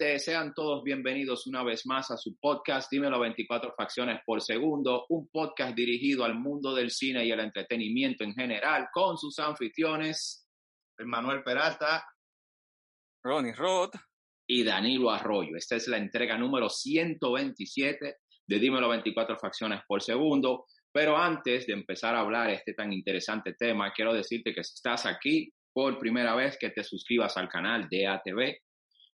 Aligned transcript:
gente, 0.00 0.18
sean 0.18 0.54
todos 0.54 0.82
bienvenidos 0.82 1.46
una 1.46 1.62
vez 1.62 1.84
más 1.84 2.10
a 2.10 2.16
su 2.16 2.34
podcast 2.38 2.90
Dímelo 2.90 3.20
24 3.20 3.74
Facciones 3.76 4.20
por 4.24 4.40
Segundo, 4.40 5.04
un 5.10 5.28
podcast 5.28 5.74
dirigido 5.74 6.24
al 6.24 6.36
mundo 6.36 6.74
del 6.74 6.90
cine 6.90 7.24
y 7.26 7.30
el 7.30 7.40
entretenimiento 7.40 8.24
en 8.24 8.32
general, 8.32 8.88
con 8.92 9.18
sus 9.18 9.38
anfitriones 9.38 10.48
Manuel 11.00 11.42
Peralta, 11.42 12.02
Ronnie 13.22 13.52
Roth 13.52 13.94
y 14.48 14.64
Danilo 14.64 15.10
Arroyo. 15.10 15.56
Esta 15.56 15.76
es 15.76 15.86
la 15.88 15.98
entrega 15.98 16.38
número 16.38 16.70
127 16.70 18.16
de 18.46 18.58
Dímelo 18.58 18.88
24 18.88 19.38
Facciones 19.38 19.80
por 19.86 20.02
Segundo. 20.02 20.66
Pero 20.90 21.16
antes 21.16 21.66
de 21.66 21.74
empezar 21.74 22.14
a 22.14 22.20
hablar 22.20 22.48
este 22.48 22.72
tan 22.72 22.90
interesante 22.92 23.52
tema, 23.52 23.92
quiero 23.92 24.14
decirte 24.14 24.54
que 24.54 24.64
si 24.64 24.74
estás 24.74 25.04
aquí 25.04 25.52
por 25.74 25.98
primera 25.98 26.34
vez, 26.34 26.56
que 26.58 26.70
te 26.70 26.84
suscribas 26.84 27.36
al 27.36 27.48
canal 27.48 27.86
de 27.90 28.06
ATV 28.06 28.69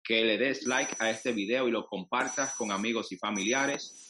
que 0.03 0.23
le 0.23 0.37
des 0.37 0.65
like 0.65 0.95
a 0.99 1.09
este 1.09 1.31
video 1.31 1.67
y 1.67 1.71
lo 1.71 1.85
compartas 1.85 2.55
con 2.55 2.71
amigos 2.71 3.11
y 3.11 3.17
familiares 3.17 4.09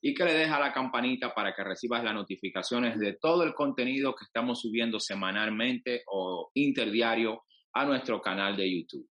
y 0.00 0.14
que 0.14 0.24
le 0.24 0.32
des 0.32 0.50
a 0.50 0.60
la 0.60 0.72
campanita 0.72 1.34
para 1.34 1.54
que 1.54 1.64
recibas 1.64 2.02
las 2.02 2.14
notificaciones 2.14 2.98
de 2.98 3.14
todo 3.14 3.42
el 3.42 3.54
contenido 3.54 4.14
que 4.14 4.24
estamos 4.24 4.60
subiendo 4.60 4.98
semanalmente 5.00 6.02
o 6.06 6.50
interdiario 6.54 7.42
a 7.74 7.84
nuestro 7.84 8.20
canal 8.20 8.56
de 8.56 8.70
YouTube. 8.70 9.08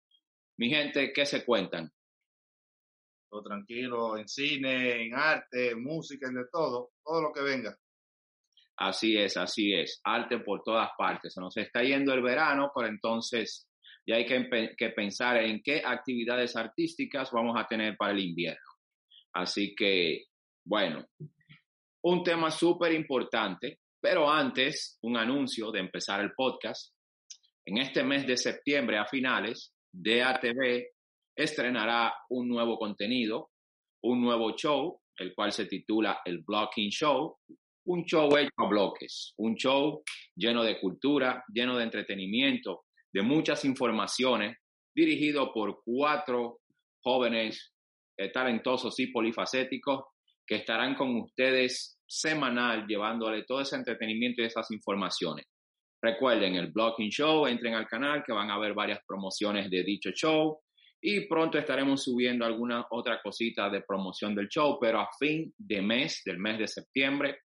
Mi 0.57 0.69
gente, 0.69 1.11
¿qué 1.13 1.25
se 1.25 1.43
cuentan? 1.43 1.91
todo 3.33 3.41
tranquilo, 3.41 4.15
en 4.15 4.27
cine, 4.27 5.05
en 5.05 5.15
arte, 5.15 5.71
en 5.71 5.83
música, 5.83 6.27
en 6.27 6.35
de 6.35 6.45
todo, 6.51 6.91
todo 7.03 7.19
lo 7.19 7.33
que 7.33 7.41
venga. 7.41 7.75
Así 8.77 9.17
es, 9.17 9.37
así 9.37 9.73
es. 9.73 9.99
Arte 10.03 10.37
por 10.39 10.61
todas 10.61 10.89
partes. 10.95 11.33
Se 11.33 11.41
nos 11.41 11.57
está 11.57 11.81
yendo 11.81 12.13
el 12.13 12.21
verano, 12.21 12.71
pero 12.75 12.87
entonces 12.87 13.67
ya 14.05 14.15
hay 14.15 14.25
que, 14.25 14.75
que, 14.77 14.89
pensar 14.89 15.37
en 15.37 15.61
qué 15.63 15.81
actividades 15.85 16.55
artísticas 16.55 17.31
vamos 17.31 17.55
a 17.57 17.67
tener 17.67 17.95
para 17.97 18.11
el 18.13 18.19
invierno. 18.19 18.61
Así 19.33 19.73
que, 19.75 20.25
bueno, 20.65 21.05
un 22.03 22.23
tema 22.23 22.51
súper 22.51 22.93
importante, 22.93 23.79
pero 24.01 24.29
antes, 24.29 24.97
un 25.03 25.17
anuncio 25.17 25.71
de 25.71 25.79
empezar 25.79 26.21
el 26.21 26.33
podcast. 26.33 26.93
En 27.65 27.77
este 27.77 28.03
mes 28.03 28.27
de 28.27 28.35
septiembre 28.35 28.97
a 28.97 29.05
finales, 29.05 29.73
DATV 29.91 30.85
estrenará 31.35 32.13
un 32.29 32.49
nuevo 32.49 32.77
contenido, 32.77 33.51
un 34.03 34.21
nuevo 34.21 34.55
show, 34.55 34.99
el 35.17 35.33
cual 35.33 35.51
se 35.51 35.65
titula 35.65 36.21
El 36.25 36.39
Blocking 36.39 36.89
Show, 36.89 37.37
un 37.85 38.05
show 38.05 38.29
hecho 38.37 38.51
a 38.57 38.67
bloques, 38.67 39.33
un 39.37 39.55
show 39.55 40.03
lleno 40.35 40.63
de 40.63 40.79
cultura, 40.79 41.43
lleno 41.47 41.77
de 41.77 41.83
entretenimiento, 41.83 42.85
de 43.13 43.21
muchas 43.21 43.63
informaciones, 43.63 44.57
dirigido 44.95 45.53
por 45.53 45.81
cuatro 45.85 46.59
jóvenes 47.01 47.73
eh, 48.17 48.29
talentosos 48.29 48.99
y 48.99 49.07
polifacéticos 49.07 50.05
que 50.45 50.55
estarán 50.55 50.95
con 50.95 51.15
ustedes 51.21 51.99
semanal 52.05 52.85
llevándole 52.87 53.43
todo 53.43 53.61
ese 53.61 53.75
entretenimiento 53.75 54.41
y 54.41 54.45
esas 54.45 54.69
informaciones. 54.71 55.45
Recuerden 56.01 56.55
el 56.55 56.71
Blocking 56.71 57.09
Show, 57.09 57.47
entren 57.47 57.75
al 57.75 57.87
canal 57.87 58.23
que 58.25 58.33
van 58.33 58.51
a 58.51 58.59
ver 58.59 58.73
varias 58.73 58.99
promociones 59.07 59.69
de 59.69 59.83
dicho 59.83 60.11
show 60.11 60.59
y 61.01 61.27
pronto 61.27 61.57
estaremos 61.57 62.03
subiendo 62.03 62.45
alguna 62.45 62.85
otra 62.91 63.21
cosita 63.21 63.69
de 63.69 63.81
promoción 63.81 64.35
del 64.35 64.47
show, 64.47 64.77
pero 64.79 64.99
a 64.99 65.09
fin 65.17 65.53
de 65.57 65.81
mes, 65.81 66.21
del 66.25 66.39
mes 66.39 66.59
de 66.59 66.67
septiembre, 66.67 67.39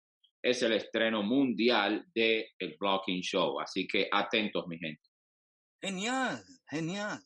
es 0.43 0.63
el 0.63 0.73
estreno 0.73 1.23
mundial 1.23 2.05
de 2.15 2.51
el 2.59 2.77
Blocking 2.79 3.21
Show. 3.21 3.61
Así 3.61 3.87
que 3.87 4.09
atentos, 4.11 4.67
mi 4.69 4.79
gente. 4.79 5.03
Genial, 5.87 6.43
genial. 6.69 7.21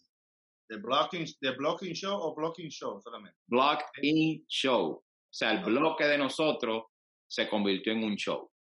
¿The 0.69 0.77
blocking, 0.77 1.27
the 1.41 1.53
blocking 1.53 1.95
Show 1.95 2.13
o 2.13 2.35
Blocking 2.35 2.69
Show 2.69 3.01
solamente? 3.01 3.39
Blocking 3.49 4.45
Show. 4.49 4.97
O 4.97 5.05
sea, 5.31 5.53
el 5.53 5.65
bloque 5.65 6.05
de 6.05 6.19
nosotros 6.19 6.85
se 7.27 7.49
convirtió 7.49 7.95
en 7.95 8.05
un 8.05 8.17
show. 8.17 8.51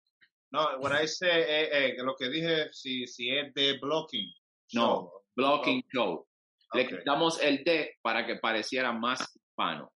No, 0.52 0.78
what 0.78 0.98
I 0.98 1.06
say, 1.06 1.42
eh, 1.42 1.68
eh, 1.70 1.96
lo 1.98 2.16
que 2.16 2.30
dije, 2.30 2.72
si, 2.72 3.06
si 3.06 3.28
es 3.28 3.52
de 3.52 3.78
Blocking. 3.78 4.32
No, 4.72 5.12
Blocking 5.36 5.82
Show. 5.92 6.26
Le 6.72 6.88
quitamos 6.88 7.38
el 7.42 7.62
D 7.62 7.98
para 8.00 8.26
que 8.26 8.36
pareciera 8.36 8.92
más 8.92 9.20
hispano. 9.36 9.92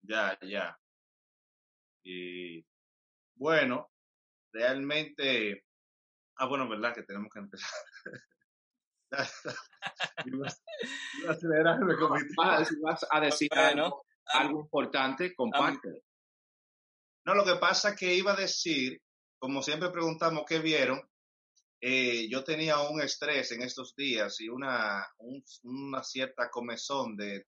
Ya, 0.00 0.38
ya. 0.40 0.74
Y 2.04 2.64
bueno, 3.34 3.90
realmente, 4.50 5.62
ah, 6.36 6.46
bueno, 6.46 6.66
verdad 6.66 6.94
que 6.94 7.02
tenemos 7.02 7.30
que 7.30 7.40
empezar. 7.40 7.70
si 12.64 12.80
vas 12.80 13.06
a 13.10 13.20
decir 13.20 13.48
algo, 13.54 14.04
algo 14.26 14.60
importante, 14.60 15.34
comparte. 15.34 16.04
No, 17.24 17.34
lo 17.34 17.44
que 17.44 17.56
pasa 17.56 17.90
es 17.90 17.96
que 17.96 18.14
iba 18.14 18.32
a 18.32 18.36
decir, 18.36 19.00
como 19.38 19.62
siempre 19.62 19.90
preguntamos 19.90 20.44
qué 20.46 20.58
vieron, 20.58 21.00
eh, 21.80 22.28
yo 22.28 22.42
tenía 22.44 22.80
un 22.80 23.00
estrés 23.00 23.52
en 23.52 23.62
estos 23.62 23.94
días 23.94 24.40
y 24.40 24.48
una, 24.48 25.06
un, 25.18 25.44
una 25.64 26.02
cierta 26.02 26.48
comezón 26.50 27.16
de, 27.16 27.46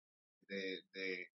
de, 0.48 0.82
de 0.92 1.28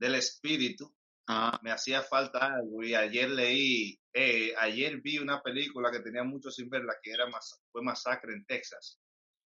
del 0.00 0.14
espíritu. 0.16 0.92
Ah. 1.28 1.60
Me 1.62 1.70
hacía 1.70 2.02
falta 2.02 2.54
algo 2.54 2.82
y 2.82 2.94
ayer 2.94 3.30
leí, 3.30 4.00
eh, 4.12 4.52
ayer 4.58 5.00
vi 5.00 5.18
una 5.18 5.40
película 5.40 5.92
que 5.92 6.00
tenía 6.00 6.24
mucho 6.24 6.50
sin 6.50 6.68
verla, 6.68 6.94
que 7.00 7.12
era 7.12 7.28
mas, 7.28 7.62
fue 7.70 7.82
Masacre 7.82 8.32
en 8.32 8.44
Texas. 8.46 8.98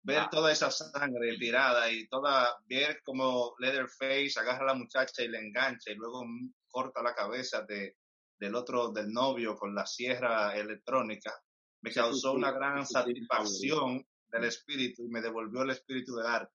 Ver 0.02 0.20
Ah. 0.20 0.30
toda 0.32 0.52
esa 0.52 0.72
sangre 0.72 1.38
tirada 1.38 1.92
y 1.92 2.08
toda, 2.08 2.56
ver 2.68 3.02
como 3.04 3.54
Leatherface 3.60 4.34
agarra 4.40 4.64
a 4.64 4.68
la 4.68 4.74
muchacha 4.76 5.24
y 5.24 5.28
le 5.28 5.40
engancha 5.40 5.92
y 5.92 5.96
luego 5.96 6.24
corta 6.70 7.02
la 7.04 7.14
cabeza 7.14 7.64
de, 7.68 7.96
del 8.40 8.56
otro, 8.56 8.92
del 8.92 9.12
novio 9.12 9.56
con 9.56 9.76
la 9.76 9.86
sierra 9.86 10.56
electrónica 10.56 11.34
me 11.82 11.92
causó 11.94 12.34
una 12.34 12.52
gran 12.52 12.86
satisfacción 12.86 14.06
del 14.32 14.44
espíritu 14.44 15.04
y 15.06 15.10
me 15.10 15.22
devolvió 15.22 15.62
el 15.64 15.70
espíritu 15.72 16.16
del 16.16 16.28
arte. 16.28 16.54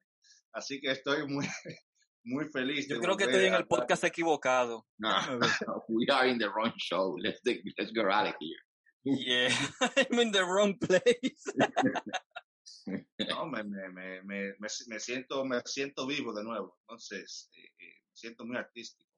Así 0.52 0.80
que 0.80 0.90
estoy 0.90 1.26
muy, 1.26 1.46
muy 2.24 2.48
feliz. 2.50 2.86
Yo 2.88 3.00
creo 3.00 3.16
que 3.16 3.24
estoy 3.24 3.46
en 3.46 3.54
el 3.54 3.66
podcast 3.66 4.04
equivocado. 4.04 4.86
No, 4.98 5.84
we 5.88 6.06
are 6.12 6.28
in 6.28 6.38
the 6.38 6.48
wrong 6.48 6.72
show. 6.76 7.16
Let's, 7.18 7.40
let's 7.44 7.92
get 7.94 8.04
out 8.06 8.28
of 8.28 8.34
here. 8.38 8.60
Yeah, 9.06 9.48
I'm 10.10 10.18
in 10.20 10.30
the 10.30 10.44
wrong 10.44 10.78
place. 10.78 11.44
No, 13.28 13.46
me, 13.46 13.62
me, 13.64 14.22
me, 14.22 14.54
me, 14.58 15.00
siento, 15.00 15.44
me 15.44 15.60
siento 15.64 16.06
vivo 16.06 16.32
de 16.34 16.44
nuevo. 16.44 16.76
Entonces, 16.80 17.50
eh, 17.56 17.64
eh, 17.78 17.94
me 18.08 18.14
siento 18.16 18.44
muy 18.44 18.56
artístico. 18.56 19.10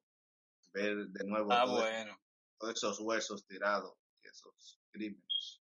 Ver 0.72 0.96
de 1.08 1.24
nuevo 1.24 1.52
Ah, 1.52 1.64
todo- 1.64 1.80
bueno. 1.80 2.18
todos 2.58 2.74
esos 2.74 3.00
huesos 3.00 3.46
tirados 3.46 3.94
y 4.22 4.28
esos 4.28 4.80
crímenes. 4.90 5.62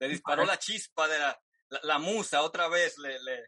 Le 0.00 0.08
disparó 0.08 0.44
la 0.44 0.58
chispa 0.58 1.06
de 1.08 1.18
la, 1.18 1.40
la, 1.68 1.80
la 1.84 1.98
musa 1.98 2.42
otra 2.42 2.68
vez. 2.68 2.98
Le, 2.98 3.22
le... 3.22 3.42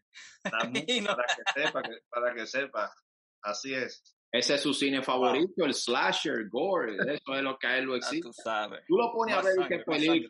La 0.44 0.64
mu- 0.64 0.72
Y 0.88 1.00
no- 1.00 1.16
para 1.16 1.26
que 1.34 1.62
sepa, 1.62 1.82
que- 1.82 1.98
para 2.08 2.34
que 2.34 2.46
sepa. 2.46 2.94
Así 3.42 3.74
es. 3.74 4.16
Ese 4.32 4.54
es 4.56 4.62
su 4.62 4.74
cine 4.74 5.00
favorito, 5.02 5.64
el 5.64 5.74
slasher, 5.74 6.48
gore. 6.48 6.96
Eso 6.96 7.34
es 7.36 7.42
lo 7.42 7.56
que 7.58 7.66
a 7.68 7.78
él 7.78 7.84
lo 7.84 7.94
Ah, 7.94 7.98
existe. 7.98 8.22
tú 8.22 8.32
sabes. 8.32 8.84
Tú 8.86 8.96
lo 8.96 9.12
pones 9.12 9.34
a 9.34 9.38
Más 9.38 9.44
ver 9.46 9.54
sangre, 9.54 9.68
qué 9.68 9.84
más 9.90 10.04
sangre. 10.04 10.28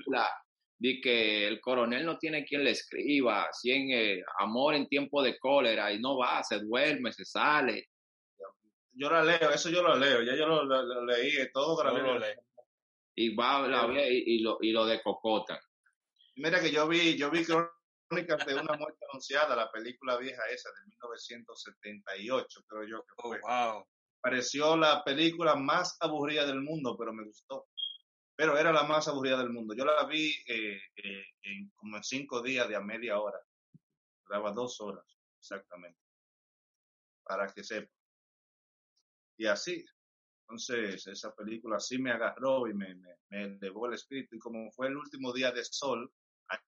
De 0.85 1.01
que 1.01 1.49
el 1.49 1.63
coronel 1.63 2.05
no 2.05 2.19
tiene 2.19 2.45
quien 2.45 2.63
le 2.63 2.73
escriba, 2.73 3.49
100 3.51 3.91
eh, 3.91 4.23
amor 4.39 4.75
en 4.75 4.87
tiempo 4.87 5.23
de 5.23 5.39
cólera, 5.39 5.91
y 5.91 5.99
no 5.99 6.19
va, 6.19 6.43
se 6.43 6.59
duerme, 6.59 7.11
se 7.11 7.25
sale. 7.25 7.89
yo 8.93 9.09
la 9.09 9.25
leo, 9.25 9.51
eso 9.51 9.71
yo 9.71 9.83
lo 9.83 9.97
leo, 9.97 10.23
ya 10.23 10.37
yo 10.37 10.47
lo, 10.47 11.07
leí, 11.07 11.33
todo 11.55 11.83
Yo 11.83 12.03
lo 12.03 12.19
leí. 12.19 12.35
Y 13.17 13.35
va 13.35 13.67
la 13.67 13.87
ve 13.87 14.13
y, 14.13 14.35
y 14.35 14.39
lo, 14.41 14.59
y 14.61 14.73
lo 14.73 14.85
de 14.85 15.01
Cocota. 15.01 15.59
Mira 16.37 16.61
que 16.61 16.71
yo 16.71 16.87
vi, 16.87 17.17
yo 17.17 17.31
vi 17.31 17.47
Crónicas 17.47 18.45
de 18.45 18.55
una 18.55 18.77
muerte 18.77 19.07
anunciada, 19.11 19.57
la 19.57 19.73
película 19.73 20.19
vieja 20.19 20.43
esa 20.51 20.69
de 20.69 20.87
1978, 20.89 22.61
creo 22.69 22.85
yo 22.85 23.03
que 23.05 23.15
Oh, 23.23 23.29
fue. 23.29 23.41
wow. 23.41 23.87
Pareció 24.21 24.77
la 24.77 25.03
película 25.03 25.55
más 25.55 25.97
aburrida 26.01 26.45
del 26.45 26.61
mundo, 26.61 26.95
pero 26.99 27.15
me 27.15 27.25
gustó. 27.25 27.69
Pero 28.37 28.59
era 28.59 28.73
la 28.73 28.83
más 28.83 29.07
aburrida 29.09 29.39
del 29.39 29.51
mundo. 29.51 29.75
Yo 29.75 29.85
la 29.85 30.05
vi 30.07 30.35
eh, 30.47 30.81
eh, 30.97 31.25
en 31.43 31.71
como 31.77 31.97
en 31.97 32.03
cinco 32.03 32.43
días 32.43 32.69
de 32.69 32.77
a 32.77 32.81
media 32.81 33.19
hora. 33.19 33.39
Duraba 34.27 34.53
dos 34.53 34.81
horas, 34.81 35.05
exactamente. 35.39 36.01
Para 37.23 37.47
que 37.53 37.63
sepa. 37.63 37.93
Y 39.37 39.47
así. 39.47 39.85
Entonces, 40.43 41.07
esa 41.07 41.35
película 41.35 41.81
sí 41.81 41.99
me 41.99 42.11
agarró 42.11 42.69
y 42.69 42.75
me, 42.75 42.95
me, 42.97 43.17
me 43.31 43.45
elevó 43.45 43.87
el 43.87 43.95
espíritu. 43.95 44.37
Y 44.37 44.39
como 44.39 44.71
fue 44.73 44.89
el 44.89 44.97
último 44.97 45.33
día 45.33 45.53
de 45.53 45.65
sol, 45.65 46.13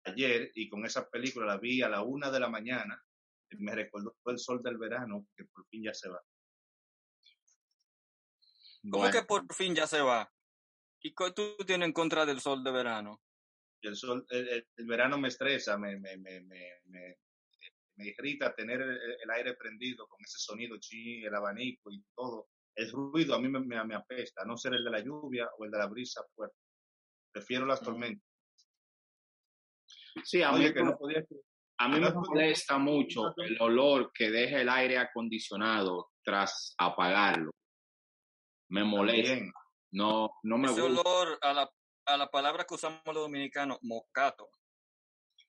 ayer, 0.05 0.50
y 0.55 0.69
con 0.69 0.84
esa 0.84 1.08
película 1.08 1.46
la 1.46 1.58
vi 1.58 1.82
a 1.82 1.88
la 1.88 2.02
una 2.02 2.31
de 2.31 2.40
la 2.40 2.49
mañana, 2.49 3.02
y 3.50 3.56
me 3.56 3.75
recordó 3.75 4.16
el 4.26 4.38
sol 4.38 4.62
del 4.62 4.78
verano, 4.78 5.26
que 5.37 5.44
por 5.46 5.66
fin 5.66 5.82
ya 5.82 5.94
se 5.94 6.08
va. 6.08 6.22
¿Cómo 8.82 8.99
Bueno. 8.99 9.12
que 9.12 9.22
por 9.22 9.55
fin 9.55 9.75
ya 9.75 9.87
se 9.87 10.00
va? 10.00 10.31
¿Y 11.06 11.14
qué 11.14 11.32
tú 11.32 11.56
tienes 11.66 11.86
en 11.86 11.92
contra 11.92 12.24
del 12.24 12.40
sol 12.40 12.64
de 12.64 12.70
verano? 12.72 13.20
El 13.82 13.94
sol, 13.94 14.24
el, 14.30 14.48
el- 14.48 14.66
el 14.76 14.86
verano 14.86 15.18
me 15.18 15.28
estresa, 15.28 15.76
me, 15.76 15.98
me, 15.98 16.16
me, 16.16 16.40
me, 16.40 16.70
me, 16.86 17.18
me 17.96 18.06
irrita 18.06 18.54
tener 18.54 18.80
el, 18.80 18.98
el 19.22 19.30
aire 19.30 19.54
prendido 19.54 20.06
con 20.08 20.18
ese 20.24 20.38
sonido 20.38 20.78
chi, 20.78 21.22
el 21.22 21.34
abanico 21.34 21.90
y 21.92 22.02
todo. 22.14 22.48
El 22.74 22.90
ruido 22.90 23.34
a 23.34 23.40
mí 23.40 23.48
me, 23.48 23.60
me, 23.60 23.84
me 23.84 23.94
apesta, 23.94 24.44
no 24.46 24.56
ser 24.56 24.74
el 24.74 24.84
de 24.84 24.90
la 24.90 25.00
lluvia 25.00 25.46
o 25.58 25.64
el 25.66 25.70
de 25.70 25.78
la 25.78 25.86
brisa 25.86 26.22
fuerte. 26.34 26.56
Prefiero 27.30 27.66
las 27.66 27.82
tormentas. 27.82 28.26
Sí, 30.24 30.42
a 30.42 30.52
mí, 30.52 30.60
Oye, 30.60 30.72
que 30.72 30.82
no 30.82 30.96
podía 30.96 31.22
a 31.76 31.88
mí 31.88 32.00
me 32.00 32.10
molesta 32.12 32.78
mucho 32.78 33.34
el 33.36 33.60
olor 33.60 34.10
que 34.14 34.30
deja 34.30 34.60
el 34.60 34.68
aire 34.70 34.96
acondicionado 34.96 36.12
tras 36.22 36.74
apagarlo. 36.78 37.50
Me 38.70 38.84
molesta. 38.84 39.34
también. 39.34 39.52
No, 39.94 40.31
no 40.43 40.58
me 40.58 40.69
Ese 40.70 40.81
gusta. 40.82 41.00
olor 41.00 41.38
a 41.41 41.52
la, 41.52 41.70
a 42.06 42.17
la 42.17 42.29
palabra 42.31 42.64
que 42.64 42.75
usamos 42.75 43.00
los 43.06 43.14
dominicanos, 43.14 43.79
mocato. 43.82 44.50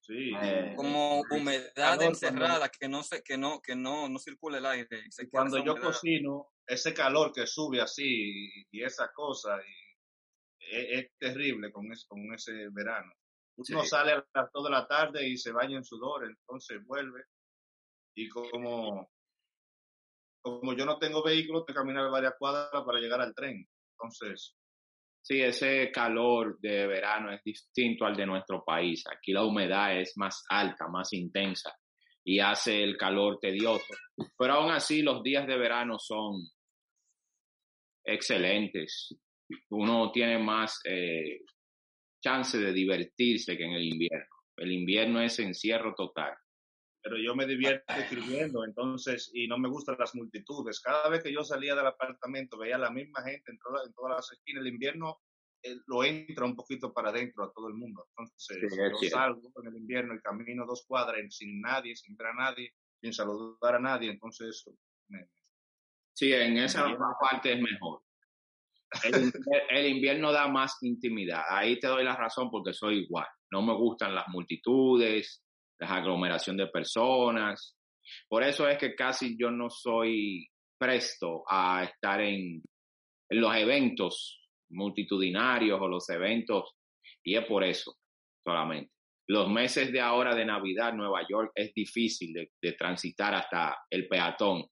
Sí. 0.01 0.31
Eh, 0.39 0.73
Como 0.75 1.21
humedad 1.31 1.73
calor 1.73 1.95
cuando- 1.97 2.03
encerrada, 2.05 2.69
que 2.69 2.87
no 2.87 3.01
se, 3.01 3.23
que 3.23 3.37
no, 3.39 3.59
que 3.59 3.75
no, 3.75 4.07
no 4.07 4.19
circula 4.19 4.59
el 4.59 4.65
aire. 4.67 5.03
se 5.09 5.27
cuando 5.29 5.57
yo 5.63 5.73
humedad. 5.73 5.87
cocino, 5.87 6.49
ese 6.67 6.93
calor 6.93 7.33
que 7.33 7.47
sube 7.47 7.81
así 7.81 8.65
y, 8.71 8.83
esa 8.83 9.11
cosa, 9.13 9.57
y, 9.65 9.95
es, 10.59 11.05
es 11.05 11.11
terrible 11.17 11.71
con 11.71 11.91
ese, 11.91 12.05
con 12.07 12.31
ese 12.33 12.69
verano. 12.69 13.11
Uno 13.57 13.81
Sí. 13.81 13.87
sale 13.89 14.11
a 14.11 14.27
las 14.33 14.51
2 14.53 14.63
de 14.65 14.69
la 14.69 14.87
tarde 14.87 15.27
y 15.27 15.37
se 15.37 15.51
baña 15.51 15.77
en 15.77 15.83
sudor, 15.85 16.25
entonces 16.25 16.85
vuelve. 16.85 17.23
Y 18.15 18.29
como, 18.29 19.09
como 20.41 20.73
yo 20.73 20.85
no 20.85 20.99
tengo 20.99 21.23
vehículo, 21.23 21.63
tengo 21.63 21.65
que 21.65 21.73
caminar 21.73 22.11
varias 22.11 22.35
cuadras 22.37 22.83
para 22.85 22.99
llegar 22.99 23.21
al 23.21 23.33
tren. 23.33 23.67
Entonces, 24.05 24.55
Sí, 25.27 25.41
ese 25.41 25.91
calor 25.91 26.59
de 26.59 26.85
verano 26.85 27.33
es 27.33 27.43
distinto 27.43 28.05
al 28.05 28.15
de 28.15 28.27
nuestro 28.27 28.63
país. 28.63 29.03
Aquí 29.11 29.31
la 29.31 29.43
humedad 29.43 29.99
es 29.99 30.15
más 30.17 30.45
alta, 30.47 30.87
más 30.87 31.13
intensa 31.13 31.75
y 32.23 32.39
hace 32.39 32.83
el 32.83 32.95
calor 32.95 33.39
tedioso. 33.41 33.91
Pero 34.37 34.53
aún 34.53 34.71
así 34.71 35.01
los 35.01 35.23
días 35.23 35.47
de 35.47 35.57
verano 35.57 35.97
son 35.97 36.43
excelentes. 38.03 39.17
Uno 39.71 40.11
tiene 40.11 40.37
más 40.37 40.79
eh, 40.85 41.39
chance 42.23 42.59
de 42.59 42.71
divertirse 42.71 43.57
que 43.57 43.63
en 43.63 43.71
el 43.71 43.83
invierno. 43.83 44.35
El 44.57 44.73
invierno 44.73 45.21
es 45.21 45.39
encierro 45.39 45.95
total. 45.95 46.35
Pero 47.05 47.17
yo 47.19 47.35
me 47.35 47.45
divierto 47.45 47.93
escribiendo, 47.93 48.65
entonces, 48.65 49.29
y 49.31 49.47
no 49.47 49.59
me 49.59 49.69
gustan 49.69 49.95
las 49.99 50.15
multitudes. 50.15 50.79
Cada 50.79 51.07
vez 51.07 51.21
que 51.23 51.31
yo 51.31 51.43
salía 51.43 51.75
del 51.75 51.85
apartamento, 51.85 52.57
veía 52.57 52.77
a 52.77 52.79
la 52.79 52.89
misma 52.89 53.21
gente 53.21 53.51
en, 53.51 53.59
toda- 53.59 53.83
en 53.85 53.93
todas 53.93 54.15
las 54.17 54.31
esquinas. 54.31 54.61
El 54.61 54.73
invierno 54.73 55.19
eh, 55.61 55.75
lo 55.85 56.03
entra 56.03 56.45
un 56.45 56.55
poquito 56.55 56.91
para 56.91 57.09
adentro 57.09 57.43
a 57.43 57.51
todo 57.53 57.67
el 57.67 57.75
mundo. 57.75 58.07
Entonces, 58.09 58.57
Sí, 58.59 58.67
yo 58.69 58.97
cierto. 58.97 58.97
salgo 59.17 59.51
en 59.61 59.67
el 59.67 59.77
invierno 59.77 60.15
y 60.15 60.19
camino 60.21 60.65
dos 60.65 60.83
cuadras 60.87 61.19
sin 61.29 61.61
nadie, 61.61 61.95
sin 61.95 62.17
ver 62.17 62.27
a 62.27 62.33
nadie, 62.33 62.73
sin 62.99 63.13
saludar 63.13 63.75
a 63.75 63.79
nadie. 63.79 64.09
Entonces, 64.09 64.47
eso 64.49 64.71
me- 65.09 65.29
Sí, 66.13 66.33
en 66.33 66.57
esa 66.57 66.87
parte 67.19 67.53
es 67.53 67.61
mejor. 67.61 68.01
El, 69.03 69.13
el 69.69 69.85
invierno 69.87 70.31
da 70.31 70.47
más 70.47 70.77
intimidad. 70.81 71.43
Ahí 71.49 71.79
te 71.79 71.85
doy 71.87 72.03
la 72.03 72.15
razón 72.15 72.49
porque 72.49 72.73
soy 72.73 73.03
igual. 73.03 73.27
No 73.51 73.61
me 73.61 73.75
gustan 73.75 74.15
las 74.15 74.27
multitudes, 74.29 75.44
las 75.79 75.91
aglomeración 75.91 76.57
de 76.57 76.67
personas. 76.67 77.75
Por 78.27 78.43
eso 78.43 78.67
es 78.67 78.77
que 78.77 78.95
casi 78.95 79.35
yo 79.37 79.51
no 79.51 79.69
soy 79.69 80.47
presto 80.77 81.43
a 81.49 81.83
estar 81.83 82.21
en, 82.21 82.61
en 83.29 83.41
los 83.41 83.55
eventos 83.55 84.41
multitudinarios 84.69 85.79
o 85.81 85.87
los 85.87 86.09
eventos. 86.09 86.75
Y 87.23 87.35
es 87.35 87.45
por 87.45 87.63
eso 87.63 87.95
solamente. 88.43 88.91
Los 89.27 89.49
meses 89.49 89.91
de 89.91 89.99
ahora 89.99 90.35
de 90.35 90.45
Navidad, 90.45 90.93
Nueva 90.93 91.25
York, 91.27 91.51
es 91.55 91.73
difícil 91.73 92.31
de, 92.31 92.51
de 92.61 92.73
transitar 92.73 93.33
hasta 93.33 93.75
el 93.89 94.07
peatón 94.07 94.65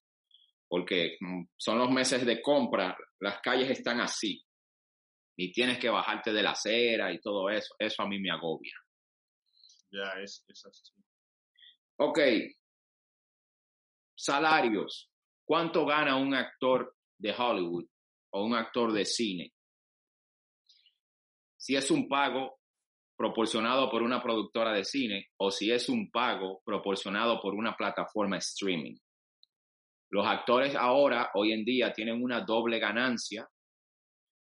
porque 0.73 1.17
mm, 1.19 1.43
son 1.55 1.77
los 1.77 1.91
meses 1.91 2.25
de 2.25 2.41
compra, 2.41 2.97
las 3.19 3.39
calles 3.41 3.69
están 3.69 3.99
así 3.99 4.43
y 5.37 5.51
tienes 5.51 5.77
que 5.77 5.87
bajarte 5.87 6.33
de 6.33 6.41
la 6.41 6.49
acera 6.49 7.13
y 7.13 7.19
todo 7.19 7.47
eso, 7.51 7.75
eso 7.77 8.01
a 8.01 8.07
mí 8.07 8.19
me 8.19 8.31
agobia. 8.31 8.73
Ya. 9.93 10.13
Ok, 11.97 12.19
salarios. 14.15 15.09
¿Cuánto 15.45 15.85
gana 15.85 16.15
un 16.15 16.33
actor 16.33 16.95
de 17.17 17.33
Hollywood 17.37 17.85
o 18.31 18.43
un 18.43 18.55
actor 18.55 18.91
de 18.91 19.05
cine? 19.05 19.53
Si 21.57 21.75
es 21.75 21.91
un 21.91 22.07
pago 22.07 22.59
proporcionado 23.15 23.89
por 23.89 24.01
una 24.01 24.21
productora 24.21 24.73
de 24.73 24.83
cine 24.83 25.27
o 25.37 25.51
si 25.51 25.71
es 25.71 25.87
un 25.87 26.09
pago 26.11 26.61
proporcionado 26.65 27.39
por 27.39 27.53
una 27.53 27.75
plataforma 27.75 28.37
streaming. 28.37 28.95
Los 30.09 30.25
actores 30.27 30.75
ahora, 30.75 31.31
hoy 31.35 31.53
en 31.53 31.63
día, 31.63 31.93
tienen 31.93 32.21
una 32.21 32.41
doble 32.41 32.79
ganancia 32.79 33.47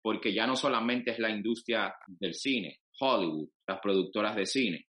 porque 0.01 0.33
ya 0.33 0.47
no 0.47 0.55
solamente 0.55 1.11
es 1.11 1.19
la 1.19 1.29
industria 1.29 1.93
del 2.07 2.33
cine, 2.33 2.79
Hollywood, 2.99 3.49
las 3.67 3.79
productoras 3.79 4.35
de 4.35 4.45
cine. 4.45 4.87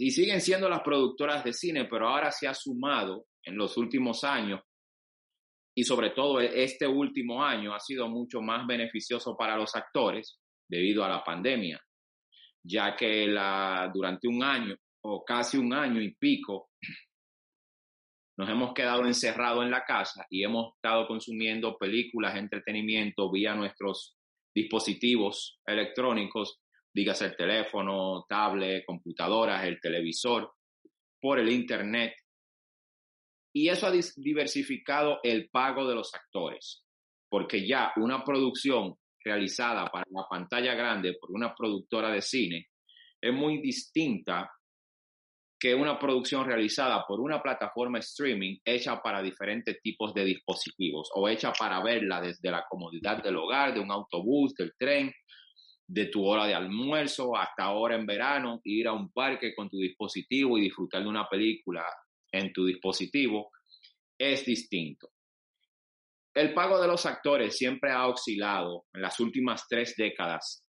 Y 0.00 0.10
siguen 0.12 0.40
siendo 0.40 0.66
las 0.68 0.80
productoras 0.80 1.44
de 1.44 1.52
cine, 1.52 1.84
pero 1.84 2.08
ahora 2.08 2.30
se 2.30 2.48
ha 2.48 2.54
sumado 2.54 3.26
en 3.44 3.56
los 3.56 3.76
últimos 3.76 4.24
años 4.24 4.62
y 5.76 5.84
sobre 5.84 6.10
todo 6.10 6.40
este 6.40 6.86
último 6.86 7.44
año 7.44 7.74
ha 7.74 7.80
sido 7.80 8.08
mucho 8.08 8.40
más 8.40 8.66
beneficioso 8.66 9.36
para 9.36 9.58
los 9.58 9.76
actores 9.76 10.40
debido 10.66 11.04
a 11.04 11.08
la 11.10 11.22
pandemia, 11.22 11.78
ya 12.64 12.96
que 12.96 13.26
la, 13.26 13.90
durante 13.92 14.26
un 14.26 14.42
año 14.42 14.74
o 15.04 15.22
casi 15.22 15.58
un 15.58 15.74
año 15.74 16.00
y 16.00 16.14
pico 16.14 16.70
nos 18.38 18.48
hemos 18.48 18.72
quedado 18.72 19.04
encerrados 19.04 19.64
en 19.64 19.70
la 19.70 19.84
casa 19.84 20.26
y 20.30 20.42
hemos 20.42 20.74
estado 20.76 21.06
consumiendo 21.06 21.76
películas, 21.76 22.36
entretenimiento 22.36 23.30
vía 23.30 23.54
nuestros 23.54 24.16
dispositivos 24.54 25.60
electrónicos, 25.66 26.58
dígase 26.92 27.26
el 27.26 27.36
teléfono, 27.36 28.24
tablet, 28.28 28.84
computadoras, 28.84 29.64
el 29.64 29.80
televisor, 29.80 30.52
por 31.20 31.38
el 31.38 31.50
internet. 31.50 32.14
Y 33.52 33.68
eso 33.68 33.86
ha 33.86 33.92
diversificado 34.16 35.20
el 35.22 35.48
pago 35.50 35.88
de 35.88 35.94
los 35.94 36.14
actores, 36.14 36.84
porque 37.28 37.66
ya 37.66 37.92
una 37.96 38.24
producción 38.24 38.96
realizada 39.24 39.86
para 39.86 40.04
la 40.10 40.24
pantalla 40.28 40.74
grande 40.74 41.16
por 41.20 41.32
una 41.32 41.54
productora 41.54 42.10
de 42.10 42.22
cine 42.22 42.68
es 43.20 43.32
muy 43.32 43.60
distinta 43.60 44.50
que 45.60 45.74
una 45.74 45.98
producción 45.98 46.46
realizada 46.46 47.04
por 47.06 47.20
una 47.20 47.42
plataforma 47.42 47.98
streaming 47.98 48.56
hecha 48.64 49.02
para 49.02 49.20
diferentes 49.20 49.78
tipos 49.82 50.14
de 50.14 50.24
dispositivos 50.24 51.10
o 51.14 51.28
hecha 51.28 51.52
para 51.52 51.82
verla 51.82 52.18
desde 52.22 52.50
la 52.50 52.64
comodidad 52.66 53.22
del 53.22 53.36
hogar, 53.36 53.74
de 53.74 53.80
un 53.80 53.90
autobús, 53.90 54.54
del 54.54 54.72
tren, 54.78 55.12
de 55.90 56.06
tu 56.06 56.24
hora 56.24 56.46
de 56.46 56.54
almuerzo 56.54 57.36
hasta 57.36 57.64
ahora 57.64 57.96
en 57.96 58.06
verano, 58.06 58.60
ir 58.64 58.86
a 58.86 58.92
un 58.92 59.10
parque 59.12 59.54
con 59.54 59.68
tu 59.68 59.78
dispositivo 59.78 60.56
y 60.56 60.62
disfrutar 60.62 61.02
de 61.02 61.08
una 61.08 61.28
película 61.28 61.84
en 62.32 62.52
tu 62.52 62.64
dispositivo 62.64 63.50
es 64.18 64.44
distinto. 64.44 65.10
El 66.34 66.54
pago 66.54 66.80
de 66.80 66.86
los 66.86 67.06
actores 67.06 67.56
siempre 67.56 67.90
ha 67.90 68.06
oscilado 68.06 68.84
en 68.92 69.02
las 69.02 69.18
últimas 69.18 69.66
tres 69.68 69.94
décadas 69.96 70.64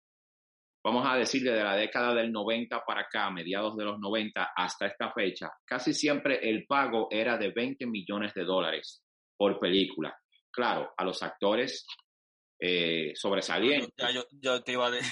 vamos 0.83 1.05
a 1.07 1.15
decir 1.15 1.43
desde 1.43 1.63
la 1.63 1.75
década 1.75 2.13
del 2.13 2.31
90 2.31 2.83
para 2.85 3.01
acá, 3.01 3.29
mediados 3.29 3.77
de 3.77 3.85
los 3.85 3.99
90 3.99 4.51
hasta 4.55 4.87
esta 4.87 5.11
fecha, 5.11 5.51
casi 5.65 5.93
siempre 5.93 6.39
el 6.49 6.65
pago 6.65 7.07
era 7.11 7.37
de 7.37 7.51
20 7.51 7.85
millones 7.85 8.33
de 8.33 8.43
dólares 8.43 9.03
por 9.37 9.59
película. 9.59 10.15
claro, 10.51 10.91
a 10.97 11.05
los 11.05 11.23
actores 11.23 11.85
eh, 12.61 13.13
sobresalientes. 13.15 13.89
Ya, 13.97 14.11
yo, 14.11 14.23
yo 14.31 14.63
te 14.63 14.73
iba 14.73 14.87
a 14.87 14.91
decir, 14.91 15.11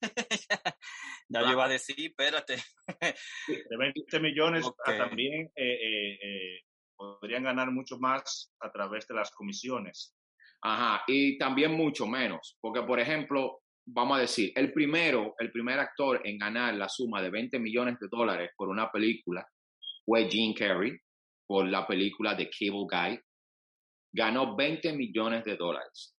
ya 1.28 1.40
yo 1.42 1.52
iba 1.52 1.64
a 1.64 1.68
decir, 1.68 1.96
espérate. 1.98 2.56
De 3.48 3.76
20 3.76 4.20
millones 4.20 4.66
a 4.84 4.96
también 4.96 5.50
eh, 5.56 5.72
eh, 5.72 6.18
eh, 6.22 6.60
podrían 6.94 7.44
ganar 7.44 7.70
mucho 7.70 7.98
más 7.98 8.52
a 8.60 8.70
través 8.70 9.08
de 9.08 9.14
las 9.14 9.30
comisiones. 9.30 10.14
Ajá, 10.62 11.02
y 11.06 11.38
también 11.38 11.72
mucho 11.72 12.06
menos, 12.06 12.58
porque 12.60 12.82
por 12.82 13.00
ejemplo, 13.00 13.62
vamos 13.86 14.18
a 14.18 14.20
decir, 14.20 14.52
el 14.54 14.74
primero, 14.74 15.34
el 15.38 15.50
primer 15.50 15.78
actor 15.78 16.20
en 16.22 16.36
ganar 16.36 16.74
la 16.74 16.88
suma 16.90 17.22
de 17.22 17.30
20 17.30 17.58
millones 17.58 17.98
de 17.98 18.08
dólares 18.10 18.50
por 18.54 18.68
una 18.68 18.90
película 18.90 19.46
fue 20.04 20.28
Gene 20.30 20.54
Carrey 20.54 20.98
por 21.46 21.66
la 21.66 21.86
película 21.86 22.36
The 22.36 22.50
Cable 22.50 22.86
Guy. 22.90 23.20
Ganó 24.12 24.54
20 24.54 24.92
millones 24.92 25.44
de 25.44 25.56
dólares, 25.56 26.14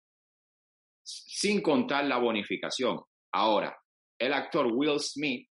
sin 1.04 1.62
contar 1.62 2.06
la 2.06 2.18
bonificación. 2.18 3.00
Ahora, 3.34 3.76
el 4.20 4.34
actor 4.34 4.68
Will 4.72 5.00
Smith, 5.00 5.48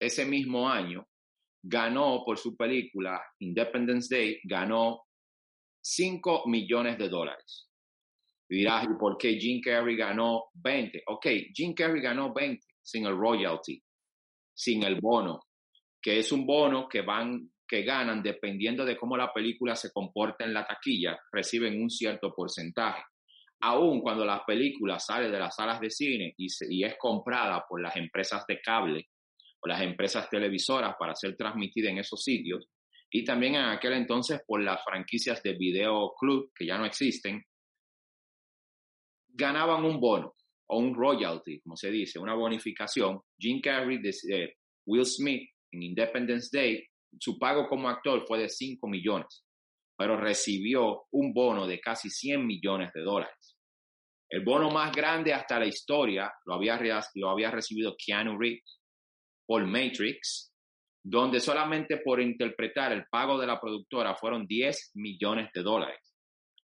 ese 0.00 0.24
mismo 0.24 0.68
año, 0.68 1.06
ganó 1.62 2.22
por 2.24 2.38
su 2.38 2.56
película 2.56 3.20
Independence 3.40 4.14
Day, 4.14 4.40
ganó 4.44 5.02
5 5.80 6.44
millones 6.46 6.98
de 6.98 7.08
dólares. 7.08 7.68
Y 8.48 8.58
dirás, 8.58 8.84
¿y 8.84 8.98
por 8.98 9.18
qué 9.18 9.38
Jim 9.38 9.60
Carrey 9.60 9.96
ganó 9.96 10.44
20? 10.54 11.02
Ok, 11.06 11.26
Jim 11.54 11.74
Carrey 11.74 12.00
ganó 12.00 12.32
20 12.32 12.64
sin 12.82 13.06
el 13.06 13.16
royalty, 13.16 13.82
sin 14.54 14.82
el 14.84 15.00
bono, 15.00 15.40
que 16.00 16.18
es 16.18 16.32
un 16.32 16.46
bono 16.46 16.88
que 16.88 17.02
van 17.02 17.50
que 17.68 17.82
ganan 17.82 18.22
dependiendo 18.22 18.84
de 18.84 18.96
cómo 18.96 19.16
la 19.16 19.30
película 19.30 19.76
se 19.76 19.92
comporta 19.92 20.44
en 20.44 20.54
la 20.54 20.66
taquilla, 20.66 21.20
reciben 21.30 21.80
un 21.80 21.90
cierto 21.90 22.32
porcentaje. 22.34 23.02
Aún 23.60 24.00
cuando 24.00 24.24
la 24.24 24.44
película 24.44 24.98
sale 24.98 25.30
de 25.30 25.38
las 25.38 25.56
salas 25.56 25.80
de 25.80 25.90
cine 25.90 26.34
y, 26.36 26.46
y 26.70 26.84
es 26.84 26.96
comprada 26.96 27.64
por 27.68 27.80
las 27.82 27.96
empresas 27.96 28.44
de 28.46 28.60
cable 28.60 29.08
o 29.60 29.68
las 29.68 29.82
empresas 29.82 30.28
televisoras 30.30 30.94
para 30.98 31.14
ser 31.14 31.36
transmitida 31.36 31.90
en 31.90 31.98
esos 31.98 32.22
sitios, 32.22 32.68
y 33.10 33.24
también 33.24 33.54
en 33.54 33.64
aquel 33.64 33.94
entonces 33.94 34.40
por 34.46 34.62
las 34.62 34.82
franquicias 34.84 35.42
de 35.42 35.54
video 35.54 36.12
club 36.18 36.52
que 36.54 36.66
ya 36.66 36.76
no 36.76 36.84
existen, 36.84 37.42
ganaban 39.28 39.84
un 39.84 39.98
bono 39.98 40.34
o 40.68 40.78
un 40.78 40.94
royalty, 40.94 41.60
como 41.60 41.76
se 41.76 41.90
dice, 41.90 42.18
una 42.18 42.34
bonificación. 42.34 43.20
Jim 43.38 43.60
Carrey, 43.62 43.98
de, 43.98 44.10
eh, 44.30 44.54
Will 44.86 45.06
Smith 45.06 45.48
en 45.72 45.82
Independence 45.82 46.50
Day, 46.52 46.84
su 47.18 47.38
pago 47.38 47.66
como 47.68 47.88
actor 47.88 48.24
fue 48.26 48.40
de 48.40 48.48
5 48.48 48.86
millones, 48.86 49.44
pero 49.98 50.16
recibió 50.16 51.06
un 51.10 51.34
bono 51.34 51.66
de 51.66 51.80
casi 51.80 52.08
100 52.08 52.46
millones 52.46 52.92
de 52.94 53.00
dólares. 53.00 53.58
El 54.30 54.44
bono 54.44 54.70
más 54.70 54.94
grande 54.94 55.34
hasta 55.34 55.58
la 55.58 55.66
historia 55.66 56.32
lo 56.44 56.54
había, 56.54 56.78
lo 57.14 57.30
había 57.30 57.50
recibido 57.50 57.96
Keanu 57.98 58.38
Reeves 58.38 58.80
por 59.44 59.66
Matrix, 59.66 60.54
donde 61.02 61.40
solamente 61.40 61.96
por 62.04 62.20
interpretar 62.20 62.92
el 62.92 63.06
pago 63.10 63.40
de 63.40 63.48
la 63.48 63.60
productora 63.60 64.14
fueron 64.14 64.46
10 64.46 64.92
millones 64.94 65.50
de 65.52 65.62
dólares, 65.62 66.14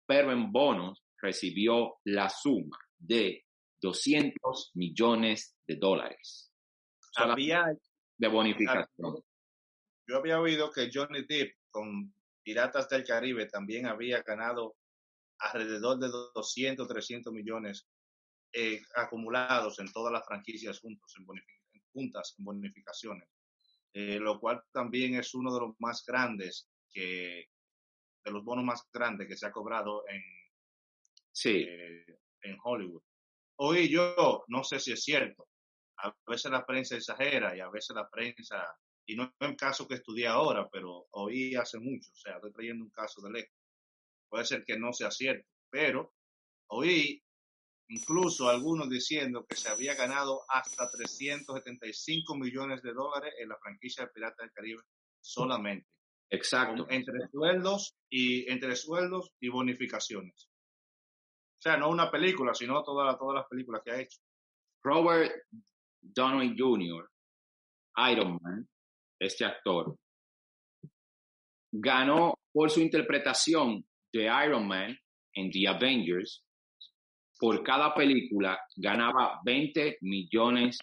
pero 0.06 0.30
en 0.30 0.52
bonos 0.52 1.02
recibió 1.20 1.96
la 2.04 2.28
suma 2.28 2.78
de 2.96 3.44
200 3.82 4.70
millones 4.74 5.56
de 5.66 5.76
dólares. 5.76 6.52
Había, 7.16 7.64
de 8.16 8.28
bonificación. 8.28 9.24
Yo 10.06 10.18
había 10.18 10.38
oído 10.40 10.70
que 10.70 10.90
Johnny 10.92 11.24
Depp 11.26 11.54
con 11.70 12.14
Piratas 12.44 12.88
del 12.88 13.04
Caribe 13.04 13.46
también 13.46 13.86
había 13.86 14.22
ganado 14.22 14.76
alrededor 15.38 15.98
de 15.98 16.08
200, 16.08 16.86
300 16.86 17.32
millones 17.32 17.86
eh, 18.52 18.80
acumulados 18.94 19.78
en 19.80 19.90
todas 19.90 20.12
las 20.12 20.24
franquicias 20.26 20.78
juntos 20.78 21.12
en 21.18 21.26
juntas 21.92 22.34
en 22.38 22.44
bonificaciones, 22.44 23.28
eh, 23.92 24.18
lo 24.20 24.38
cual 24.38 24.62
también 24.72 25.14
es 25.14 25.34
uno 25.34 25.52
de 25.52 25.60
los 25.60 25.74
más 25.80 26.04
grandes 26.06 26.68
que 26.90 27.48
de 28.24 28.30
los 28.30 28.44
bonos 28.44 28.64
más 28.64 28.88
grandes 28.92 29.28
que 29.28 29.36
se 29.36 29.46
ha 29.46 29.52
cobrado 29.52 30.04
en 30.08 30.22
sí. 31.32 31.66
Eh, 31.68 32.18
en 32.44 32.58
Hollywood. 32.62 33.02
Oí 33.56 33.88
yo, 33.88 34.44
no 34.48 34.64
sé 34.64 34.78
si 34.78 34.92
es 34.92 35.02
cierto, 35.02 35.48
a 35.98 36.14
veces 36.26 36.50
la 36.50 36.64
prensa 36.64 36.96
exagera 36.96 37.56
y 37.56 37.60
a 37.60 37.70
veces 37.70 37.94
la 37.94 38.08
prensa, 38.08 38.66
y 39.06 39.16
no 39.16 39.24
es 39.24 39.48
un 39.48 39.56
caso 39.56 39.86
que 39.86 39.94
estudié 39.94 40.26
ahora, 40.26 40.68
pero 40.70 41.06
oí 41.12 41.54
hace 41.54 41.78
mucho, 41.78 42.10
o 42.12 42.16
sea, 42.16 42.36
estoy 42.36 42.52
trayendo 42.52 42.84
un 42.84 42.90
caso 42.90 43.20
de 43.22 43.30
lejos. 43.30 43.56
Puede 44.28 44.44
ser 44.44 44.64
que 44.64 44.78
no 44.78 44.92
sea 44.92 45.10
cierto, 45.10 45.46
pero 45.70 46.14
oí 46.68 47.22
incluso 47.88 48.48
algunos 48.48 48.88
diciendo 48.88 49.44
que 49.46 49.56
se 49.56 49.68
había 49.68 49.94
ganado 49.94 50.44
hasta 50.48 50.90
375 50.90 52.34
millones 52.36 52.82
de 52.82 52.92
dólares 52.92 53.34
en 53.38 53.48
la 53.48 53.58
franquicia 53.58 54.04
de 54.04 54.10
Pirata 54.10 54.42
del 54.42 54.52
Caribe 54.52 54.82
solamente. 55.20 55.86
Exacto. 56.30 56.86
Entre 56.88 57.28
sueldos 57.28 57.94
y 58.08 58.50
entre 58.50 58.74
sueldos 58.76 59.32
y 59.40 59.48
bonificaciones. 59.48 60.48
O 61.58 61.62
sea, 61.64 61.76
no 61.76 61.90
una 61.90 62.10
película, 62.10 62.54
sino 62.54 62.82
todas 62.82 63.18
todas 63.18 63.36
las 63.36 63.46
películas 63.46 63.82
que 63.84 63.90
ha 63.90 64.00
hecho. 64.00 64.18
Robert 64.82 65.32
Downey 66.00 66.54
Jr., 66.58 67.10
Iron 68.10 68.38
Man, 68.42 68.68
este 69.24 69.44
actor, 69.44 69.96
ganó 71.72 72.34
por 72.52 72.70
su 72.70 72.80
interpretación 72.80 73.84
de 74.12 74.24
Iron 74.46 74.66
Man 74.66 74.96
en 75.34 75.50
The 75.50 75.68
Avengers. 75.68 76.44
Por 77.38 77.62
cada 77.64 77.94
película 77.94 78.58
ganaba 78.76 79.40
20 79.44 79.98
millones 80.02 80.78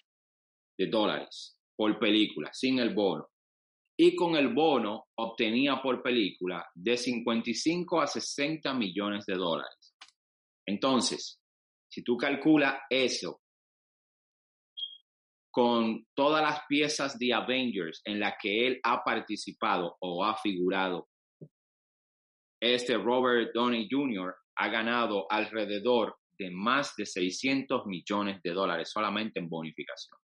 de 0.78 0.86
dólares 0.86 1.58
por 1.74 1.98
película, 1.98 2.50
sin 2.52 2.78
el 2.78 2.94
bono. 2.94 3.28
Y 3.98 4.14
con 4.14 4.36
el 4.36 4.52
bono 4.52 5.06
obtenía 5.16 5.80
por 5.82 6.02
película 6.02 6.66
de 6.74 6.96
55 6.96 8.00
a 8.00 8.06
60 8.06 8.74
millones 8.74 9.24
de 9.26 9.34
dólares. 9.34 9.94
Entonces, 10.66 11.40
si 11.88 12.02
tú 12.02 12.16
calculas 12.16 12.76
eso 12.88 13.41
con 15.52 16.06
todas 16.14 16.42
las 16.42 16.62
piezas 16.66 17.18
de 17.18 17.34
Avengers 17.34 18.00
en 18.06 18.18
las 18.18 18.34
que 18.40 18.66
él 18.66 18.80
ha 18.82 19.04
participado 19.04 19.96
o 20.00 20.24
ha 20.24 20.34
figurado, 20.36 21.08
este 22.58 22.96
Robert 22.96 23.52
Downey 23.54 23.86
Jr. 23.90 24.34
ha 24.56 24.68
ganado 24.68 25.26
alrededor 25.30 26.16
de 26.38 26.50
más 26.50 26.96
de 26.96 27.04
600 27.04 27.86
millones 27.86 28.40
de 28.42 28.52
dólares 28.52 28.90
solamente 28.90 29.40
en 29.40 29.48
bonificación. 29.48 30.18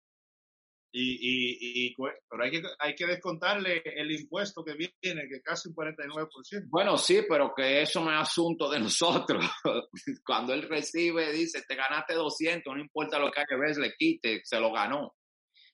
Y, 0.91 1.13
y, 1.21 1.89
y, 1.91 1.95
pero 2.31 2.45
hay 2.45 2.51
que, 2.51 2.63
hay 2.79 2.95
que 2.95 3.07
descontarle 3.07 3.83
el 3.85 4.11
impuesto 4.11 4.65
que 4.65 4.73
viene, 4.75 5.29
que 5.29 5.43
casi 5.43 5.69
un 5.69 5.75
49%. 5.75 6.65
Bueno, 6.71 6.97
sí, 6.97 7.21
pero 7.29 7.53
que 7.55 7.83
eso 7.83 8.03
no 8.03 8.11
es 8.11 8.19
asunto 8.19 8.71
de 8.71 8.81
nosotros. 8.81 9.45
Cuando 10.25 10.55
él 10.55 10.63
recibe, 10.63 11.31
dice, 11.33 11.63
te 11.69 11.75
ganaste 11.75 12.15
200, 12.15 12.75
no 12.75 12.81
importa 12.81 13.19
lo 13.19 13.31
que 13.31 13.41
haya 13.41 13.61
vez 13.61 13.77
le 13.77 13.95
quite, 13.99 14.41
se 14.45 14.59
lo 14.59 14.73
ganó. 14.73 15.18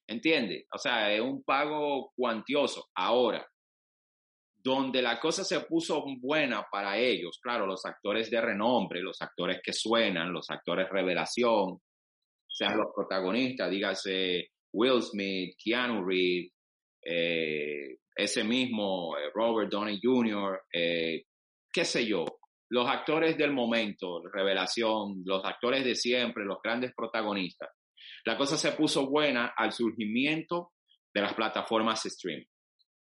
¿Entiende? 0.07 0.67
O 0.73 0.79
sea, 0.79 1.13
es 1.13 1.21
un 1.21 1.43
pago 1.43 2.13
cuantioso. 2.15 2.89
Ahora, 2.95 3.47
donde 4.65 5.03
la 5.03 5.21
cosa 5.21 5.45
se 5.45 5.61
puso 5.61 6.05
buena 6.21 6.67
para 6.71 6.97
ellos, 6.99 7.39
claro, 7.43 7.67
los 7.67 7.85
actores 7.85 8.31
de 8.31 8.41
renombre, 8.41 9.03
los 9.03 9.21
actores 9.21 9.61
que 9.63 9.73
suenan, 9.73 10.33
los 10.33 10.49
actores 10.51 10.89
revelación, 10.89 11.81
sean 12.49 12.79
los 12.79 12.93
protagonistas, 12.95 13.71
dígase 13.71 14.49
Will 14.73 15.03
Smith, 15.03 15.55
Keanu 15.63 16.05
Reeves, 16.05 16.53
eh, 17.05 17.99
ese 18.17 18.45
mismo 18.45 19.17
eh, 19.19 19.31
Robert 19.35 19.71
Downey 19.71 20.01
Jr., 20.03 20.63
eh, 20.73 21.25
qué 21.71 21.85
sé 21.85 22.07
yo, 22.07 22.25
los 22.71 22.89
actores 22.89 23.37
del 23.37 23.53
momento, 23.53 24.23
revelación, 24.33 25.23
los 25.25 25.45
actores 25.45 25.85
de 25.85 25.95
siempre, 25.95 26.45
los 26.45 26.59
grandes 26.63 26.93
protagonistas. 26.97 27.71
La 28.25 28.37
cosa 28.37 28.57
se 28.57 28.73
puso 28.73 29.07
buena 29.07 29.55
al 29.57 29.73
surgimiento 29.73 30.73
de 31.13 31.21
las 31.21 31.35
plataformas 31.35 32.05
streaming. 32.07 32.47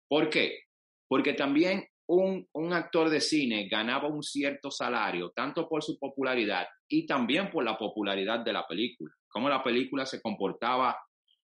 ¿Por 0.08 0.28
qué? 0.28 0.64
Porque 1.08 1.34
también 1.34 1.86
un, 2.08 2.46
un, 2.52 2.72
actor 2.72 3.10
de 3.10 3.20
cine 3.20 3.68
ganaba 3.68 4.08
un 4.08 4.22
cierto 4.22 4.70
salario, 4.70 5.30
tanto 5.30 5.68
por 5.68 5.82
su 5.82 5.98
popularidad 5.98 6.66
y 6.88 7.06
también 7.06 7.50
por 7.50 7.64
la 7.64 7.76
popularidad 7.76 8.40
de 8.40 8.52
la 8.52 8.66
película, 8.66 9.12
cómo 9.28 9.48
la 9.48 9.62
película 9.62 10.06
se 10.06 10.22
comportaba 10.22 10.98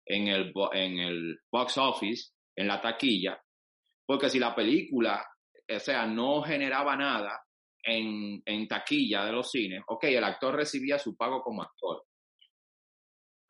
en 0.05 0.27
el, 0.27 0.53
en 0.73 0.99
el 0.99 1.39
box 1.51 1.79
office, 1.79 2.33
en 2.57 2.67
la 2.67 2.81
taquilla, 2.81 3.41
porque 4.05 4.29
si 4.29 4.41
la 4.41 4.55
película, 4.55 5.25
o 5.69 5.79
sea, 5.79 6.05
no 6.05 6.43
generaba 6.43 6.97
nada 6.97 7.41
en, 7.85 8.43
en 8.45 8.67
taquilla 8.67 9.25
de 9.25 9.33
los 9.33 9.51
cines, 9.51 9.83
ok, 9.87 10.05
el 10.05 10.25
actor 10.25 10.57
recibía 10.57 10.99
su 10.99 11.17
pago 11.17 11.43
como 11.43 11.63
actor, 11.63 12.05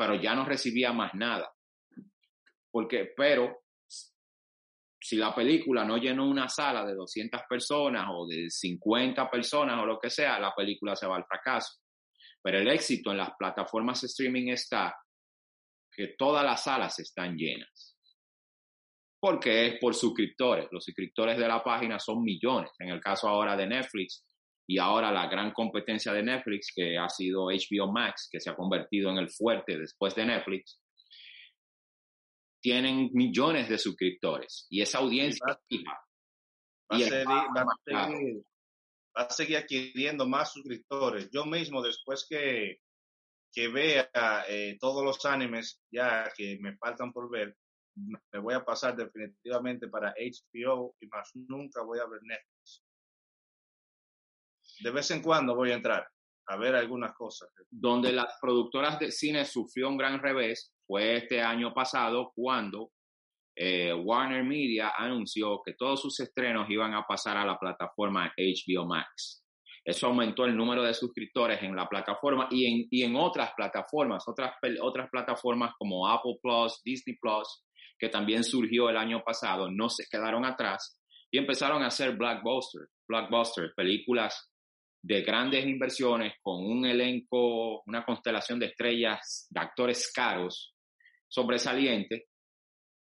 pero 0.01 0.15
ya 0.15 0.35
no 0.35 0.47
recibía 0.47 0.95
más 0.95 1.13
nada. 1.13 1.53
Porque, 2.71 3.13
pero 3.15 3.65
si 4.99 5.17
la 5.17 5.35
película 5.35 5.85
no 5.85 5.99
llenó 5.99 6.27
una 6.27 6.49
sala 6.49 6.87
de 6.87 6.95
200 6.95 7.43
personas 7.47 8.07
o 8.11 8.27
de 8.27 8.49
50 8.49 9.31
personas 9.31 9.79
o 9.79 9.85
lo 9.85 9.99
que 9.99 10.09
sea, 10.09 10.41
la 10.41 10.55
película 10.55 10.97
se 10.97 11.07
va 11.07 11.17
al 11.17 11.27
fracaso. 11.27 11.83
Pero 12.43 12.61
el 12.61 12.69
éxito 12.69 13.11
en 13.11 13.19
las 13.19 13.33
plataformas 13.39 14.03
streaming 14.03 14.49
está 14.49 14.97
que 15.93 16.15
todas 16.17 16.47
las 16.47 16.65
salas 16.65 16.99
están 16.99 17.37
llenas. 17.37 17.95
Porque 19.21 19.67
es 19.67 19.79
por 19.79 19.95
suscriptores. 19.95 20.67
Los 20.71 20.83
suscriptores 20.83 21.37
de 21.37 21.47
la 21.47 21.63
página 21.63 21.99
son 21.99 22.23
millones. 22.23 22.71
En 22.79 22.89
el 22.89 23.03
caso 23.03 23.29
ahora 23.29 23.55
de 23.55 23.67
Netflix 23.67 24.25
y 24.71 24.79
ahora 24.79 25.11
la 25.11 25.27
gran 25.27 25.51
competencia 25.51 26.13
de 26.13 26.23
Netflix, 26.23 26.73
que 26.73 26.97
ha 26.97 27.09
sido 27.09 27.47
HBO 27.47 27.91
Max, 27.91 28.29
que 28.31 28.39
se 28.39 28.51
ha 28.51 28.55
convertido 28.55 29.11
en 29.11 29.17
el 29.17 29.29
fuerte 29.29 29.77
después 29.77 30.15
de 30.15 30.25
Netflix, 30.25 30.81
tienen 32.63 33.11
millones 33.13 33.69
de 33.69 33.79
suscriptores 33.79 34.69
y 34.71 34.81
esa 34.81 34.99
audiencia 34.99 35.45
va, 35.45 35.55
va, 36.89 36.97
a 36.97 36.99
seguir, 37.01 37.27
va, 37.27 37.63
a 37.63 37.77
seguir, 37.85 38.43
va, 39.19 39.23
a 39.25 39.31
seguir, 39.31 39.57
adquiriendo 39.57 40.29
más 40.29 40.53
suscriptores. 40.53 41.29
Yo 41.33 41.45
mismo, 41.47 41.83
después 41.83 42.25
que, 42.31 42.79
que 43.53 43.67
vea 43.67 44.09
eh, 44.49 44.77
todos 44.79 45.05
los 45.05 45.25
animes 45.27 45.81
ya 45.91 46.31
que 46.37 46.59
me 46.61 46.77
faltan 46.77 47.13
por 47.13 47.29
ver, 47.29 47.57
me 47.97 48.39
voy 48.39 48.55
a 48.55 48.65
pasar 48.65 48.95
definitivamente 48.95 49.89
para 49.89 50.15
HBO 50.17 50.95
y 51.01 51.09
más 51.09 51.29
nunca 51.35 51.83
voy 51.83 51.99
a 51.99 52.07
ver 52.07 52.21
Netflix. 52.23 52.60
De 54.83 54.91
vez 54.91 55.11
en 55.11 55.23
cuando 55.23 55.55
voy 55.55 55.71
a 55.71 55.75
entrar 55.75 56.07
a 56.51 56.57
ver 56.57 56.75
algunas 56.75 57.13
cosas. 57.15 57.49
Donde 57.71 58.13
las 58.13 58.37
productoras 58.41 58.99
de 58.99 59.13
cine 59.13 59.45
sufrió 59.45 59.89
un 59.89 59.97
gran 59.97 60.21
revés 60.21 60.75
fue 60.85 61.17
este 61.17 61.41
año 61.41 61.73
pasado 61.73 62.33
cuando 62.35 62.91
eh, 63.57 63.93
Warner 63.93 64.43
Media 64.43 64.93
anunció 64.97 65.61
que 65.65 65.75
todos 65.75 66.01
sus 66.01 66.19
estrenos 66.21 66.69
iban 66.69 66.93
a 66.95 67.05
pasar 67.07 67.37
a 67.37 67.47
la 67.47 67.59
plataforma 67.59 68.33
HBO 68.37 68.85
Max. 68.85 69.45
Eso 69.85 70.09
aumentó 70.09 70.45
el 70.45 70.57
número 70.57 70.83
de 70.83 70.93
suscriptores 70.93 71.63
en 71.63 71.75
la 71.75 71.89
plataforma 71.89 72.49
y 72.51 72.67
en, 72.67 72.89
y 72.91 73.03
en 73.03 73.17
otras 73.17 73.53
plataformas, 73.57 74.25
otras, 74.27 74.53
otras 74.83 75.09
plataformas 75.09 75.73
como 75.79 76.09
Apple 76.09 76.39
Plus, 76.43 76.81
Disney 76.85 77.17
Plus, 77.17 77.65
que 77.99 78.09
también 78.09 78.45
surgió 78.45 78.91
el 78.91 78.97
año 78.97 79.23
pasado, 79.25 79.71
no 79.71 79.89
se 79.89 80.05
quedaron 80.11 80.45
atrás 80.45 81.01
y 81.31 81.39
empezaron 81.39 81.83
a 81.83 81.87
hacer 81.87 82.17
blockbusters, 82.17 82.91
blockbusters, 83.09 83.73
películas 83.75 84.50
de 85.03 85.23
grandes 85.23 85.67
inversiones 85.67 86.35
con 86.43 86.65
un 86.65 86.85
elenco, 86.87 87.83
una 87.87 88.05
constelación 88.05 88.59
de 88.59 88.67
estrellas, 88.67 89.47
de 89.51 89.61
actores 89.61 90.13
caros, 90.15 90.75
sobresalientes, 91.29 92.25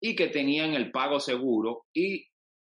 y 0.00 0.14
que 0.14 0.28
tenían 0.28 0.74
el 0.74 0.92
pago 0.92 1.18
seguro 1.18 1.86
y 1.92 2.24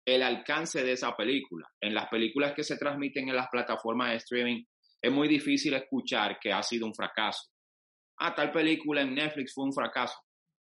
el 0.06 0.24
alcance 0.24 0.84
de 0.84 0.92
esa 0.92 1.16
película. 1.16 1.68
En 1.80 1.94
las 1.94 2.10
películas 2.10 2.54
que 2.54 2.64
se 2.64 2.78
transmiten 2.78 3.30
en 3.30 3.36
las 3.36 3.48
plataformas 3.50 4.12
de 4.12 4.18
streaming 4.18 4.64
es 5.02 5.12
muy 5.12 5.28
difícil 5.28 5.74
escuchar 5.74 6.38
que 6.40 6.52
ha 6.52 6.62
sido 6.62 6.86
un 6.86 6.94
fracaso. 6.94 7.50
Ah, 8.20 8.36
tal 8.36 8.52
película 8.52 9.02
en 9.02 9.16
Netflix 9.16 9.54
fue 9.54 9.66
un 9.66 9.74
fracaso. 9.74 10.16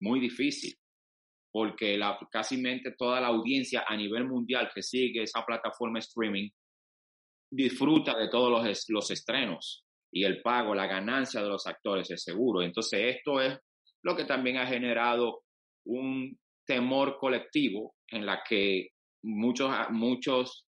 Muy 0.00 0.20
difícil, 0.20 0.75
porque 1.50 1.96
la, 1.96 2.18
casi 2.30 2.62
toda 2.98 3.20
la 3.20 3.28
audiencia 3.28 3.84
a 3.86 3.96
nivel 3.96 4.26
mundial 4.26 4.70
que 4.75 4.82
sigue 4.82 5.22
esa 5.22 5.44
plataforma 5.44 5.98
streaming 5.98 6.50
disfruta 7.50 8.17
de 8.17 8.29
todos 8.29 8.50
los, 8.50 8.85
los 8.88 9.11
estrenos 9.11 9.85
y 10.12 10.25
el 10.25 10.41
pago, 10.43 10.75
la 10.75 10.87
ganancia 10.87 11.43
de 11.43 11.49
los 11.49 11.67
actores 11.67 12.11
es 12.11 12.23
seguro. 12.23 12.62
Entonces 12.62 13.17
esto 13.17 13.41
es 13.41 13.59
lo 14.03 14.17
que 14.17 14.25
también 14.25 14.57
ha 14.59 14.67
generado 14.67 15.43
un 15.87 16.38
temor 16.67 17.19
colectivo 17.19 17.95
en 18.09 18.26
la 18.26 18.43
que 18.49 18.88
muchos, 19.23 19.73
muchos, 19.91 20.67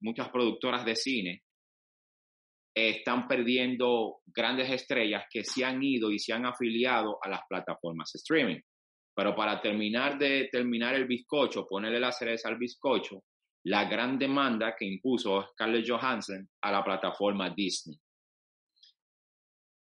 muchas 0.00 0.28
productoras 0.30 0.84
de 0.84 0.96
cine 0.96 1.42
están 2.74 3.28
perdiendo 3.28 4.20
grandes 4.26 4.70
estrellas 4.70 5.24
que 5.30 5.44
se 5.44 5.64
han 5.64 5.82
ido 5.82 6.10
y 6.10 6.18
se 6.18 6.32
han 6.32 6.44
afiliado 6.44 7.18
a 7.22 7.28
las 7.28 7.40
plataformas 7.48 8.14
streaming. 8.14 8.60
Pero 9.16 9.34
para 9.36 9.60
terminar 9.60 10.18
de 10.18 10.48
terminar 10.50 10.94
el 10.94 11.06
bizcocho, 11.06 11.66
ponerle 11.66 12.00
la 12.00 12.10
cereza 12.10 12.48
al 12.48 12.58
bizcocho, 12.58 13.22
la 13.64 13.84
gran 13.86 14.18
demanda 14.18 14.74
que 14.76 14.84
impuso 14.84 15.42
Scarlett 15.52 15.88
Johansson 15.88 16.48
a 16.60 16.72
la 16.72 16.84
plataforma 16.84 17.50
Disney. 17.50 17.98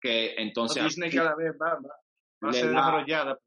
Que 0.00 0.34
entonces... 0.36 0.84
Disney 0.84 1.10
cada 1.10 1.34
vez 1.34 1.52
va, 1.60 1.78
va, 1.80 2.50
a 2.50 2.52
ser 2.52 2.68
desarrollada. 2.68 3.38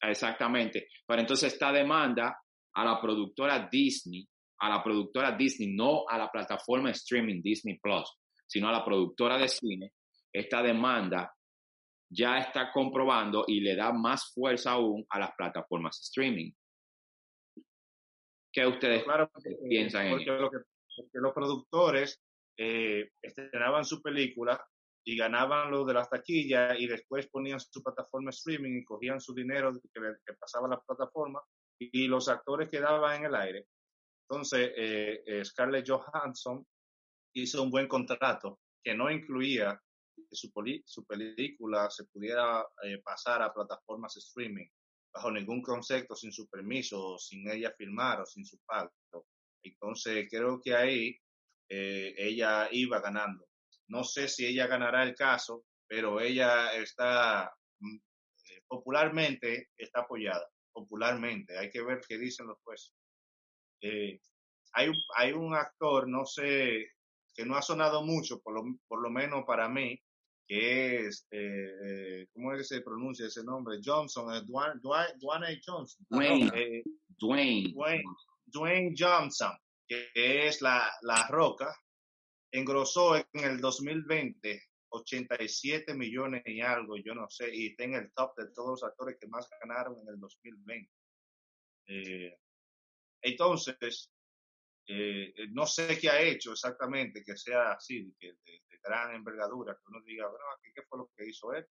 Exactamente. 0.00 0.88
Pero 1.06 1.20
entonces 1.20 1.52
esta 1.52 1.72
demanda 1.72 2.38
a 2.74 2.84
la 2.84 3.00
productora 3.00 3.68
Disney, 3.70 4.26
a 4.60 4.68
la 4.68 4.82
productora 4.82 5.32
Disney, 5.32 5.74
no 5.74 6.04
a 6.08 6.16
la 6.16 6.30
plataforma 6.30 6.90
streaming 6.90 7.42
Disney 7.42 7.78
Plus, 7.78 8.10
sino 8.46 8.68
a 8.68 8.72
la 8.72 8.84
productora 8.84 9.36
de 9.36 9.48
cine, 9.48 9.92
esta 10.32 10.62
demanda 10.62 11.34
ya 12.10 12.38
está 12.38 12.72
comprobando 12.72 13.44
y 13.46 13.60
le 13.60 13.76
da 13.76 13.92
más 13.92 14.32
fuerza 14.32 14.72
aún 14.72 15.04
a 15.10 15.18
las 15.18 15.34
plataformas 15.36 16.00
streaming. 16.00 16.50
¿Qué 18.52 18.66
ustedes 18.66 19.04
claro, 19.04 19.30
piensan 19.68 20.06
en 20.06 20.40
lo 20.40 20.50
que, 20.50 20.58
porque 20.96 21.18
los 21.18 21.32
productores 21.32 22.20
eh, 22.56 23.10
estrenaban 23.22 23.84
su 23.84 24.00
película 24.02 24.62
y 25.04 25.16
ganaban 25.16 25.70
lo 25.70 25.84
de 25.84 25.94
las 25.94 26.10
taquillas 26.10 26.78
y 26.78 26.86
después 26.86 27.28
ponían 27.28 27.60
su 27.60 27.82
plataforma 27.82 28.30
streaming 28.30 28.78
y 28.78 28.84
cogían 28.84 29.20
su 29.20 29.34
dinero 29.34 29.72
que, 29.72 30.00
que 30.26 30.34
pasaba 30.34 30.66
a 30.66 30.70
la 30.70 30.80
plataforma 30.80 31.40
y, 31.78 32.04
y, 32.04 32.08
los 32.08 32.28
actores 32.28 32.68
quedaban 32.68 33.16
en 33.16 33.24
el 33.26 33.34
aire. 33.34 33.66
Entonces, 34.28 34.72
eh, 34.76 35.22
eh, 35.24 35.44
Scarlett 35.44 35.88
Johansson 35.88 36.66
hizo 37.34 37.62
un 37.62 37.70
buen 37.70 37.88
contrato 37.88 38.60
que 38.82 38.94
no 38.94 39.10
incluía 39.10 39.80
que 40.14 40.36
su, 40.36 40.50
su 40.84 41.06
película 41.06 41.88
se 41.90 42.04
pudiera 42.04 42.66
eh, 42.82 43.00
pasar 43.02 43.40
a 43.40 43.52
plataformas 43.52 44.16
streaming 44.16 44.66
bajo 45.12 45.30
ningún 45.30 45.62
concepto, 45.62 46.14
sin 46.14 46.32
su 46.32 46.48
permiso, 46.48 47.18
sin 47.18 47.48
ella 47.50 47.72
firmar 47.76 48.20
o 48.20 48.26
sin 48.26 48.44
su 48.44 48.58
pacto. 48.64 49.26
Entonces 49.62 50.28
creo 50.30 50.60
que 50.60 50.74
ahí 50.74 51.18
eh, 51.68 52.14
ella 52.16 52.68
iba 52.70 53.00
ganando. 53.00 53.46
No 53.88 54.04
sé 54.04 54.28
si 54.28 54.46
ella 54.46 54.66
ganará 54.66 55.02
el 55.02 55.14
caso, 55.14 55.64
pero 55.86 56.20
ella 56.20 56.72
está 56.74 57.50
mm, 57.80 57.96
eh, 57.96 58.62
popularmente 58.68 59.70
está 59.76 60.00
apoyada, 60.00 60.46
popularmente. 60.72 61.58
Hay 61.58 61.70
que 61.70 61.82
ver 61.82 62.00
qué 62.06 62.18
dicen 62.18 62.46
los 62.46 62.58
jueces. 62.62 62.94
Eh, 63.80 64.20
hay, 64.72 64.90
hay 65.16 65.32
un 65.32 65.54
actor, 65.54 66.08
no 66.08 66.26
sé, 66.26 66.92
que 67.34 67.44
no 67.44 67.56
ha 67.56 67.62
sonado 67.62 68.02
mucho, 68.02 68.40
por 68.40 68.54
lo, 68.54 68.64
por 68.86 69.00
lo 69.02 69.10
menos 69.10 69.44
para 69.46 69.68
mí, 69.68 70.00
que 70.48 71.06
es, 71.06 71.26
eh, 71.30 71.70
eh, 71.84 72.26
¿cómo 72.32 72.54
es 72.54 72.58
que 72.58 72.76
se 72.76 72.80
pronuncia 72.80 73.26
ese 73.26 73.44
nombre? 73.44 73.78
Johnson, 73.84 74.44
Dwayne, 74.46 74.80
Dwayne, 74.80 75.60
Johnson. 75.64 76.06
Dwayne, 76.08 76.50
eh, 76.54 76.82
Dwayne. 77.18 77.72
Dwayne. 77.72 78.02
Dwayne 78.46 78.94
Johnson, 78.98 79.52
que 79.86 80.08
es 80.14 80.62
la, 80.62 80.90
la 81.02 81.28
roca, 81.28 81.76
engrosó 82.50 83.16
en 83.16 83.26
el 83.34 83.60
2020 83.60 84.62
87 84.90 85.94
millones 85.94 86.42
y 86.46 86.60
algo, 86.60 86.96
yo 86.96 87.14
no 87.14 87.28
sé, 87.28 87.54
y 87.54 87.66
está 87.68 87.84
en 87.84 87.94
el 87.94 88.12
top 88.12 88.36
de 88.36 88.46
todos 88.52 88.70
los 88.70 88.84
actores 88.84 89.16
que 89.20 89.26
más 89.26 89.48
ganaron 89.60 89.98
en 89.98 90.08
el 90.08 90.18
2020. 90.18 90.90
Eh, 91.88 92.38
entonces, 93.22 94.10
eh, 94.90 95.34
no 95.50 95.66
sé 95.66 95.98
qué 95.98 96.08
ha 96.08 96.20
hecho 96.20 96.52
exactamente 96.52 97.22
que 97.22 97.36
sea 97.36 97.72
así, 97.72 98.10
que 98.18 98.28
de, 98.28 98.52
de 98.70 98.78
gran 98.82 99.14
envergadura, 99.14 99.74
que 99.74 99.82
uno 99.88 100.02
diga, 100.02 100.26
bueno, 100.26 100.44
¿qué, 100.74 100.82
fue 100.88 101.00
lo 101.00 101.10
que 101.14 101.28
hizo 101.28 101.52
él? 101.52 101.66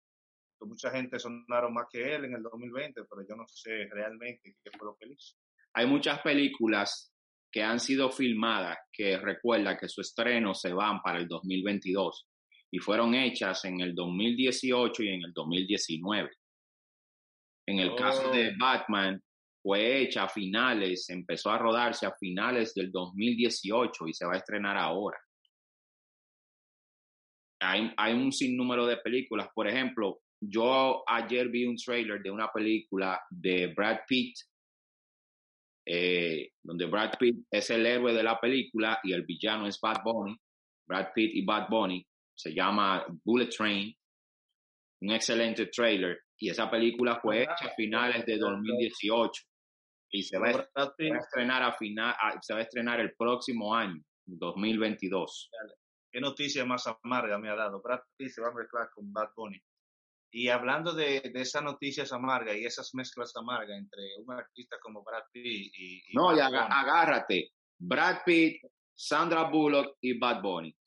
Que 0.60 0.65
mucha 0.65 0.89
gente 0.89 1.19
sonaron 1.19 1.73
más 1.73 1.86
que 1.91 2.15
él 2.15 2.26
en 2.26 2.34
el 2.34 2.41
2020, 2.41 3.04
pero 3.08 3.21
yo 3.28 3.36
no 3.36 3.45
sé 3.47 3.88
realmente 3.91 4.56
qué 4.63 4.71
fue 4.78 4.88
lo 4.88 4.95
que 4.97 5.06
él 5.06 5.12
hizo. 5.12 5.36
Hay 5.76 5.86
muchas 5.86 6.21
películas 6.21 7.13
que 7.52 7.62
han 7.62 7.80
sido 7.80 8.10
filmadas 8.12 8.80
que 8.91 9.17
recuerda 9.17 9.78
que 9.78 9.88
su 9.88 10.02
estreno 10.02 10.56
se 10.56 10.73
van 10.73 10.99
para 11.04 11.19
el 11.19 11.28
2022 11.28 12.28
y 12.71 12.80
fueron 12.80 13.13
hechas 13.13 13.63
en 13.65 13.80
el 13.82 13.93
2018 13.93 15.04
y 15.04 15.10
en 15.10 15.23
el 15.23 15.34
2019. 15.34 16.32
En 17.67 17.80
el 17.80 17.89
oh. 17.89 17.95
caso 17.95 18.32
de 18.32 18.56
Batman, 18.58 19.21
fue 19.63 20.02
hecha 20.02 20.26
a 20.26 20.30
finales, 20.30 21.10
empezó 21.10 21.49
a 21.49 21.58
rodarse 21.58 22.06
a 22.06 22.13
finales 22.19 22.73
del 22.73 22.91
2018 22.91 24.08
y 24.08 24.13
se 24.13 24.26
va 24.26 24.34
a 24.34 24.38
estrenar 24.38 24.76
ahora. 24.76 25.17
Hay, 27.62 27.93
hay 27.95 28.13
un 28.13 28.34
sinnúmero 28.34 28.86
de 28.86 28.97
películas. 28.97 29.47
Por 29.56 29.69
ejemplo, 29.69 30.19
yo 30.41 31.04
ayer 31.08 31.47
vi 31.47 31.65
un 31.65 31.78
trailer 31.78 32.21
de 32.21 32.30
una 32.30 32.52
película 32.52 33.21
de 33.30 33.67
Brad 33.67 33.99
Pitt, 34.06 34.36
eh, 35.86 36.52
donde 36.62 36.86
Brad 36.86 37.13
Pitt 37.17 37.45
es 37.49 37.69
el 37.69 37.86
héroe 37.86 38.13
de 38.13 38.23
la 38.23 38.38
película 38.41 38.99
y 39.02 39.13
el 39.13 39.23
villano 39.23 39.65
es 39.65 39.80
Bad 39.80 40.04
Bunny. 40.04 40.38
Brad 40.86 41.13
Pitt 41.15 41.36
y 41.36 41.45
Bad 41.45 41.69
Bunny 41.69 42.06
se 42.36 42.54
llama 42.54 43.06
Bullet 43.23 43.47
Train. 43.47 43.95
Un 45.04 45.12
excelente 45.12 45.67
trailer. 45.67 46.19
Y 46.38 46.49
esa 46.49 46.69
película 46.69 47.21
fue 47.21 47.43
hecha 47.43 47.67
a 47.67 47.76
finales 47.76 48.26
de 48.26 48.38
2018 48.38 49.41
Y 50.15 50.21
se 50.21 50.38
va, 50.38 50.49
a, 50.49 50.93
estrenar 50.99 51.63
a 51.63 51.73
final, 51.73 52.15
se 52.41 52.54
va 52.54 52.60
a 52.60 52.62
estrenar 52.62 52.99
el 52.99 53.15
próximo 53.15 53.73
año, 53.73 53.99
2022. 54.26 55.49
Qué 56.12 56.21
noticia 56.21 56.63
más 56.65 56.86
amarga 56.86 57.39
me 57.39 57.49
ha 57.49 57.56
dado. 57.56 57.82
Brad 57.82 58.02
Pitt 58.15 58.30
se 58.30 58.39
va 58.39 58.49
a 58.49 58.54
mezclar 58.54 58.91
con 58.93 59.12
Bad 59.12 59.30
Bunny. 59.36 59.60
Y 60.32 60.49
hablando 60.49 60.93
de, 60.93 61.32
de 61.34 61.41
esas 61.41 61.63
noticias 61.63 62.13
amargas 62.13 62.56
y 62.56 62.63
esas 62.63 62.93
mezclas 62.93 63.36
amargas 63.36 63.76
entre 63.76 64.04
un 64.23 64.32
artista 64.32 64.78
como 64.80 65.04
Brad 65.04 65.23
Pitt 65.32 65.73
y... 65.76 66.04
no, 66.13 66.38
ya 66.38 66.45
agárrate. 66.45 67.49
Brad 67.80 68.19
Pitt, 68.23 68.62
Sandra 68.93 69.49
Bullock 69.49 69.97
y 69.99 70.19
Bad 70.19 70.43
Bunny. 70.43 70.78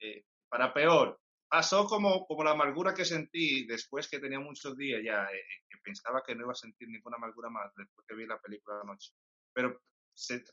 Eh, 0.00 0.24
para 0.48 0.74
peor, 0.74 1.20
pasó 1.48 1.86
como, 1.86 2.26
como 2.26 2.44
la 2.44 2.52
amargura 2.52 2.94
que 2.94 3.04
sentí 3.04 3.66
después 3.66 4.08
que 4.08 4.18
tenía 4.18 4.40
muchos 4.40 4.76
días 4.76 5.00
ya, 5.04 5.24
eh, 5.24 5.38
eh, 5.38 5.64
que 5.68 5.78
pensaba 5.82 6.22
que 6.26 6.34
no 6.34 6.42
iba 6.42 6.52
a 6.52 6.56
sentir 6.56 6.88
ninguna 6.88 7.16
amargura 7.16 7.48
más 7.50 7.72
después 7.76 8.06
que 8.06 8.14
vi 8.14 8.26
la 8.26 8.40
película 8.40 8.80
anoche. 8.82 9.12
Pero 9.52 9.80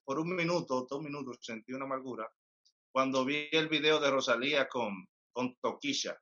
por 0.04 0.20
un 0.20 0.36
minuto, 0.36 0.86
dos 0.90 1.02
minutos, 1.02 1.40
sentí 1.42 1.74
una 1.74 1.86
amargura 1.86 2.30
cuando 2.92 3.26
vi 3.26 3.50
el 3.52 3.68
video 3.68 4.00
de 4.00 4.10
Rosalía 4.10 4.70
con, 4.70 5.06
con 5.34 5.56
Toquisha. 5.58 6.18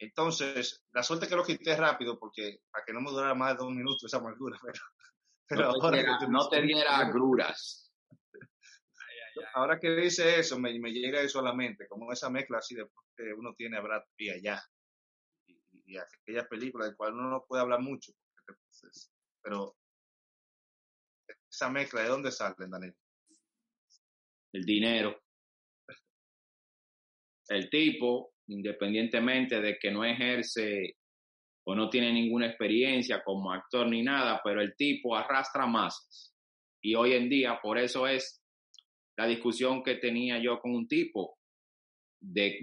Entonces, 0.00 0.84
la 0.92 1.02
suerte 1.02 1.28
que 1.28 1.36
lo 1.36 1.44
quité 1.44 1.76
rápido 1.76 2.18
porque 2.18 2.62
para 2.70 2.84
que 2.84 2.92
no 2.92 3.00
me 3.00 3.10
durara 3.10 3.34
más 3.34 3.52
de 3.52 3.58
dos 3.58 3.70
minutos 3.72 4.04
esa 4.04 4.18
amargura, 4.18 4.58
pero, 5.48 5.72
no, 6.28 6.48
te 6.48 6.62
diera, 6.62 6.98
agruras. 6.98 7.87
Ahora 9.54 9.78
que 9.78 9.90
dice 9.90 10.38
eso, 10.38 10.58
me, 10.58 10.78
me, 10.78 10.92
llega 10.92 11.20
eso 11.20 11.40
a 11.40 11.42
la 11.42 11.54
mente, 11.54 11.86
como 11.88 12.12
esa 12.12 12.30
mezcla 12.30 12.58
así 12.58 12.74
de 12.74 12.86
que 13.16 13.32
uno 13.32 13.54
tiene 13.54 13.76
a 13.76 13.80
Brad 13.80 14.02
Pitt 14.16 14.32
allá. 14.32 14.62
Y, 15.46 15.60
y 15.86 15.96
aquellas 15.96 16.46
películas 16.48 16.90
de 16.90 16.96
cual 16.96 17.14
uno 17.14 17.30
no 17.30 17.44
puede 17.46 17.62
hablar 17.62 17.80
mucho. 17.80 18.12
Pues, 18.46 19.10
pero 19.42 19.76
esa 21.50 21.70
mezcla, 21.70 22.02
¿de 22.02 22.08
dónde 22.08 22.30
sale, 22.30 22.54
Daniel? 22.58 22.94
El 24.52 24.64
dinero. 24.64 25.20
El 27.48 27.70
tipo, 27.70 28.34
independientemente 28.48 29.60
de 29.60 29.78
que 29.78 29.90
no 29.90 30.04
ejerce 30.04 30.96
o 31.64 31.74
no 31.74 31.88
tiene 31.90 32.12
ninguna 32.12 32.46
experiencia 32.46 33.22
como 33.22 33.52
actor 33.52 33.86
ni 33.86 34.02
nada, 34.02 34.40
pero 34.42 34.60
el 34.60 34.74
tipo 34.76 35.16
arrastra 35.16 35.66
masas. 35.66 36.34
Y 36.82 36.94
hoy 36.94 37.12
en 37.14 37.28
día, 37.28 37.58
por 37.62 37.78
eso 37.78 38.06
es 38.06 38.42
la 39.18 39.26
discusión 39.26 39.82
que 39.82 39.96
tenía 39.96 40.38
yo 40.38 40.60
con 40.60 40.74
un 40.74 40.86
tipo 40.86 41.38
de, 42.20 42.60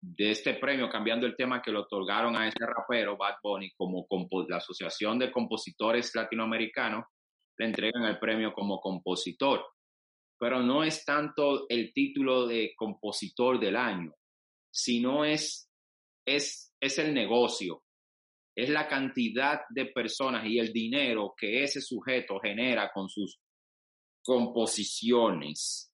de 0.00 0.30
este 0.30 0.54
premio, 0.54 0.90
cambiando 0.90 1.26
el 1.26 1.36
tema 1.36 1.62
que 1.62 1.70
le 1.70 1.78
otorgaron 1.78 2.36
a 2.36 2.48
ese 2.48 2.66
rapero, 2.66 3.16
Bad 3.16 3.36
Bunny, 3.40 3.70
como 3.76 4.04
la 4.48 4.56
Asociación 4.56 5.20
de 5.20 5.30
Compositores 5.30 6.12
Latinoamericanos, 6.12 7.04
le 7.58 7.66
entregan 7.66 8.02
el 8.04 8.18
premio 8.18 8.52
como 8.52 8.80
compositor. 8.80 9.64
Pero 10.38 10.60
no 10.60 10.82
es 10.82 11.04
tanto 11.04 11.66
el 11.68 11.92
título 11.92 12.48
de 12.48 12.72
compositor 12.76 13.60
del 13.60 13.76
año, 13.76 14.12
sino 14.70 15.24
es, 15.24 15.70
es, 16.26 16.74
es 16.80 16.98
el 16.98 17.14
negocio, 17.14 17.84
es 18.56 18.68
la 18.70 18.88
cantidad 18.88 19.60
de 19.70 19.86
personas 19.86 20.44
y 20.46 20.58
el 20.58 20.72
dinero 20.72 21.32
que 21.38 21.62
ese 21.62 21.80
sujeto 21.80 22.40
genera 22.40 22.90
con 22.92 23.08
sus 23.08 23.38
composiciones, 24.26 25.92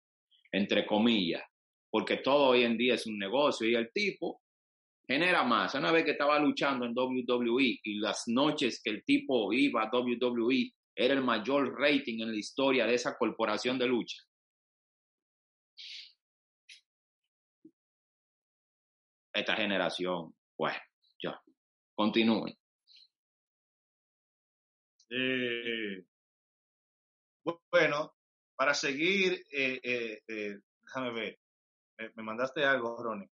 entre 0.53 0.87
comillas, 0.87 1.43
porque 1.91 2.19
todo 2.19 2.51
hoy 2.51 2.63
en 2.63 2.79
día 2.79 2.95
es 2.95 3.07
un 3.07 3.19
negocio 3.19 3.69
y 3.69 3.75
el 3.75 3.91
tipo 3.93 4.41
genera 5.07 5.43
más. 5.43 5.75
Una 5.75 5.91
vez 5.91 6.05
que 6.05 6.13
estaba 6.13 6.39
luchando 6.39 6.87
en 6.87 6.97
WWE 6.97 7.81
y 7.83 7.99
las 7.99 8.29
noches 8.29 8.81
que 8.83 8.91
el 8.91 9.05
tipo 9.05 9.53
iba 9.53 9.83
a 9.83 9.91
WWE 9.93 10.73
era 10.95 11.15
el 11.15 11.25
mayor 11.25 11.77
rating 11.77 12.21
en 12.21 12.31
la 12.31 12.39
historia 12.39 12.87
de 12.87 12.95
esa 12.95 13.19
corporación 13.19 13.77
de 13.77 13.89
lucha. 13.89 14.23
Esta 19.33 19.57
generación, 19.57 20.33
bueno, 20.57 20.79
ya, 21.21 21.41
continúen. 21.95 22.57
Eh, 25.11 26.05
bueno, 27.71 28.13
para 28.61 28.75
seguir, 28.75 29.47
eh, 29.51 29.81
eh, 29.83 30.23
eh, 30.29 30.59
déjame 30.83 31.13
ver, 31.13 31.39
me, 32.15 32.23
mandaste 32.23 32.63
algo, 32.63 32.95
Ronnie. 33.03 33.31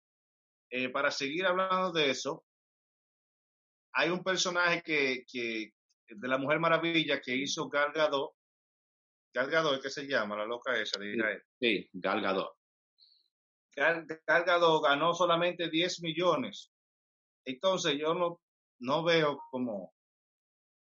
para 0.92 1.12
seguir 1.12 1.46
hablando 1.46 1.94
de 1.94 2.10
eso, 2.10 2.44
hay 3.94 4.10
un 4.10 4.22
personaje 4.22 4.84
que, 4.84 5.24
que, 5.26 5.72
de 6.10 6.28
la 6.28 6.38
Mujer 6.38 6.60
Maravilla 6.60 7.22
que 7.22 7.38
hizo 7.38 7.70
Gal 7.70 7.94
Gadot. 7.94 8.34
Gal 9.34 9.50
Gadot, 9.50 9.82
¿qué 9.82 9.90
se 9.90 10.06
llama? 10.06 10.36
La 10.36 10.46
loca 10.46 10.78
esa 10.78 11.00
de 11.00 11.14
Israel. 11.14 11.42
Sí, 11.58 11.90
Gal 11.94 12.22
Gadot. 12.22 12.58
Gal, 13.78 14.06
Gadot 14.26 14.84
ganó 14.84 15.14
solamente 15.14 15.70
10 15.70 16.02
millones. 16.02 16.70
Entonces 17.46 17.98
yo 17.98 18.14
no, 18.14 18.42
no 18.80 19.06
veo 19.06 19.40
como, 19.50 19.94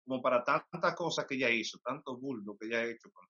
como 0.05 0.21
para 0.21 0.43
tantas 0.43 0.97
cosas 0.97 1.25
que 1.25 1.37
ella 1.37 1.51
hizo, 1.51 1.79
tanto 1.79 2.17
bulto 2.17 2.57
que 2.59 2.67
ella 2.67 2.79
ha 2.79 2.85
hecho 2.87 3.13
con 3.13 3.25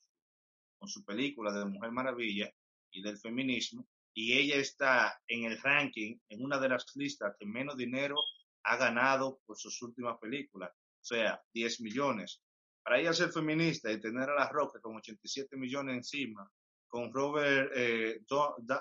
con 0.85 0.89
su 0.91 1.03
película 1.03 1.51
de 1.51 1.65
Mujer 1.65 1.93
Maravilla 1.93 2.53
y 2.93 3.01
del 3.01 3.17
feminismo, 3.17 3.89
y 4.13 4.35
ella 4.35 4.57
está 4.57 5.19
en 5.27 5.45
el 5.45 5.59
ranking, 5.63 6.19
en 6.29 6.45
una 6.45 6.59
de 6.59 6.69
las 6.69 6.85
listas 6.95 7.35
que 7.39 7.47
menos 7.47 7.79
dinero 7.79 8.17
ha 8.65 8.77
ganado 8.77 9.41
por 9.47 9.57
sus 9.57 9.81
últimas 9.81 10.19
películas, 10.19 10.71
o 10.71 11.05
sea, 11.05 11.43
10 11.55 11.81
millones. 11.81 12.43
Para 12.83 13.01
ella 13.01 13.15
ser 13.15 13.33
feminista 13.33 13.91
y 13.91 13.99
tener 13.99 14.29
a 14.29 14.35
La 14.35 14.51
Roca 14.51 14.79
con 14.79 14.97
87 14.97 15.57
millones 15.57 15.97
encima, 15.97 16.47
con 16.87 17.11
Robert 17.11 17.73
eh, 17.75 18.21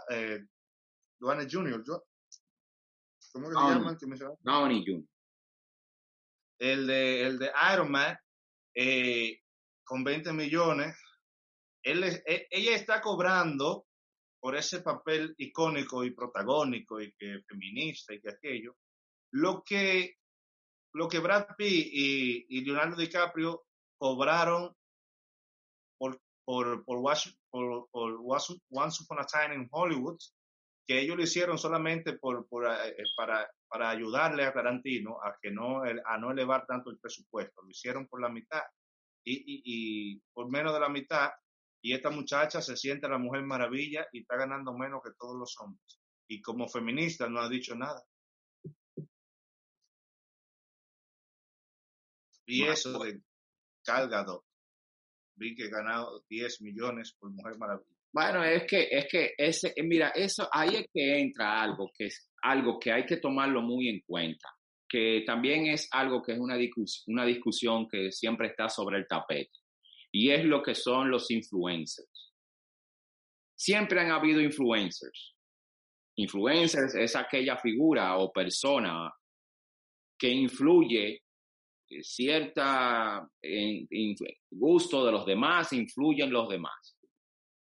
eh 0.10 0.46
Jr., 1.22 1.84
¿cómo 3.32 3.48
que 3.48 3.56
se 3.56 3.62
llaman? 3.62 3.98
Downey 4.42 4.84
Jr. 4.86 5.08
El 6.60 6.86
de, 6.86 7.28
el 7.28 7.40
de 7.40 7.50
Iron 7.74 7.90
Man, 7.90 8.18
eh, 8.76 9.40
con 9.86 10.04
20 10.04 10.34
millones, 10.34 10.98
e, 11.84 12.48
ella 12.50 12.76
está 12.76 13.02
cobrando 13.02 13.86
por 14.40 14.56
ese 14.56 14.82
papel 14.82 15.34
icónico 15.38 16.04
y 16.04 16.12
protagónico 16.12 17.00
y 17.00 17.14
que 17.14 17.42
feminista 17.48 18.14
y 18.14 18.20
que 18.20 18.30
aquello, 18.30 18.76
lo 19.32 19.64
que, 19.64 20.18
lo 20.94 21.08
que 21.08 21.20
Brad 21.20 21.48
Pitt 21.58 21.88
y, 21.92 22.66
Leonardo 22.66 22.98
DiCaprio 22.98 23.64
cobraron 23.98 24.76
por, 25.98 26.20
por, 26.44 26.84
por, 26.84 27.02
por, 27.90 28.20
Once 28.70 29.04
Upon 29.04 29.20
a 29.20 29.26
Time 29.26 29.56
in 29.56 29.70
Hollywood, 29.72 30.20
que 30.86 31.00
ellos 31.00 31.16
lo 31.16 31.24
hicieron 31.24 31.58
solamente 31.58 32.18
por, 32.18 32.46
por 32.48 32.66
eh, 32.66 32.98
para, 33.16 33.50
para 33.70 33.90
ayudarle 33.90 34.44
a 34.44 34.54
Tarantino 34.54 35.22
a, 35.24 35.38
que 35.42 35.52
no, 35.52 35.84
a 35.84 36.18
no 36.18 36.32
elevar 36.32 36.66
tanto 36.66 36.90
el 36.90 37.00
presupuesto. 37.00 37.62
Lo 37.62 37.70
hicieron 37.70 38.08
por 38.08 38.22
la 38.22 38.28
mitad. 38.28 38.64
Y, 39.26 39.36
y, 39.36 39.62
y 39.64 40.22
por 40.34 40.52
menos 40.52 40.74
de 40.74 40.82
la 40.82 40.90
mitad 40.90 41.32
y 41.84 41.94
esta 41.94 42.10
muchacha 42.10 42.62
se 42.62 42.78
siente 42.78 43.10
la 43.10 43.18
mujer 43.18 43.44
maravilla 43.44 44.08
y 44.14 44.22
está 44.22 44.38
ganando 44.38 44.74
menos 44.74 45.02
que 45.04 45.12
todos 45.20 45.38
los 45.38 45.54
hombres. 45.60 46.00
Y 46.30 46.42
como 46.42 46.70
feminista 46.70 47.28
no 47.28 47.42
ha 47.42 47.50
dicho 47.50 47.76
nada. 47.76 48.02
Y 52.46 52.64
eso 52.64 53.04
de 53.04 53.22
Calgado, 53.84 54.46
vi 55.36 55.56
que 55.56 55.70
ganado 55.70 56.24
10 56.30 56.62
millones 56.62 57.18
por 57.20 57.32
Mujer 57.32 57.58
Maravilla. 57.58 57.90
Bueno, 58.14 58.46
es 58.46 58.64
que, 58.66 58.88
es 58.90 59.08
que 59.12 59.34
ese, 59.38 59.74
mira, 59.84 60.10
eso, 60.10 60.48
ahí 60.54 60.76
es 60.76 60.88
que 60.94 61.20
entra 61.20 61.62
algo 61.62 61.92
que 61.94 62.06
es 62.06 62.32
algo 62.44 62.80
que 62.80 62.94
hay 62.94 63.06
que 63.06 63.18
tomarlo 63.18 63.62
muy 63.62 63.90
en 63.90 64.02
cuenta, 64.06 64.48
que 64.88 65.24
también 65.26 65.66
es 65.66 65.90
algo 65.92 66.22
que 66.22 66.34
es 66.34 66.40
una, 66.40 66.56
una 67.08 67.26
discusión 67.26 67.90
que 67.90 68.10
siempre 68.12 68.48
está 68.48 68.70
sobre 68.70 69.00
el 69.00 69.08
tapete 69.08 69.63
y 70.14 70.30
es 70.30 70.46
lo 70.46 70.62
que 70.62 70.76
son 70.76 71.10
los 71.10 71.30
influencers. 71.32 72.34
Siempre 73.56 74.00
han 74.00 74.12
habido 74.12 74.40
influencers. 74.40 75.36
Influencers 76.16 76.94
es 76.96 77.16
aquella 77.16 77.58
figura 77.58 78.18
o 78.18 78.32
persona 78.32 79.12
que 80.18 80.30
influye 80.30 81.24
cierta 82.02 83.28
gusto 84.52 85.06
de 85.06 85.12
los 85.12 85.26
demás, 85.26 85.74
influye 85.74 86.24
en 86.24 86.32
los 86.32 86.48
demás. 86.48 86.98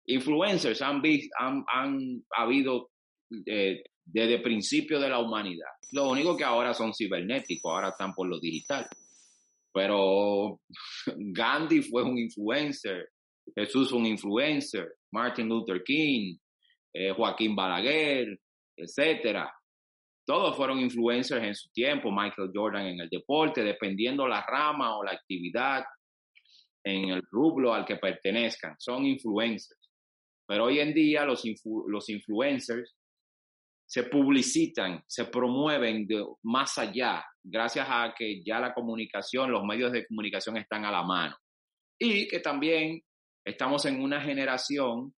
Influencers 0.06 0.82
han 0.82 1.02
habido 2.36 2.92
eh, 3.46 3.84
desde 4.04 4.36
el 4.36 4.42
principio 4.42 5.00
de 5.00 5.10
la 5.10 5.20
humanidad. 5.20 5.70
Lo 5.92 6.10
único 6.10 6.36
que 6.36 6.44
ahora 6.44 6.74
son 6.74 6.94
cibernéticos, 6.94 7.72
ahora 7.72 7.90
están 7.90 8.14
por 8.14 8.28
lo 8.28 8.40
digital. 8.40 8.88
Pero 9.74 10.60
Gandhi 11.16 11.82
fue 11.82 12.04
un 12.04 12.18
influencer, 12.18 13.10
Jesús 13.56 13.92
un 13.92 14.06
influencer, 14.06 14.96
Martin 15.12 15.48
Luther 15.48 15.84
King, 15.84 16.38
eh, 16.94 17.12
Joaquín 17.12 17.56
Balaguer, 17.56 18.40
etcétera. 18.76 19.52
Todos 20.26 20.56
fueron 20.56 20.80
influencers 20.80 21.44
en 21.44 21.56
su 21.56 21.70
tiempo, 21.72 22.12
Michael 22.12 22.52
Jordan 22.54 22.86
en 22.86 23.00
el 23.00 23.10
deporte, 23.10 23.64
dependiendo 23.64 24.28
la 24.28 24.46
rama 24.46 24.98
o 24.98 25.04
la 25.04 25.12
actividad. 25.12 25.84
en 26.82 27.10
el 27.10 27.22
rublo 27.30 27.74
al 27.74 27.86
que 27.86 27.98
pertenezcan, 27.98 28.76
son 28.80 29.06
influencers. 29.06 29.92
Pero 30.48 30.66
hoy 30.66 30.80
en 30.80 30.94
día 30.94 31.26
los, 31.26 31.44
los 31.88 32.10
influencers 32.10 32.96
se 33.90 34.04
publicitan, 34.04 35.04
se 35.08 35.26
promueven 35.26 36.08
más 36.44 36.78
allá, 36.78 37.26
gracias 37.42 37.88
a 37.90 38.14
que 38.16 38.44
ya 38.44 38.60
la 38.60 38.72
comunicación, 38.72 39.52
los 39.52 39.64
medios 39.64 39.92
de 39.92 40.06
comunicación 40.06 40.58
están 40.58 40.86
a 40.86 40.92
la 40.92 41.02
mano. 41.02 41.36
Y 42.00 42.28
que 42.28 42.40
también 42.40 43.02
estamos 43.44 43.84
en 43.86 44.00
una 44.00 44.22
generación 44.22 45.16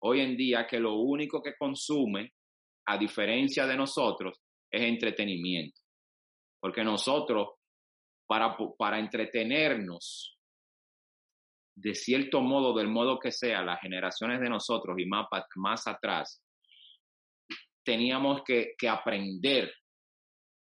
hoy 0.00 0.22
en 0.22 0.34
día 0.34 0.66
que 0.66 0.80
lo 0.80 0.94
único 0.94 1.42
que 1.42 1.56
consume, 1.58 2.32
a 2.86 2.96
diferencia 2.96 3.66
de 3.66 3.76
nosotros, 3.76 4.40
es 4.70 4.80
entretenimiento. 4.80 5.78
Porque 6.58 6.82
nosotros, 6.82 7.48
para, 8.26 8.56
para 8.78 8.98
entretenernos, 8.98 10.38
de 11.76 11.94
cierto 11.94 12.40
modo, 12.40 12.74
del 12.74 12.88
modo 12.88 13.18
que 13.18 13.30
sea, 13.30 13.62
las 13.62 13.78
generaciones 13.78 14.40
de 14.40 14.48
nosotros 14.48 14.96
y 14.98 15.04
más 15.04 15.86
atrás, 15.86 16.45
teníamos 17.86 18.42
que, 18.42 18.74
aprender 18.88 19.72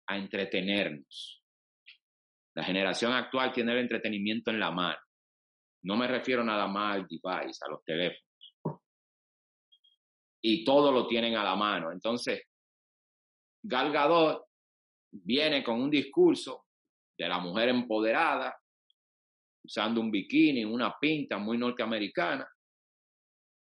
a 0.07 0.17
entretenernos. 0.17 1.43
La 2.55 2.63
generación 2.63 3.13
actual 3.13 3.53
tiene 3.53 3.71
el 3.73 3.79
entretenimiento 3.79 4.49
en 4.49 4.59
la 4.59 4.71
mano. 4.71 4.99
No 5.83 5.95
me 5.95 6.07
refiero 6.07 6.43
nada 6.43 6.67
más 6.67 6.95
al 6.95 7.07
device, 7.07 7.63
a 7.63 7.69
los 7.69 7.83
teléfonos. 7.85 8.81
Y 10.41 10.65
todo 10.65 10.91
lo 10.91 11.07
tienen 11.07 11.35
a 11.35 11.43
la 11.43 11.55
mano. 11.55 11.91
Entonces, 11.91 12.41
Gal 13.61 13.91
Gadot 13.91 14.45
viene 15.11 15.63
con 15.63 15.79
un 15.81 15.89
discurso 15.89 16.65
de 17.17 17.27
la 17.27 17.37
mujer 17.37 17.69
empoderada, 17.69 18.57
usando 19.63 20.01
un 20.01 20.09
bikini, 20.09 20.65
una 20.65 20.97
pinta 20.99 21.37
muy 21.37 21.57
norteamericana, 21.57 22.47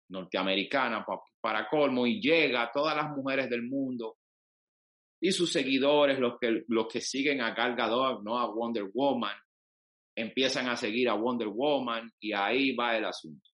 norteamericana 0.10 1.06
para 1.42 1.68
colmo, 1.68 2.06
y 2.06 2.22
llega 2.22 2.64
a 2.64 2.72
todas 2.72 2.96
las 2.96 3.10
mujeres 3.10 3.50
del 3.50 3.64
mundo 3.64 4.18
y 5.22 5.32
sus 5.32 5.52
seguidores, 5.52 6.18
los 6.20 6.40
que, 6.40 6.64
los 6.68 6.88
que 6.88 7.00
siguen 7.00 7.42
a 7.42 7.54
Gal 7.54 7.76
Gadot, 7.76 8.24
no 8.24 8.40
a 8.40 8.52
Wonder 8.52 8.90
Woman, 8.92 9.36
empiezan 10.16 10.68
a 10.68 10.76
seguir 10.76 11.10
a 11.10 11.14
Wonder 11.14 11.48
Woman 11.48 12.12
y 12.20 12.34
ahí 12.34 12.76
va 12.76 12.98
el 12.98 13.06
asunto. 13.06 13.50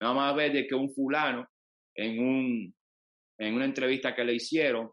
Nada 0.00 0.14
más 0.14 0.36
ver 0.36 0.52
de 0.52 0.66
que 0.66 0.76
un 0.76 0.90
fulano 0.90 1.48
en, 1.94 2.20
un, 2.20 2.74
en 3.38 3.54
una 3.54 3.64
entrevista 3.64 4.14
que 4.14 4.24
le 4.24 4.34
hicieron 4.34 4.90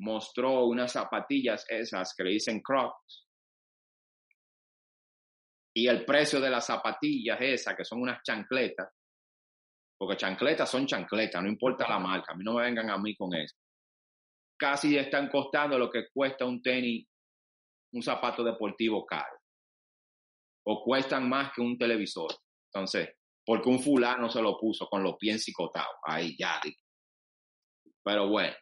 mostró 0.00 0.64
unas 0.66 0.92
zapatillas 0.92 1.64
esas 1.68 2.14
que 2.16 2.24
le 2.24 2.30
dicen 2.30 2.60
Crocs 2.60 3.28
y 5.74 5.86
el 5.86 6.04
precio 6.04 6.40
de 6.40 6.50
las 6.50 6.66
zapatillas 6.66 7.38
esas 7.40 7.76
que 7.76 7.84
son 7.84 8.00
unas 8.00 8.22
chancletas 8.22 8.88
porque 10.00 10.16
chancletas 10.16 10.70
son 10.70 10.86
chancletas, 10.86 11.42
no 11.42 11.48
importa 11.50 11.86
la 11.86 11.98
marca, 11.98 12.32
a 12.32 12.34
mí 12.34 12.42
no 12.42 12.54
me 12.54 12.62
vengan 12.62 12.88
a 12.88 12.96
mí 12.96 13.14
con 13.14 13.34
eso. 13.34 13.54
Casi 14.58 14.96
están 14.96 15.28
costando 15.28 15.78
lo 15.78 15.90
que 15.90 16.06
cuesta 16.10 16.46
un 16.46 16.62
tenis, 16.62 17.06
un 17.92 18.02
zapato 18.02 18.42
deportivo 18.42 19.04
caro. 19.04 19.36
O 20.64 20.82
cuestan 20.82 21.28
más 21.28 21.52
que 21.52 21.60
un 21.60 21.76
televisor. 21.76 22.30
Entonces, 22.72 23.10
porque 23.44 23.68
un 23.68 23.78
fulano 23.78 24.30
se 24.30 24.40
lo 24.40 24.58
puso 24.58 24.86
con 24.86 25.02
los 25.02 25.16
pies 25.18 25.34
ensicotados. 25.34 25.96
Ahí 26.04 26.34
ya. 26.38 26.58
Pero 28.02 28.26
bueno. 28.30 28.56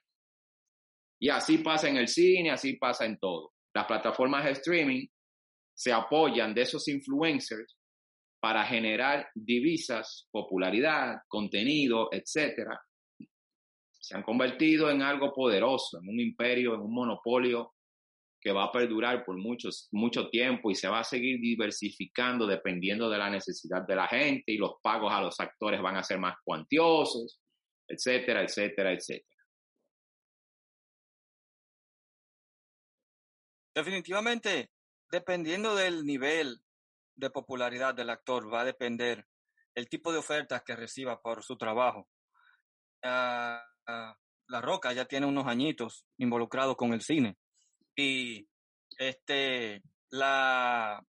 Y 1.20 1.29
así 1.29 1.59
pasa 1.59 1.88
en 1.88 1.98
el 1.98 2.09
cine, 2.09 2.51
así 2.51 2.79
pasa 2.79 3.07
en 3.07 3.16
todo. 3.16 3.53
Las 3.72 3.87
plataformas 3.87 4.44
de 4.44 4.51
streaming 4.53 5.07
se 5.72 5.92
apoyan 5.92 6.53
de 6.53 6.62
esos 6.62 6.88
influencers 6.88 7.78
para 8.40 8.64
generar 8.64 9.29
divisas, 9.35 10.29
popularidad, 10.31 11.22
contenido, 11.29 12.09
etcétera, 12.12 12.81
se 13.98 14.16
han 14.16 14.22
convertido 14.22 14.90
en 14.90 15.03
algo 15.03 15.33
poderoso, 15.33 15.98
en 15.98 16.09
un 16.09 16.20
imperio, 16.20 16.74
en 16.74 16.81
un 16.81 16.94
monopolio 16.94 17.74
que 18.40 18.53
va 18.53 18.64
a 18.64 18.72
perdurar 18.72 19.24
por 19.24 19.37
muchos, 19.37 19.88
mucho 19.90 20.31
tiempo 20.31 20.70
y 20.70 20.74
se 20.74 20.88
va 20.88 21.01
a 21.01 21.05
seguir 21.05 21.40
diversificando 21.40 22.46
dependiendo 22.46 23.11
de 23.11 23.18
la 23.18 23.29
necesidad 23.29 23.83
de 23.87 23.96
la 23.96 24.07
gente 24.07 24.53
y 24.53 24.57
los 24.57 24.74
pagos 24.81 25.12
a 25.12 25.20
los 25.20 25.38
actores 25.40 25.83
van 25.83 25.96
a 25.96 26.05
ser 26.05 26.18
más 26.18 26.37
cuantiosos, 26.44 27.40
etcétera, 27.88 28.42
etcétera, 28.42 28.92
etcétera. 28.92 29.29
Definitivamente, 33.74 34.70
dependiendo 35.11 35.74
del 35.74 36.05
nivel 36.05 36.61
de 37.19 37.31
popularidad 37.31 37.95
del 37.95 38.11
actor 38.11 38.53
va 38.53 38.63
a 38.63 38.65
depender 38.65 39.27
el 39.75 39.89
tipo 39.89 40.13
de 40.13 40.19
ofertas 40.19 40.63
que 40.65 40.77
reciba 40.77 41.21
por 41.21 41.43
su 41.43 41.57
trabajo. 41.57 42.09
Ah, 43.03 43.63
la 44.49 44.61
Roca 44.61 44.93
ya 44.93 45.05
tiene 45.05 45.27
unos 45.27 45.47
añitos 45.47 46.07
involucrado 46.17 46.77
con 46.77 46.93
el 46.93 47.03
cine 47.03 47.37
y 47.97 48.49
este 48.97 49.83
la 50.11 51.05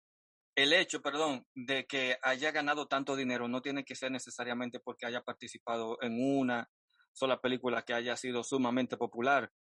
el 0.55 0.71
hecho, 0.71 1.01
perdón, 1.01 1.45
de 1.53 1.85
que 1.85 2.17
haya 2.21 2.51
ganado 2.51 2.87
tanto 2.87 3.17
dinero 3.17 3.49
no 3.49 3.61
tiene 3.61 3.83
que 3.83 3.95
ser 3.95 4.09
necesariamente 4.11 4.79
porque 4.79 5.05
haya 5.05 5.21
participado 5.21 5.97
en 6.01 6.17
una 6.17 6.69
sola 7.11 7.41
película 7.41 7.81
que 7.81 7.93
haya 7.93 8.15
sido 8.15 8.43
sumamente 8.43 8.95
popular, 8.95 9.51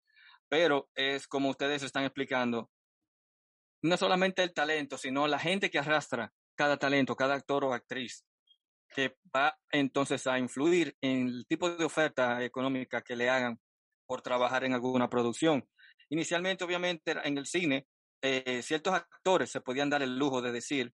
pero 0.47 0.89
es 0.95 1.27
como 1.27 1.49
ustedes 1.49 1.83
están 1.83 2.05
explicando, 2.05 2.69
no 3.85 3.97
solamente 3.97 4.43
el 4.43 4.53
talento, 4.53 4.97
sino 4.97 5.27
la 5.27 5.39
gente 5.39 5.69
que 5.69 5.79
arrastra 5.79 6.33
cada 6.55 6.77
talento, 6.77 7.15
cada 7.15 7.35
actor 7.35 7.63
o 7.65 7.73
actriz, 7.73 8.25
que 8.93 9.17
va 9.35 9.57
entonces 9.71 10.25
a 10.27 10.39
influir 10.39 10.95
en 11.01 11.27
el 11.27 11.45
tipo 11.47 11.69
de 11.69 11.85
oferta 11.85 12.43
económica 12.43 13.01
que 13.01 13.15
le 13.15 13.29
hagan 13.29 13.59
por 14.05 14.21
trabajar 14.21 14.63
en 14.63 14.73
alguna 14.73 15.09
producción. 15.09 15.67
Inicialmente, 16.09 16.63
obviamente, 16.63 17.15
en 17.23 17.37
el 17.37 17.45
cine, 17.45 17.87
eh, 18.21 18.61
ciertos 18.63 18.93
actores 18.93 19.51
se 19.51 19.61
podían 19.61 19.89
dar 19.89 20.01
el 20.01 20.17
lujo 20.17 20.41
de 20.41 20.51
decir 20.51 20.93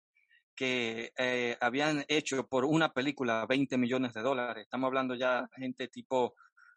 que 0.55 1.11
eh, 1.17 1.57
habían 1.61 2.03
hecho 2.07 2.47
por 2.47 2.65
una 2.65 2.91
película 2.93 3.45
20 3.45 3.77
millones 3.77 4.13
de 4.13 4.21
dólares. 4.21 4.63
Estamos 4.63 4.87
hablando 4.87 5.15
ya 5.15 5.47
gente 5.55 5.87
tipo, 5.87 6.35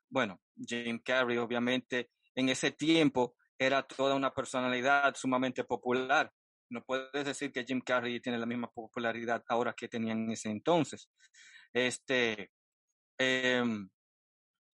bueno, 0.09 0.40
Jim 0.57 1.00
Carrey, 1.05 1.38
obviamente, 1.38 2.11
en 2.35 2.48
ese 2.48 2.70
tiempo 2.70 3.35
era 3.59 3.83
toda 3.83 4.14
una 4.14 4.33
personalidad 4.33 5.14
sumamente 5.14 5.64
popular. 5.64 6.33
No 6.71 6.83
puedes 6.85 7.25
decir 7.25 7.53
que 7.53 7.64
Jim 7.64 7.81
Carrey 7.81 8.21
tiene 8.21 8.38
la 8.38 8.47
misma 8.47 8.71
popularidad 8.71 9.45
ahora 9.49 9.75
que 9.75 9.88
tenía 9.88 10.12
en 10.12 10.31
ese 10.31 10.51
entonces. 10.51 11.09
Este, 11.73 12.51
em, 13.19 13.88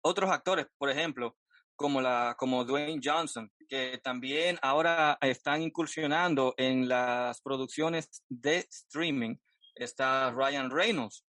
otros 0.03 0.31
actores, 0.31 0.67
por 0.79 0.91
ejemplo, 0.91 1.37
como, 1.77 2.01
la, 2.01 2.37
como 2.39 2.65
Dwayne 2.65 3.01
Johnson, 3.03 3.51
que 3.69 3.99
también 4.03 4.59
ahora 4.63 5.19
están 5.21 5.63
incursionando 5.63 6.55
en 6.57 6.89
las 6.89 7.41
producciones 7.41 8.23
de 8.29 8.67
streaming. 8.71 9.37
Está 9.75 10.31
Ryan 10.31 10.71
Reynolds, 10.71 11.25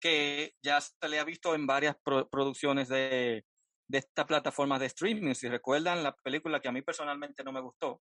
que 0.00 0.54
ya 0.62 0.80
se 0.80 1.08
le 1.08 1.18
ha 1.18 1.24
visto 1.24 1.54
en 1.54 1.66
varias 1.66 1.96
producciones 2.30 2.88
de, 2.88 3.44
de 3.86 3.98
estas 3.98 4.26
plataformas 4.26 4.80
de 4.80 4.86
streaming. 4.86 5.34
Si 5.34 5.48
recuerdan 5.48 6.02
la 6.02 6.14
película 6.14 6.60
que 6.60 6.68
a 6.68 6.72
mí 6.72 6.82
personalmente 6.82 7.44
no 7.44 7.52
me 7.52 7.60
gustó, 7.60 8.02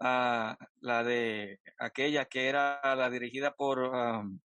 uh, 0.00 0.54
la 0.80 1.04
de 1.04 1.60
aquella 1.78 2.24
que 2.26 2.48
era 2.48 2.80
la 2.96 3.10
dirigida 3.10 3.54
por, 3.54 3.78
um, 3.78 4.40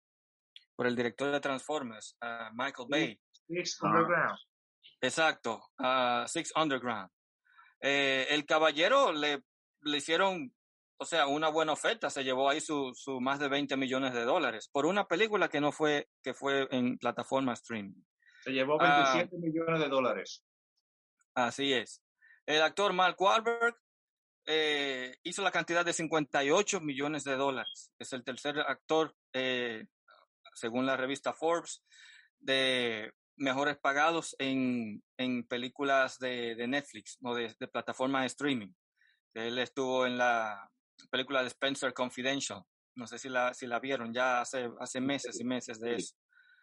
por 0.76 0.86
el 0.86 0.96
director 0.96 1.30
de 1.30 1.40
Transformers, 1.40 2.16
uh, 2.22 2.54
Michael 2.54 2.88
Bay. 2.88 3.20
Six 3.46 3.82
Underground. 3.82 4.38
Exacto, 5.00 5.60
uh, 5.78 6.26
Six 6.26 6.52
Underground. 6.56 7.10
Eh, 7.80 8.26
el 8.30 8.46
caballero 8.46 9.12
le, 9.12 9.42
le 9.82 9.98
hicieron, 9.98 10.54
o 10.96 11.04
sea, 11.04 11.26
una 11.26 11.50
buena 11.50 11.72
oferta, 11.72 12.08
se 12.08 12.24
llevó 12.24 12.48
ahí 12.48 12.60
su, 12.60 12.92
su 12.94 13.20
más 13.20 13.38
de 13.38 13.48
20 13.48 13.76
millones 13.76 14.14
de 14.14 14.24
dólares 14.24 14.70
por 14.72 14.86
una 14.86 15.06
película 15.06 15.48
que 15.48 15.60
no 15.60 15.70
fue, 15.70 16.08
que 16.22 16.32
fue 16.32 16.66
en 16.70 16.96
plataforma 16.96 17.52
streaming. 17.52 18.02
Se 18.44 18.50
llevó 18.50 18.76
27 18.78 19.38
millones 19.38 19.80
de 19.80 19.88
dólares. 19.88 20.44
Así 21.34 21.72
es. 21.72 22.02
El 22.44 22.60
actor 22.60 22.92
Mark 22.92 23.16
Wahlberg 23.18 23.74
eh, 24.44 25.16
hizo 25.22 25.40
la 25.40 25.50
cantidad 25.50 25.82
de 25.82 25.94
58 25.94 26.82
millones 26.82 27.24
de 27.24 27.36
dólares. 27.36 27.90
Es 27.98 28.12
el 28.12 28.22
tercer 28.22 28.60
actor, 28.60 29.16
eh, 29.32 29.86
según 30.52 30.84
la 30.84 30.98
revista 30.98 31.32
Forbes, 31.32 31.82
de 32.38 33.14
mejores 33.36 33.78
pagados 33.78 34.36
en, 34.38 35.02
en 35.16 35.46
películas 35.46 36.18
de, 36.18 36.54
de, 36.54 36.68
Netflix 36.68 37.16
o 37.22 37.34
de, 37.34 37.56
de 37.58 37.68
plataformas 37.68 38.24
de 38.24 38.26
streaming. 38.26 38.72
Él 39.32 39.58
estuvo 39.58 40.04
en 40.04 40.18
la 40.18 40.70
película 41.10 41.40
de 41.40 41.48
Spencer 41.48 41.94
Confidential. 41.94 42.62
No 42.94 43.06
sé 43.06 43.18
si 43.18 43.30
la, 43.30 43.54
si 43.54 43.66
la 43.66 43.80
vieron 43.80 44.12
ya 44.12 44.42
hace, 44.42 44.68
hace 44.78 45.00
meses 45.00 45.40
y 45.40 45.44
meses 45.44 45.80
de 45.80 45.94
eso. 45.94 46.14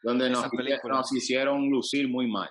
Donde 0.04 0.30
nos, 0.30 0.48
nos 0.84 1.14
hicieron 1.14 1.70
lucir 1.70 2.10
muy 2.10 2.28
mal. 2.28 2.50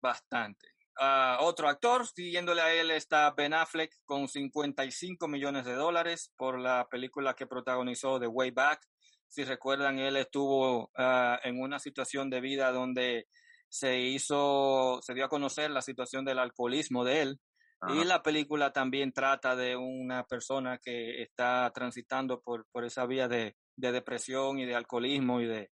Bastante. 0.00 0.68
Uh, 1.00 1.42
otro 1.44 1.68
actor, 1.68 2.06
siguiéndole 2.06 2.60
a 2.60 2.74
él 2.74 2.90
está 2.90 3.30
Ben 3.30 3.54
Affleck 3.54 3.90
con 4.04 4.28
55 4.28 5.28
millones 5.28 5.64
de 5.64 5.74
dólares 5.74 6.30
por 6.36 6.60
la 6.60 6.86
película 6.90 7.32
que 7.34 7.46
protagonizó 7.46 8.20
The 8.20 8.26
Way 8.26 8.50
Back, 8.50 8.80
Si 9.28 9.44
recuerdan, 9.44 9.98
él 9.98 10.16
estuvo 10.16 10.90
ah, 10.98 11.38
en 11.42 11.58
una 11.58 11.78
situación 11.78 12.28
de 12.28 12.40
vida 12.40 12.70
donde 12.72 13.28
se 13.70 13.98
hizo, 13.98 15.00
se 15.02 15.14
dio 15.14 15.24
a 15.24 15.30
conocer 15.30 15.70
la 15.70 15.80
situación 15.80 16.24
del 16.24 16.38
alcoholismo 16.38 17.04
de 17.04 17.22
él. 17.22 17.40
Y 17.88 18.04
la 18.04 18.22
película 18.22 18.74
también 18.74 19.10
trata 19.10 19.56
de 19.56 19.74
una 19.74 20.24
persona 20.24 20.76
que 20.76 21.22
está 21.22 21.70
transitando 21.74 22.42
por, 22.42 22.66
por 22.70 22.84
esa 22.84 23.06
vía 23.06 23.26
de, 23.26 23.56
de 23.74 23.92
depresión 23.92 24.58
y 24.58 24.66
de 24.66 24.74
alcoholismo 24.74 25.40
y 25.40 25.46
de, 25.46 25.70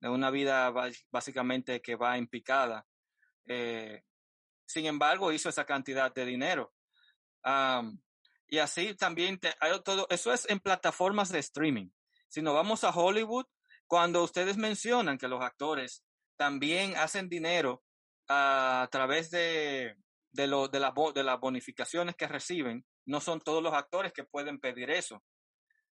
de 0.00 0.08
una 0.08 0.30
vida 0.30 0.72
básicamente 1.10 1.80
que 1.82 1.94
va 1.94 2.16
en 2.16 2.26
picada. 2.26 2.86
Eh, 3.46 4.02
sin 4.66 4.86
embargo, 4.86 5.32
hizo 5.32 5.48
esa 5.48 5.64
cantidad 5.64 6.12
de 6.12 6.24
dinero. 6.24 6.72
y 8.48 8.58
así 8.58 8.94
también 8.94 9.38
todo, 9.84 10.06
eso 10.10 10.32
es 10.32 10.48
en 10.48 10.60
plataformas 10.60 11.30
de 11.30 11.38
streaming. 11.40 11.90
Si 12.28 12.42
nos 12.42 12.54
vamos 12.54 12.84
a 12.84 12.90
Hollywood, 12.90 13.46
cuando 13.86 14.22
ustedes 14.22 14.56
mencionan 14.56 15.18
que 15.18 15.28
los 15.28 15.42
actores 15.42 16.04
también 16.36 16.96
hacen 16.96 17.28
dinero 17.28 17.82
a, 18.28 18.88
través 18.90 19.30
de, 19.30 19.96
de, 20.32 20.46
de, 20.46 21.12
de 21.14 21.24
las 21.24 21.40
bonificaciones 21.40 22.14
que 22.14 22.28
reciben, 22.28 22.86
no 23.04 23.20
son 23.20 23.40
todos 23.40 23.62
los 23.62 23.74
actores 23.74 24.12
que 24.12 24.24
pueden 24.24 24.60
pedir 24.60 24.90
eso 24.90 25.22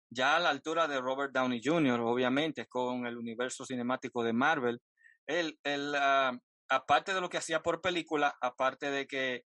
ya 0.10 0.36
a 0.36 0.40
la 0.40 0.50
altura 0.50 0.88
de 0.88 1.02
Robert 1.02 1.34
Downey 1.34 1.62
Jr., 1.64 2.00
obviamente, 2.02 2.68
con 2.68 3.06
el 3.06 3.18
universo 3.18 3.66
cinemático 3.66 4.24
de 4.24 4.34
Marvel, 4.34 4.82
él, 5.28 5.60
él 5.64 5.94
ah, 5.96 6.38
aparte 6.70 7.14
de 7.14 7.22
lo 7.22 7.30
que 7.30 7.38
hacía 7.38 7.62
por 7.62 7.82
película, 7.82 8.36
aparte 8.42 8.90
de 8.90 9.08
que 9.08 9.44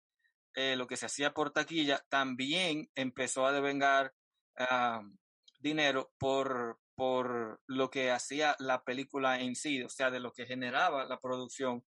eh, 0.55 0.75
lo 0.75 0.87
que 0.87 0.97
se 0.97 1.05
hacía 1.05 1.33
por 1.33 1.51
taquilla, 1.51 2.03
también 2.09 2.89
empezó 2.95 3.45
a 3.45 3.51
devengar 3.51 4.13
ah, 4.57 5.01
dinero 5.59 6.11
por, 6.17 6.79
por 6.95 7.61
lo 7.67 7.89
que 7.89 8.11
hacía 8.11 8.55
la 8.59 8.83
película 8.83 9.39
en 9.39 9.55
sí, 9.55 9.81
o 9.83 9.89
sea, 9.89 10.11
de 10.11 10.19
lo 10.19 10.31
que 10.33 10.45
generaba 10.45 11.05
la 11.05 11.19
producción, 11.19 11.83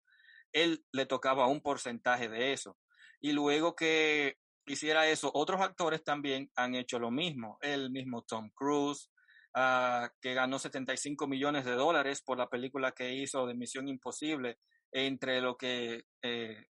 él 0.53 0.85
le 0.91 1.05
tocaba 1.05 1.47
un 1.47 1.61
porcentaje 1.61 2.29
de 2.29 2.53
eso. 2.53 2.77
Y 3.19 3.33
luego 3.33 3.75
que 3.75 4.37
hiciera 4.71 5.07
eso, 5.07 5.31
otros 5.33 5.61
actores 5.61 6.03
también 6.03 6.51
han 6.55 6.75
hecho 6.75 6.99
lo 6.99 7.11
mismo. 7.11 7.57
El 7.61 7.91
mismo 7.91 8.23
Tom 8.23 8.49
Cruise, 8.55 9.09
uh, 9.55 10.07
que 10.21 10.33
ganó 10.33 10.59
75 10.59 11.27
millones 11.27 11.65
de 11.65 11.73
dólares 11.73 12.21
por 12.21 12.37
la 12.37 12.49
película 12.49 12.91
que 12.91 13.13
hizo 13.13 13.45
de 13.45 13.53
Misión 13.53 13.87
Imposible, 13.87 14.59
entre 14.91 15.41
lo 15.41 15.57
que 15.57 16.05
eh, 16.21 16.65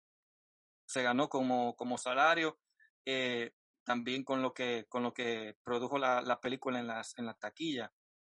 se 0.85 1.03
ganó 1.03 1.29
como, 1.29 1.75
como 1.75 1.97
salario, 1.97 2.59
eh, 3.05 3.51
también 3.83 4.23
con 4.23 4.41
lo 4.41 4.53
que, 4.53 4.85
con 4.89 5.03
lo 5.03 5.13
que 5.13 5.55
produjo 5.63 5.97
la, 5.97 6.21
la 6.21 6.39
película 6.39 6.79
en 6.79 6.87
las, 6.87 7.17
en 7.17 7.25
la 7.25 7.35
taquilla. 7.35 7.91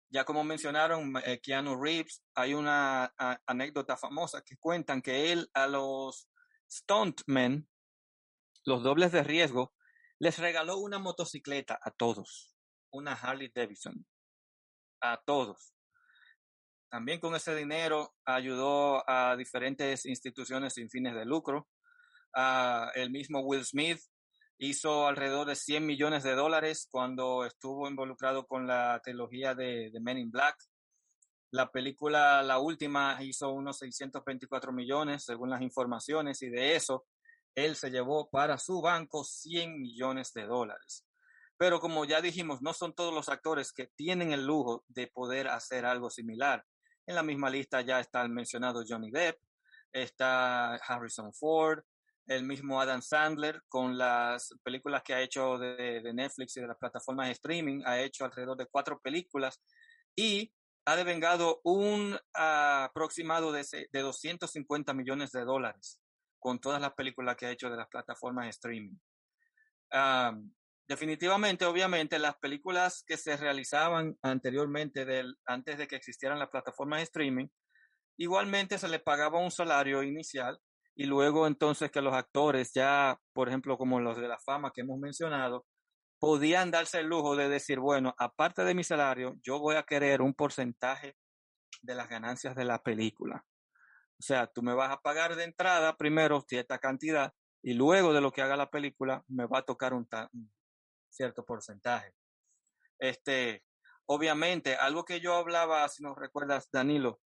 Ya 0.08 0.24
como 0.24 0.44
mencionaron, 0.44 1.14
eh, 1.24 1.40
Keanu 1.40 1.82
Reeves, 1.82 2.22
hay 2.34 2.54
una 2.54 3.14
anécdota 3.46 3.96
famosa 3.96 4.42
que 4.42 4.56
cuentan 4.58 5.00
que 5.00 5.32
él 5.32 5.48
a 5.54 5.66
los 5.66 6.28
stuntmen 6.70 7.68
los 8.64 8.82
dobles 8.82 9.12
de 9.12 9.22
riesgo, 9.22 9.72
les 10.18 10.38
regaló 10.38 10.78
una 10.78 10.98
motocicleta 10.98 11.78
a 11.82 11.90
todos, 11.90 12.54
una 12.90 13.12
Harley 13.12 13.50
Davidson, 13.54 14.06
a 15.00 15.20
todos. 15.24 15.74
También 16.88 17.20
con 17.20 17.34
ese 17.34 17.54
dinero 17.56 18.14
ayudó 18.24 19.02
a 19.08 19.34
diferentes 19.36 20.04
instituciones 20.06 20.74
sin 20.74 20.90
fines 20.90 21.14
de 21.14 21.24
lucro. 21.24 21.68
el 22.94 23.10
mismo 23.10 23.40
Will 23.40 23.64
Smith 23.64 24.00
hizo 24.58 25.08
alrededor 25.08 25.48
de 25.48 25.56
100 25.56 25.84
millones 25.84 26.22
de 26.22 26.34
dólares 26.34 26.86
cuando 26.90 27.44
estuvo 27.44 27.88
involucrado 27.88 28.46
con 28.46 28.66
la 28.66 29.00
trilogía 29.02 29.54
de, 29.54 29.90
de 29.90 30.00
Men 30.00 30.18
in 30.18 30.30
Black. 30.30 30.56
La 31.50 31.70
película, 31.70 32.42
la 32.42 32.58
última, 32.58 33.18
hizo 33.22 33.50
unos 33.50 33.78
624 33.78 34.72
millones, 34.72 35.24
según 35.24 35.50
las 35.50 35.62
informaciones, 35.62 36.40
y 36.42 36.48
de 36.48 36.76
eso, 36.76 37.06
él 37.54 37.76
se 37.76 37.90
llevó 37.90 38.30
para 38.30 38.58
su 38.58 38.80
banco 38.80 39.24
100 39.24 39.80
millones 39.80 40.32
de 40.32 40.46
dólares. 40.46 41.06
Pero 41.56 41.80
como 41.80 42.04
ya 42.04 42.20
dijimos, 42.20 42.62
no 42.62 42.72
son 42.72 42.94
todos 42.94 43.14
los 43.14 43.28
actores 43.28 43.72
que 43.72 43.86
tienen 43.86 44.32
el 44.32 44.46
lujo 44.46 44.84
de 44.88 45.06
poder 45.06 45.48
hacer 45.48 45.84
algo 45.84 46.10
similar. 46.10 46.64
En 47.06 47.14
la 47.14 47.22
misma 47.22 47.50
lista 47.50 47.80
ya 47.82 48.00
está 48.00 48.22
el 48.22 48.30
mencionado 48.30 48.84
Johnny 48.86 49.10
Depp, 49.10 49.38
está 49.92 50.74
Harrison 50.76 51.32
Ford, 51.32 51.84
el 52.26 52.44
mismo 52.44 52.80
Adam 52.80 53.02
Sandler 53.02 53.62
con 53.68 53.98
las 53.98 54.54
películas 54.62 55.02
que 55.02 55.14
ha 55.14 55.20
hecho 55.20 55.58
de, 55.58 56.02
Netflix 56.14 56.56
y 56.56 56.60
de 56.60 56.68
las 56.68 56.78
plataformas 56.78 57.26
de 57.26 57.32
streaming, 57.32 57.82
ha 57.84 58.00
hecho 58.00 58.24
alrededor 58.24 58.56
de 58.56 58.66
cuatro 58.66 59.00
películas 59.00 59.60
y 60.16 60.52
ha 60.84 60.96
devengado 60.96 61.60
un 61.64 62.18
aproximado 62.34 63.52
de, 63.52 63.88
de 63.90 64.00
250 64.00 64.94
millones 64.94 65.32
de 65.32 65.44
dólares 65.44 66.01
con 66.42 66.58
todas 66.58 66.80
las 66.80 66.92
películas 66.94 67.36
que 67.36 67.46
ha 67.46 67.52
hecho 67.52 67.70
de 67.70 67.76
las 67.76 67.88
plataformas 67.88 68.46
de 68.46 68.50
streaming. 68.50 68.96
definitivamente, 70.88 71.64
obviamente, 71.64 72.18
las 72.18 72.36
películas 72.38 73.04
que 73.06 73.16
se 73.16 73.36
realizaban 73.36 74.18
anteriormente, 74.22 75.06
antes 75.46 75.78
de 75.78 75.86
que 75.86 75.96
existieran 75.96 76.40
las 76.40 76.50
plataformas 76.50 76.98
de 76.98 77.04
streaming, 77.04 77.46
igualmente 78.18 78.76
se 78.76 78.88
les 78.88 79.00
pagaba 79.00 79.38
un 79.38 79.52
salario 79.52 80.02
inicial 80.02 80.58
y 80.96 81.04
luego 81.04 81.46
entonces 81.46 81.92
que 81.92 82.02
los 82.02 82.12
actores 82.12 82.72
ya, 82.74 83.20
por 83.32 83.48
ejemplo, 83.48 83.78
como 83.78 84.00
los 84.00 84.16
de 84.16 84.28
la 84.28 84.38
fama 84.40 84.72
que 84.74 84.80
hemos 84.80 84.98
mencionado, 84.98 85.64
podían 86.18 86.72
darse 86.72 87.00
el 87.00 87.06
lujo 87.06 87.36
de 87.36 87.48
decir, 87.48 87.78
bueno, 87.78 88.14
aparte 88.18 88.64
de 88.64 88.74
mi 88.74 88.82
salario, 88.82 89.36
yo 89.44 89.60
voy 89.60 89.76
a 89.76 89.84
querer 89.84 90.20
un 90.20 90.34
porcentaje 90.34 91.16
de 91.82 91.94
las 91.94 92.08
ganancias 92.08 92.56
de 92.56 92.64
la 92.64 92.82
película. 92.82 93.44
O 94.22 94.24
sea, 94.24 94.46
tú 94.46 94.62
me 94.62 94.72
vas 94.72 94.92
a 94.92 95.00
pagar 95.00 95.34
de 95.34 95.42
entrada 95.42 95.96
primero 95.96 96.44
cierta 96.46 96.78
cantidad 96.78 97.34
y 97.60 97.74
luego 97.74 98.12
de 98.12 98.20
lo 98.20 98.30
que 98.30 98.40
haga 98.40 98.56
la 98.56 98.70
película 98.70 99.24
me 99.26 99.46
va 99.46 99.58
a 99.58 99.62
tocar 99.64 99.94
un, 99.94 100.08
cierto 101.10 101.44
porcentaje. 101.44 102.14
Este, 103.00 103.64
obviamente, 104.06 104.76
algo 104.76 105.04
que 105.04 105.18
yo 105.18 105.34
hablaba, 105.34 105.88
si 105.88 106.04
nos 106.04 106.16
recuerdas, 106.16 106.68
Danilo, 106.70 107.20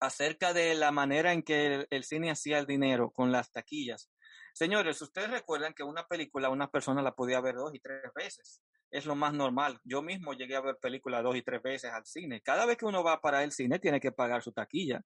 acerca 0.00 0.54
de 0.54 0.74
la 0.76 0.92
manera 0.92 1.34
en 1.34 1.42
que 1.42 1.86
el, 1.90 2.04
cine 2.04 2.30
hacía 2.30 2.58
el 2.58 2.64
dinero 2.64 3.10
con 3.10 3.30
las 3.30 3.52
taquillas. 3.52 4.10
Señores, 4.54 5.02
ustedes 5.02 5.28
recuerdan 5.28 5.74
que 5.74 5.82
una 5.82 6.06
película 6.06 6.48
una 6.48 6.70
persona 6.70 7.02
la 7.02 7.14
podía 7.14 7.42
ver 7.42 7.56
dos 7.56 7.74
y 7.74 7.80
tres 7.80 8.00
veces. 8.14 8.62
Es 8.90 9.04
lo 9.04 9.14
más 9.14 9.34
normal. 9.34 9.78
Yo 9.84 10.00
mismo 10.00 10.32
llegué 10.32 10.56
a 10.56 10.62
ver 10.62 10.78
películas 10.80 11.22
dos 11.22 11.36
y 11.36 11.42
tres 11.42 11.60
veces 11.60 11.92
al 11.92 12.06
cine. 12.06 12.40
Cada 12.40 12.64
vez 12.64 12.78
que 12.78 12.86
uno 12.86 13.04
va 13.04 13.20
para 13.20 13.44
el 13.44 13.52
cine 13.52 13.78
tiene 13.78 14.00
que 14.00 14.10
pagar 14.10 14.42
su 14.42 14.52
taquilla. 14.52 15.02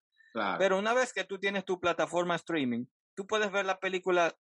Pero 0.58 0.78
una 0.78 0.94
vez 0.94 1.12
que 1.12 1.24
tú 1.24 1.38
tienes 1.38 1.64
tu 1.64 1.78
plataforma 1.78 2.36
streaming, 2.36 2.86
tú 3.14 3.26
puedes 3.26 3.50
ver 3.52 3.66
la 3.66 3.78
película 3.78 4.34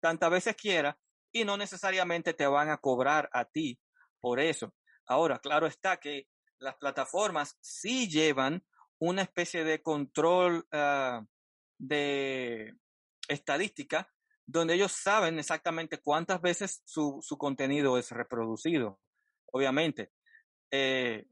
tantas 0.00 0.30
veces 0.30 0.54
quieras 0.56 0.96
y 1.32 1.44
no 1.44 1.56
necesariamente 1.56 2.32
te 2.32 2.46
van 2.46 2.70
a 2.70 2.78
cobrar 2.78 3.28
a 3.32 3.44
ti 3.44 3.78
por 4.20 4.40
eso. 4.40 4.74
Ahora, 5.06 5.38
claro 5.38 5.66
está 5.66 5.96
que 5.98 6.28
las 6.58 6.76
plataformas 6.76 7.56
sí 7.60 8.08
llevan 8.08 8.64
una 8.98 9.22
especie 9.22 9.64
de 9.64 9.82
control 9.82 10.66
ah, 10.72 11.24
de 11.78 12.74
estadística 13.28 14.08
donde 14.46 14.74
ellos 14.74 14.92
saben 14.92 15.38
exactamente 15.38 15.98
cuántas 15.98 16.40
veces 16.40 16.82
su, 16.84 17.18
su 17.20 17.36
contenido 17.36 17.98
es 17.98 18.12
reproducido. 18.12 19.00
Obviamente, 19.52 20.12
eh, 20.70 21.26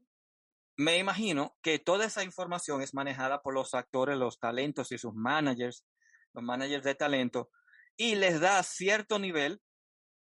me 0.77 0.97
imagino 0.97 1.55
que 1.61 1.79
toda 1.79 2.05
esa 2.05 2.23
información 2.23 2.81
es 2.81 2.93
manejada 2.93 3.41
por 3.41 3.53
los 3.53 3.73
actores, 3.73 4.17
los 4.17 4.39
talentos 4.39 4.91
y 4.91 4.97
sus 4.97 5.13
managers, 5.13 5.85
los 6.33 6.43
managers 6.43 6.83
de 6.83 6.95
talento, 6.95 7.49
y 7.97 8.15
les 8.15 8.39
da 8.41 8.61
cierto 8.63 9.17
nivel 9.19 9.61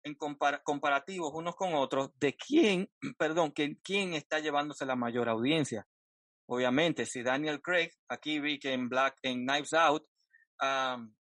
en 0.03 0.15
comparativos 0.15 1.31
unos 1.33 1.55
con 1.55 1.73
otros 1.75 2.09
de 2.19 2.35
quién, 2.35 2.89
perdón, 3.17 3.51
que, 3.51 3.77
quién 3.81 4.13
está 4.13 4.39
llevándose 4.39 4.85
la 4.85 4.95
mayor 4.95 5.29
audiencia. 5.29 5.87
Obviamente, 6.47 7.05
si 7.05 7.23
Daniel 7.23 7.61
Craig, 7.61 7.91
aquí 8.09 8.39
vi 8.39 8.59
que 8.59 8.73
en 8.73 8.89
Black, 8.89 9.17
en 9.21 9.45
Knives 9.45 9.73
Out, 9.73 10.05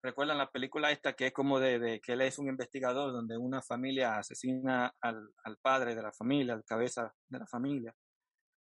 recuerdan 0.03 0.39
la 0.39 0.51
película 0.51 0.91
esta 0.91 1.13
que 1.13 1.27
es 1.27 1.33
como 1.33 1.61
de, 1.61 2.01
que 2.03 2.13
él 2.13 2.23
es 2.23 2.39
un 2.39 2.49
investigador 2.49 3.13
donde 3.13 3.37
una 3.37 3.61
familia 3.61 4.17
asesina 4.17 4.95
al 5.03 5.59
padre 5.61 5.95
de 5.95 6.03
la 6.03 6.13
familia, 6.13 6.55
al 6.55 6.65
cabeza 6.65 7.13
de 7.29 7.39
la 7.39 7.47
familia 7.47 7.95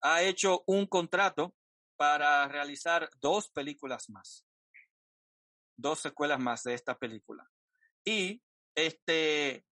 ha 0.05 0.23
hecho 0.23 0.63
un 0.67 0.87
contrato 0.87 1.55
para 1.97 2.47
realizar 2.47 3.09
dos 3.21 3.49
películas 3.49 4.11
más, 4.11 4.47
dos 5.77 6.01
secuelas 6.01 6.39
más 6.39 6.63
de 6.63 6.75
esta 6.75 6.99
película. 6.99 7.51
Y 8.05 8.43
este 8.75 9.65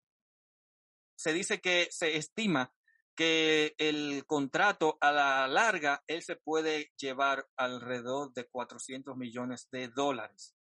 se 1.16 1.32
dice 1.34 1.60
que 1.60 1.88
se 1.90 2.16
estima 2.16 2.72
que 3.14 3.74
el 3.76 4.24
contrato 4.26 4.96
a 5.02 5.12
la 5.12 5.46
larga 5.48 6.02
él 6.06 6.22
se 6.22 6.36
puede 6.36 6.92
llevar 6.96 7.46
alrededor 7.56 8.32
de 8.32 8.48
400 8.48 9.14
millones 9.16 9.68
de 9.70 9.88
dólares 9.88 10.56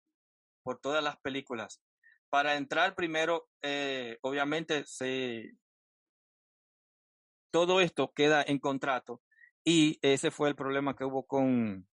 por 0.64 0.80
todas 0.80 1.02
las 1.02 1.16
películas. 1.20 1.80
Para 2.28 2.56
entrar 2.56 2.96
primero, 2.96 3.48
eh, 3.62 4.18
obviamente, 4.22 4.84
se, 4.84 5.52
todo 7.52 7.80
esto 7.80 8.12
queda 8.12 8.42
en 8.42 8.58
contrato 8.58 9.22
Y 9.64 9.98
ese 10.02 10.30
fue 10.30 10.48
el 10.48 10.56
problema 10.56 10.96
que 10.96 11.04
hubo 11.04 11.26
con, 11.26 11.88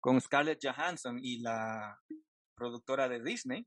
con 0.00 0.20
Scarlett 0.20 0.60
Johansson 0.62 1.18
y 1.22 1.40
la 1.40 2.00
productora 2.54 3.08
de 3.08 3.22
Disney, 3.22 3.66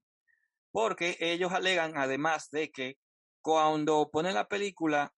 porque 0.72 1.18
ellos 1.20 1.52
alegan 1.52 1.98
además 1.98 2.50
de 2.52 2.72
que 2.72 2.98
cuando 3.42 4.10
ponen 4.12 4.36
la 4.36 4.48
película 4.48 5.14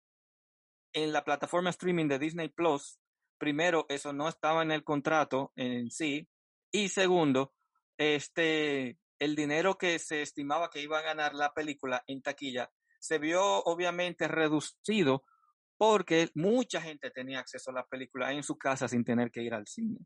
en 0.94 1.12
la 1.12 1.24
plataforma 1.24 1.70
streaming 1.70 2.08
de 2.08 2.20
Disney 2.20 2.50
Plus, 2.50 3.00
primero, 3.38 3.86
eso 3.90 4.14
no 4.14 4.28
estaba 4.28 4.62
en 4.64 4.72
el 4.72 4.84
contrato 4.84 5.52
en 5.56 5.92
sí, 5.92 6.28
y 6.72 6.90
segundo, 6.90 7.54
este, 7.98 8.98
el 9.20 9.36
dinero 9.36 9.78
que 9.78 10.00
se 10.00 10.22
estimaba 10.22 10.70
que 10.70 10.82
iba 10.82 11.00
a 11.00 11.04
ganar 11.04 11.34
la 11.34 11.54
película 11.54 12.04
en 12.08 12.22
taquilla 12.22 12.72
se 13.00 13.20
vio 13.20 13.44
obviamente 13.64 14.28
reducido 14.28 15.24
porque 15.86 16.30
mucha 16.34 16.80
gente 16.80 17.12
tenía 17.12 17.42
acceso 17.42 17.70
a 17.70 17.74
la 17.74 17.86
película 17.86 18.32
en 18.32 18.42
su 18.42 18.58
casa 18.58 18.88
sin 18.88 19.04
tener 19.04 19.30
que 19.32 19.42
ir 19.42 19.54
al 19.54 19.68
cine. 19.68 20.00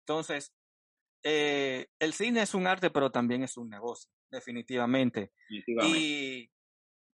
Entonces, 0.00 0.52
eh, 1.24 1.86
el 1.98 2.12
cine 2.12 2.42
es 2.42 2.52
un 2.52 2.66
arte, 2.66 2.90
pero 2.90 3.10
también 3.10 3.42
es 3.42 3.56
un 3.56 3.70
negocio, 3.70 4.10
definitivamente. 4.30 5.32
Y 5.48 6.50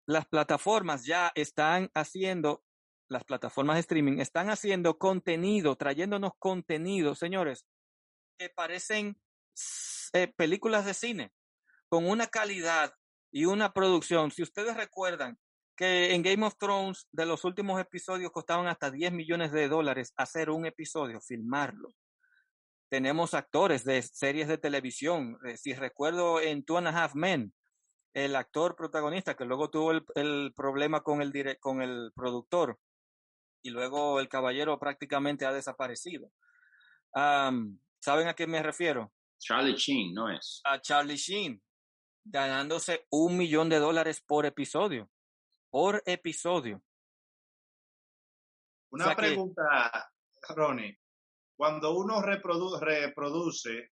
las 0.07 0.25
plataformas 0.29 1.05
ya 1.05 1.31
están 1.35 1.91
haciendo, 1.93 2.65
las 3.11 3.23
plataformas 3.25 3.77
de 3.77 3.81
streaming 3.81 4.19
están 4.19 4.49
haciendo 4.49 4.97
contenido, 4.97 5.77
trayéndonos 5.77 6.33
contenido, 6.39 7.15
señores, 7.15 7.67
que 8.39 8.49
parecen 8.49 9.21
eh, 10.15 10.33
películas 10.35 10.87
de 10.87 10.95
cine, 10.95 11.33
con 11.91 12.09
una 12.09 12.29
calidad 12.29 12.95
y 13.31 13.45
una 13.45 13.75
producción. 13.75 14.31
Si 14.31 14.43
ustedes 14.43 14.75
recuerdan 14.75 15.39
que 15.77 16.15
en 16.15 16.23
Game 16.23 16.45
of 16.47 16.57
Thrones 16.59 17.07
de 17.13 17.27
los 17.27 17.45
últimos 17.45 17.81
episodios 17.81 18.33
costaban 18.33 18.67
hasta 18.67 18.91
10 18.91 19.13
millones 19.13 19.53
de 19.53 19.69
dólares 19.69 20.13
hacer 20.17 20.51
un 20.51 20.67
episodio, 20.67 21.21
filmarlo 21.21 21.95
tenemos 22.89 23.35
actores 23.35 23.85
de 23.85 24.03
series 24.03 24.49
de 24.49 24.59
televisión. 24.59 25.39
Eh, 25.45 25.57
si 25.57 25.75
recuerdo 25.75 26.41
en 26.41 26.65
Two 26.65 26.79
and 26.79 26.89
a 26.89 27.05
Half 27.05 27.15
Men, 27.15 27.53
el 28.15 28.37
actor 28.37 28.77
protagonista 28.77 29.37
que 29.37 29.45
luego 29.45 29.71
tuvo 29.71 29.93
el, 29.93 30.53
problema 30.55 31.03
con 31.03 31.21
el, 31.21 31.59
con 31.61 31.83
el 31.83 32.13
productor 32.15 32.79
y 33.63 33.71
luego 33.71 34.21
el 34.21 34.29
caballero 34.29 34.79
prácticamente 34.79 35.45
ha 35.45 35.53
desaparecido. 35.53 36.31
¿Saben 37.13 38.29
a 38.29 38.35
qué 38.35 38.47
me 38.47 38.63
refiero? 38.63 39.13
Charlie 39.39 39.77
Sheen, 39.77 40.15
¿no 40.15 40.31
es? 40.31 40.61
A 40.65 40.81
Charlie 40.81 41.17
Sheen, 41.17 41.61
ganándose 42.25 43.07
un 43.11 43.37
millón 43.37 43.69
de 43.69 43.79
dólares 43.79 44.23
por 44.27 44.47
episodio. 44.47 45.11
Por 45.77 46.03
episodio. 46.07 46.83
Una 48.93 49.15
pregunta, 49.15 50.11
Ronnie 50.57 50.99
cuando 51.55 51.95
uno 51.95 52.23
reproduce 52.23 53.91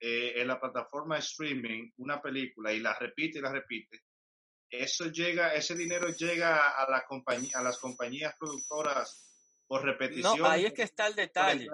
eh, 0.00 0.32
en 0.34 0.48
la 0.48 0.58
plataforma 0.58 1.14
de 1.14 1.20
streaming 1.20 1.88
una 1.98 2.20
película 2.20 2.72
y 2.72 2.80
la 2.80 2.98
repite 2.98 3.38
y 3.38 3.42
la 3.42 3.52
repite, 3.52 4.00
eso 4.68 5.06
llega, 5.06 5.54
ese 5.54 5.76
dinero 5.76 6.08
llega 6.08 6.70
a 6.70 6.90
la 6.90 7.04
compañía, 7.06 7.52
a 7.54 7.62
las 7.62 7.78
compañías 7.78 8.34
productoras 8.36 9.62
por 9.68 9.84
repetición. 9.84 10.36
No, 10.36 10.46
ahí 10.46 10.64
es 10.64 10.72
que 10.72 10.82
está 10.82 11.06
el 11.06 11.14
detalle. 11.14 11.68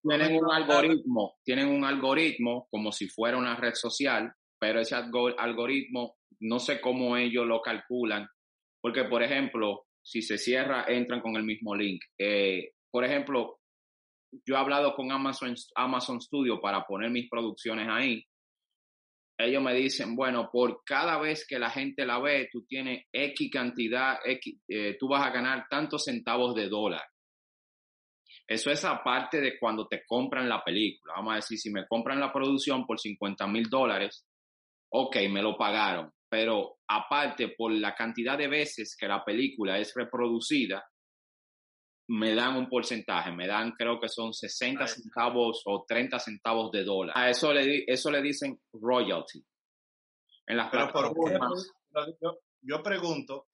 tienen 0.00 0.36
un 0.36 0.48
algoritmo, 0.48 1.40
tienen 1.42 1.66
un 1.66 1.84
algoritmo 1.84 2.68
como 2.70 2.92
si 2.92 3.08
fuera 3.08 3.36
una 3.36 3.56
red 3.56 3.74
social, 3.74 4.32
pero 4.60 4.78
ese 4.78 4.94
algoritmo 4.94 6.18
no 6.38 6.60
sé 6.60 6.80
cómo 6.80 7.16
ellos 7.16 7.44
lo 7.44 7.60
calculan, 7.60 8.28
porque 8.82 9.04
por 9.04 9.22
ejemplo, 9.22 9.86
si 10.02 10.20
se 10.20 10.36
cierra, 10.36 10.84
entran 10.88 11.20
con 11.20 11.36
el 11.36 11.44
mismo 11.44 11.74
link. 11.74 12.02
Eh, 12.18 12.72
por 12.90 13.04
ejemplo, 13.04 13.60
yo 14.44 14.56
he 14.56 14.58
hablado 14.58 14.94
con 14.94 15.12
Amazon, 15.12 15.54
Amazon 15.76 16.20
Studio 16.20 16.60
para 16.60 16.84
poner 16.84 17.10
mis 17.10 17.30
producciones 17.30 17.88
ahí. 17.88 18.24
Ellos 19.38 19.62
me 19.62 19.74
dicen, 19.74 20.14
bueno, 20.16 20.50
por 20.52 20.82
cada 20.84 21.18
vez 21.18 21.46
que 21.46 21.58
la 21.58 21.70
gente 21.70 22.04
la 22.04 22.18
ve, 22.18 22.48
tú 22.50 22.64
tienes 22.66 23.06
X 23.12 23.50
cantidad, 23.50 24.18
X, 24.24 24.60
eh, 24.68 24.96
tú 24.98 25.08
vas 25.08 25.26
a 25.26 25.30
ganar 25.30 25.66
tantos 25.70 26.04
centavos 26.04 26.54
de 26.54 26.68
dólar. 26.68 27.02
Eso 28.46 28.70
es 28.70 28.84
aparte 28.84 29.40
de 29.40 29.58
cuando 29.58 29.86
te 29.86 30.04
compran 30.06 30.48
la 30.48 30.62
película. 30.62 31.14
Vamos 31.14 31.32
a 31.32 31.36
decir, 31.36 31.58
si 31.58 31.70
me 31.70 31.86
compran 31.86 32.20
la 32.20 32.32
producción 32.32 32.84
por 32.84 32.98
50 32.98 33.46
mil 33.46 33.68
dólares, 33.68 34.26
ok, 34.90 35.16
me 35.30 35.42
lo 35.42 35.56
pagaron. 35.56 36.12
Pero 36.32 36.78
aparte, 36.88 37.48
por 37.58 37.70
la 37.72 37.94
cantidad 37.94 38.38
de 38.38 38.48
veces 38.48 38.96
que 38.98 39.06
la 39.06 39.22
película 39.22 39.78
es 39.78 39.92
reproducida, 39.94 40.82
me 42.08 42.34
dan 42.34 42.56
un 42.56 42.70
porcentaje, 42.70 43.30
me 43.30 43.46
dan 43.46 43.72
creo 43.72 44.00
que 44.00 44.08
son 44.08 44.32
60 44.32 44.86
centavos 44.86 45.60
o 45.66 45.84
30 45.86 46.18
centavos 46.18 46.70
de 46.72 46.84
dólar. 46.84 47.18
A 47.18 47.28
eso 47.28 47.52
le, 47.52 47.84
eso 47.86 48.10
le 48.10 48.22
dicen 48.22 48.58
royalty. 48.72 49.44
En 50.46 50.56
las 50.56 50.70
plataformas. 50.70 51.70
yo, 52.62 52.82
pregunto. 52.82 53.48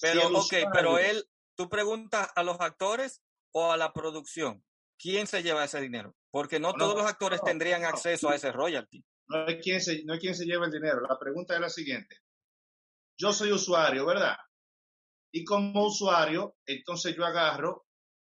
Pero, 0.00 0.28
ok, 0.28 0.54
pero 0.72 0.98
él, 0.98 1.22
tú 1.54 1.68
preguntas 1.68 2.32
a 2.34 2.42
los 2.42 2.58
actores 2.62 3.22
o 3.52 3.70
a 3.70 3.76
la 3.76 3.92
producción, 3.92 4.64
¿quién 4.98 5.26
se 5.26 5.42
lleva 5.42 5.64
ese 5.64 5.82
dinero? 5.82 6.14
Porque 6.30 6.58
no, 6.58 6.72
todos 6.72 6.96
los 6.96 7.06
actores 7.06 7.42
tendrían 7.42 7.84
acceso 7.84 8.30
a 8.30 8.34
ese 8.34 8.50
royalty. 8.50 9.04
No 9.28 9.46
es, 9.46 9.62
quién 9.62 9.80
se, 9.80 10.04
no 10.04 10.14
es 10.14 10.20
quién 10.20 10.34
se 10.34 10.46
lleva 10.46 10.66
el 10.66 10.72
dinero. 10.72 11.00
La 11.02 11.18
pregunta 11.18 11.54
es 11.54 11.60
la 11.60 11.68
siguiente. 11.68 12.16
Yo 13.18 13.32
soy 13.32 13.52
usuario, 13.52 14.06
¿verdad? 14.06 14.36
Y 15.32 15.44
como 15.44 15.86
usuario, 15.86 16.56
entonces 16.66 17.14
yo 17.14 17.24
agarro 17.24 17.86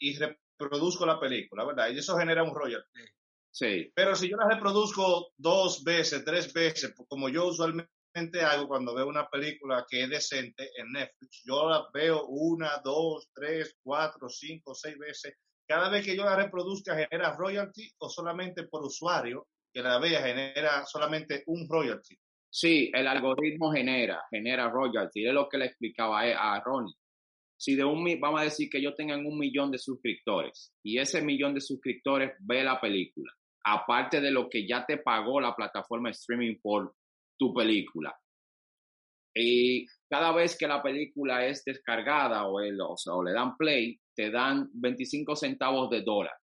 y 0.00 0.16
reproduzco 0.16 1.04
la 1.04 1.20
película, 1.20 1.64
¿verdad? 1.64 1.90
Y 1.90 1.98
eso 1.98 2.16
genera 2.16 2.42
un 2.42 2.54
royalty. 2.54 3.02
Sí. 3.50 3.92
Pero 3.94 4.14
si 4.14 4.28
yo 4.28 4.36
la 4.36 4.48
reproduzco 4.48 5.32
dos 5.36 5.82
veces, 5.82 6.24
tres 6.24 6.52
veces, 6.52 6.94
como 7.08 7.28
yo 7.28 7.48
usualmente 7.48 7.90
hago 8.42 8.68
cuando 8.68 8.94
veo 8.94 9.06
una 9.06 9.28
película 9.28 9.84
que 9.88 10.04
es 10.04 10.10
decente 10.10 10.70
en 10.76 10.92
Netflix, 10.92 11.42
yo 11.44 11.68
la 11.68 11.86
veo 11.92 12.24
una, 12.26 12.80
dos, 12.82 13.28
tres, 13.34 13.76
cuatro, 13.82 14.28
cinco, 14.28 14.74
seis 14.74 14.96
veces. 14.96 15.34
Cada 15.66 15.90
vez 15.90 16.04
que 16.04 16.16
yo 16.16 16.24
la 16.24 16.36
reproduzca 16.36 16.96
genera 16.96 17.36
royalty 17.36 17.92
o 17.98 18.08
solamente 18.08 18.64
por 18.64 18.84
usuario 18.84 19.46
que 19.78 19.82
la 19.84 20.00
vea 20.00 20.20
genera 20.20 20.84
solamente 20.84 21.44
un 21.46 21.68
royalty. 21.68 22.16
Sí, 22.50 22.90
el 22.92 23.06
algoritmo 23.06 23.70
genera, 23.70 24.24
genera 24.28 24.68
royalty. 24.68 25.24
Es 25.24 25.32
lo 25.32 25.48
que 25.48 25.56
le 25.56 25.66
explicaba 25.66 26.22
a 26.22 26.60
Ronnie. 26.60 26.96
Si 27.56 27.76
de 27.76 27.84
un, 27.84 28.04
vamos 28.18 28.40
a 28.40 28.44
decir 28.44 28.68
que 28.68 28.82
yo 28.82 28.96
tengan 28.96 29.24
un 29.24 29.38
millón 29.38 29.70
de 29.70 29.78
suscriptores 29.78 30.74
y 30.82 30.98
ese 30.98 31.22
millón 31.22 31.54
de 31.54 31.60
suscriptores 31.60 32.32
ve 32.40 32.64
la 32.64 32.80
película, 32.80 33.32
aparte 33.64 34.20
de 34.20 34.32
lo 34.32 34.48
que 34.48 34.66
ya 34.66 34.84
te 34.84 34.96
pagó 34.96 35.40
la 35.40 35.54
plataforma 35.54 36.10
streaming 36.10 36.56
por 36.60 36.96
tu 37.38 37.54
película. 37.54 38.16
Y 39.32 39.86
cada 40.10 40.32
vez 40.32 40.58
que 40.58 40.66
la 40.66 40.82
película 40.82 41.46
es 41.46 41.64
descargada 41.64 42.48
o, 42.48 42.58
o 42.58 43.22
le 43.22 43.32
dan 43.32 43.56
play, 43.56 43.96
te 44.12 44.32
dan 44.32 44.68
25 44.72 45.36
centavos 45.36 45.88
de 45.88 46.02
dólar. 46.02 46.34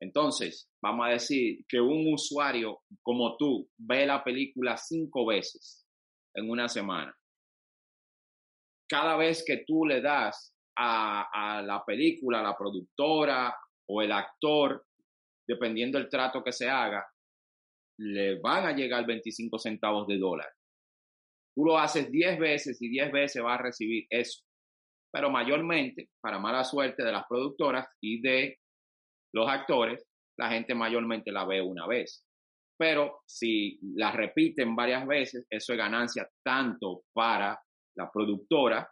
Entonces, 0.00 0.68
vamos 0.82 1.06
a 1.06 1.10
decir 1.10 1.64
que 1.68 1.80
un 1.80 2.12
usuario 2.12 2.80
como 3.02 3.36
tú 3.36 3.68
ve 3.78 4.06
la 4.06 4.22
película 4.22 4.76
cinco 4.76 5.26
veces 5.26 5.86
en 6.34 6.50
una 6.50 6.68
semana. 6.68 7.14
Cada 8.88 9.16
vez 9.16 9.42
que 9.44 9.64
tú 9.66 9.86
le 9.86 10.00
das 10.00 10.54
a, 10.76 11.62
la 11.64 11.82
película, 11.84 12.40
a 12.40 12.42
la 12.42 12.56
productora 12.56 13.56
o 13.88 14.02
el 14.02 14.12
actor, 14.12 14.84
dependiendo 15.48 15.98
del 15.98 16.08
trato 16.08 16.44
que 16.44 16.52
se 16.52 16.68
haga, 16.68 17.04
le 17.98 18.38
van 18.40 18.66
a 18.66 18.76
llegar 18.76 19.06
25 19.06 19.58
centavos 19.58 20.06
de 20.06 20.18
dólar. 20.18 20.48
Tú 21.54 21.64
lo 21.64 21.78
haces 21.78 22.10
10 22.10 22.38
veces 22.38 22.82
y 22.82 22.90
10 22.90 23.10
veces 23.10 23.42
vas 23.42 23.58
a 23.58 23.62
recibir 23.62 24.06
eso. 24.10 24.42
Pero 25.10 25.30
mayormente, 25.30 26.10
para 26.20 26.38
mala 26.38 26.62
suerte 26.62 27.02
de 27.02 27.12
las 27.12 27.24
productoras 27.26 27.88
y 28.02 28.20
de 28.20 28.58
los 29.36 29.50
actores, 29.50 30.02
la 30.38 30.48
gente 30.48 30.74
mayormente 30.74 31.30
la 31.30 31.44
ve 31.44 31.60
una 31.60 31.86
vez. 31.86 32.24
Pero 32.78 33.20
si 33.26 33.78
la 33.94 34.10
repiten 34.10 34.74
varias 34.74 35.06
veces, 35.06 35.46
eso 35.50 35.72
es 35.74 35.78
ganancia 35.78 36.26
tanto 36.42 37.02
para 37.12 37.58
la 37.96 38.10
productora, 38.10 38.90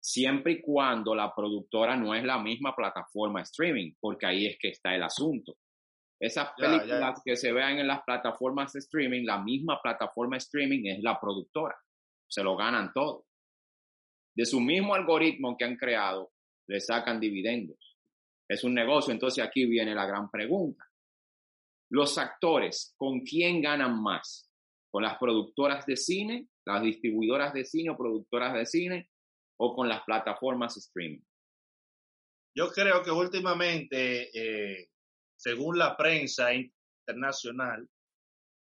siempre 0.00 0.52
y 0.52 0.62
cuando 0.62 1.14
la 1.14 1.34
productora 1.34 1.96
no 1.96 2.14
es 2.14 2.22
la 2.22 2.38
misma 2.38 2.74
plataforma 2.74 3.42
streaming, 3.42 3.94
porque 4.00 4.26
ahí 4.26 4.46
es 4.46 4.56
que 4.60 4.68
está 4.68 4.94
el 4.94 5.02
asunto. 5.02 5.56
Esas 6.20 6.50
películas 6.56 7.20
que 7.24 7.36
se 7.36 7.52
vean 7.52 7.78
en 7.78 7.88
las 7.88 8.02
plataformas 8.04 8.72
de 8.72 8.78
streaming, 8.78 9.24
la 9.24 9.42
misma 9.42 9.80
plataforma 9.82 10.36
streaming 10.36 10.86
es 10.86 11.02
la 11.02 11.18
productora. 11.20 11.76
Se 12.28 12.44
lo 12.44 12.56
ganan 12.56 12.92
todo. 12.92 13.26
De 14.36 14.46
su 14.46 14.60
mismo 14.60 14.94
algoritmo 14.94 15.56
que 15.56 15.64
han 15.64 15.76
creado, 15.76 16.30
le 16.68 16.80
sacan 16.80 17.18
dividendos 17.18 17.93
es 18.48 18.64
un 18.64 18.74
negocio. 18.74 19.12
Entonces 19.12 19.44
aquí 19.44 19.66
viene 19.66 19.94
la 19.94 20.06
gran 20.06 20.30
pregunta. 20.30 20.84
Los 21.90 22.18
actores, 22.18 22.94
¿con 22.96 23.20
quién 23.20 23.60
ganan 23.60 24.02
más? 24.02 24.50
¿Con 24.90 25.02
las 25.02 25.18
productoras 25.18 25.86
de 25.86 25.96
cine, 25.96 26.48
las 26.64 26.82
distribuidoras 26.82 27.52
de 27.52 27.64
cine 27.64 27.90
o 27.90 27.96
productoras 27.96 28.54
de 28.54 28.66
cine 28.66 29.10
o 29.58 29.74
con 29.74 29.88
las 29.88 30.02
plataformas 30.04 30.76
streaming? 30.76 31.22
Yo 32.56 32.70
creo 32.70 33.02
que 33.02 33.10
últimamente, 33.10 34.30
eh, 34.32 34.88
según 35.36 35.78
la 35.78 35.96
prensa 35.96 36.50
internacional, 36.54 37.88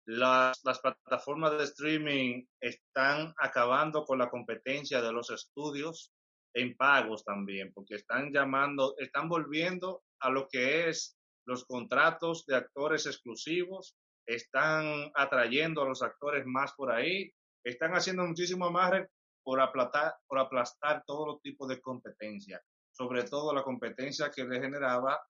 las, 0.06 0.60
las, 0.64 0.80
plataformas 0.80 1.58
de 1.58 1.64
streaming 1.64 2.44
están 2.60 3.34
acabando 3.36 4.04
con 4.04 4.18
la 4.18 4.30
competencia 4.30 5.02
de 5.02 5.12
los 5.12 5.30
estudios 5.30 6.12
en 6.54 6.76
pagos 6.76 7.24
también, 7.24 7.72
porque 7.72 7.96
están 7.96 8.32
llamando, 8.32 8.94
están 8.98 9.28
volviendo 9.28 10.02
a 10.20 10.30
lo 10.30 10.48
que 10.48 10.88
es 10.88 11.16
los 11.46 11.64
contratos 11.64 12.44
de 12.46 12.56
actores 12.56 13.06
exclusivos, 13.06 13.96
están 14.26 15.10
atrayendo 15.14 15.82
a 15.82 15.88
los 15.88 16.02
actores 16.02 16.44
más 16.46 16.72
por 16.74 16.92
ahí, 16.92 17.32
están 17.64 17.92
haciendo 17.92 18.24
muchísimo 18.24 18.70
más 18.70 19.06
por 19.42 19.60
aplastar, 19.60 20.14
por 20.26 20.38
aplastar 20.38 21.04
todo 21.06 21.26
los 21.26 21.42
tipos 21.42 21.68
de 21.68 21.80
competencia, 21.80 22.62
sobre 22.90 23.24
todo 23.24 23.54
la 23.54 23.62
competencia 23.62 24.30
que 24.30 24.44
le 24.44 24.60
generaba 24.60 25.20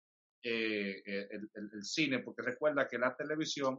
eh, 0.43 1.03
el, 1.05 1.51
el, 1.55 1.85
cine, 1.85 2.21
porque 2.21 2.43
recuerda 2.43 2.89
que 2.89 2.99
la 2.99 3.15
televisión 3.15 3.79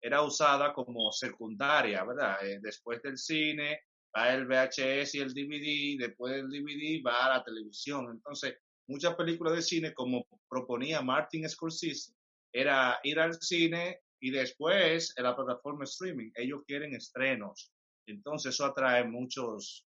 era 0.00 0.22
usada 0.22 0.72
como 0.72 1.10
secundaria, 1.12 2.04
¿verdad? 2.04 2.44
Eh, 2.46 2.60
después 2.62 3.02
del 3.02 3.18
cine 3.18 3.80
va 4.16 4.34
el 4.34 4.46
VHS 4.46 5.14
y 5.14 5.20
el 5.20 5.34
DVD, 5.34 6.06
después 6.06 6.34
del 6.34 6.48
DVD 6.48 7.02
va 7.04 7.26
a 7.26 7.38
la 7.38 7.44
televisión. 7.44 8.08
Entonces, 8.10 8.56
muchas 8.88 9.14
películas 9.14 9.54
de 9.54 9.62
cine, 9.62 9.94
como 9.94 10.26
proponía 10.48 11.02
Martin 11.02 11.48
Scorsese, 11.48 12.12
era 12.52 12.98
ir 13.02 13.18
al 13.20 13.34
cine 13.34 14.00
y 14.20 14.30
después 14.30 15.14
en 15.16 15.24
la 15.24 15.36
plataforma 15.36 15.84
streaming. 15.84 16.30
Ellos 16.34 16.62
quieren 16.66 16.94
estrenos. 16.94 17.72
Entonces, 18.06 18.54
eso 18.54 18.64
atrae 18.64 19.04
muchos, 19.04 19.86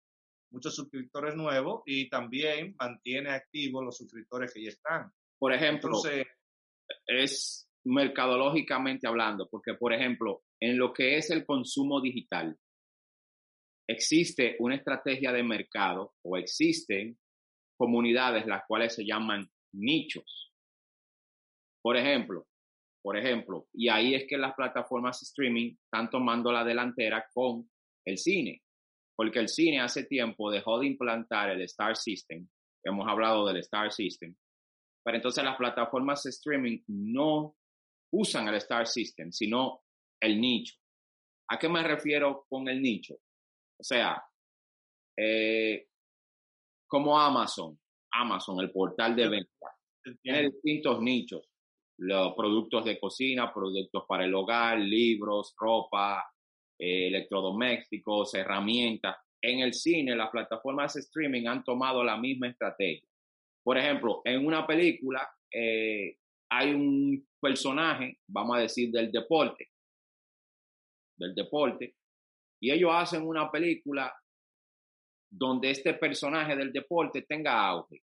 muchos 0.50 0.74
suscriptores 0.74 1.34
nuevos 1.34 1.82
y 1.86 2.08
también 2.10 2.76
mantiene 2.78 3.30
activos 3.30 3.84
los 3.84 3.96
suscriptores 3.96 4.52
que 4.52 4.62
ya 4.62 4.68
están. 4.68 5.10
Por 5.38 5.52
ejemplo, 5.52 5.90
Entonces, 5.96 6.26
es 7.06 7.68
mercadológicamente 7.84 9.06
hablando, 9.06 9.48
porque 9.48 9.74
por 9.74 9.92
ejemplo, 9.92 10.42
en 10.60 10.78
lo 10.78 10.92
que 10.92 11.16
es 11.16 11.30
el 11.30 11.44
consumo 11.44 12.00
digital, 12.00 12.56
existe 13.92 14.56
una 14.58 14.74
estrategia 14.74 15.32
de 15.32 15.42
mercado 15.42 16.14
o 16.22 16.36
existen 16.36 17.18
comunidades 17.76 18.46
las 18.46 18.64
cuales 18.66 18.94
se 18.94 19.04
llaman 19.04 19.50
nichos. 19.72 20.52
Por 21.82 21.96
ejemplo, 21.96 22.46
por 23.02 23.16
ejemplo, 23.16 23.66
y 23.72 23.88
ahí 23.88 24.14
es 24.14 24.26
que 24.28 24.38
las 24.38 24.54
plataformas 24.54 25.20
streaming 25.22 25.74
están 25.74 26.08
tomando 26.08 26.52
la 26.52 26.64
delantera 26.64 27.26
con 27.34 27.68
el 28.06 28.18
cine, 28.18 28.62
porque 29.16 29.40
el 29.40 29.48
cine 29.48 29.80
hace 29.80 30.04
tiempo 30.04 30.50
dejó 30.50 30.78
de 30.78 30.86
implantar 30.86 31.50
el 31.50 31.62
Star 31.62 31.96
System, 31.96 32.48
hemos 32.84 33.08
hablado 33.08 33.46
del 33.46 33.56
Star 33.58 33.92
System, 33.92 34.34
pero 35.04 35.16
entonces 35.16 35.42
las 35.42 35.56
plataformas 35.56 36.24
streaming 36.26 36.78
no 36.86 37.56
usan 38.12 38.46
el 38.48 38.54
Star 38.56 38.86
System, 38.86 39.32
sino 39.32 39.82
el 40.20 40.40
nicho. 40.40 40.76
¿A 41.48 41.58
qué 41.58 41.68
me 41.68 41.82
refiero 41.82 42.46
con 42.48 42.68
el 42.68 42.80
nicho? 42.80 43.16
O 43.82 43.84
sea, 43.84 44.22
eh, 45.18 45.88
como 46.86 47.18
Amazon, 47.18 47.76
Amazon, 48.12 48.60
el 48.60 48.70
portal 48.70 49.16
de 49.16 49.28
venta, 49.28 49.66
tiene 50.22 50.50
distintos 50.50 51.02
nichos, 51.02 51.42
los 51.98 52.32
productos 52.36 52.84
de 52.84 53.00
cocina, 53.00 53.52
productos 53.52 54.04
para 54.06 54.24
el 54.24 54.32
hogar, 54.36 54.78
libros, 54.78 55.52
ropa, 55.58 56.24
eh, 56.78 57.08
electrodomésticos, 57.08 58.34
herramientas. 58.34 59.16
En 59.42 59.58
el 59.58 59.74
cine, 59.74 60.14
las 60.14 60.30
plataformas 60.30 60.94
de 60.94 61.00
streaming 61.00 61.48
han 61.48 61.64
tomado 61.64 62.04
la 62.04 62.16
misma 62.16 62.46
estrategia. 62.46 63.08
Por 63.64 63.78
ejemplo, 63.78 64.22
en 64.24 64.46
una 64.46 64.64
película 64.64 65.28
eh, 65.52 66.18
hay 66.50 66.72
un 66.72 67.26
personaje, 67.40 68.20
vamos 68.28 68.58
a 68.58 68.60
decir, 68.60 68.92
del 68.92 69.10
deporte, 69.10 69.70
del 71.16 71.34
deporte, 71.34 71.96
y 72.62 72.70
ellos 72.70 72.92
hacen 72.94 73.26
una 73.26 73.50
película 73.50 74.14
donde 75.28 75.70
este 75.70 75.94
personaje 75.94 76.54
del 76.54 76.72
deporte 76.72 77.22
tenga 77.22 77.66
auge. 77.66 78.04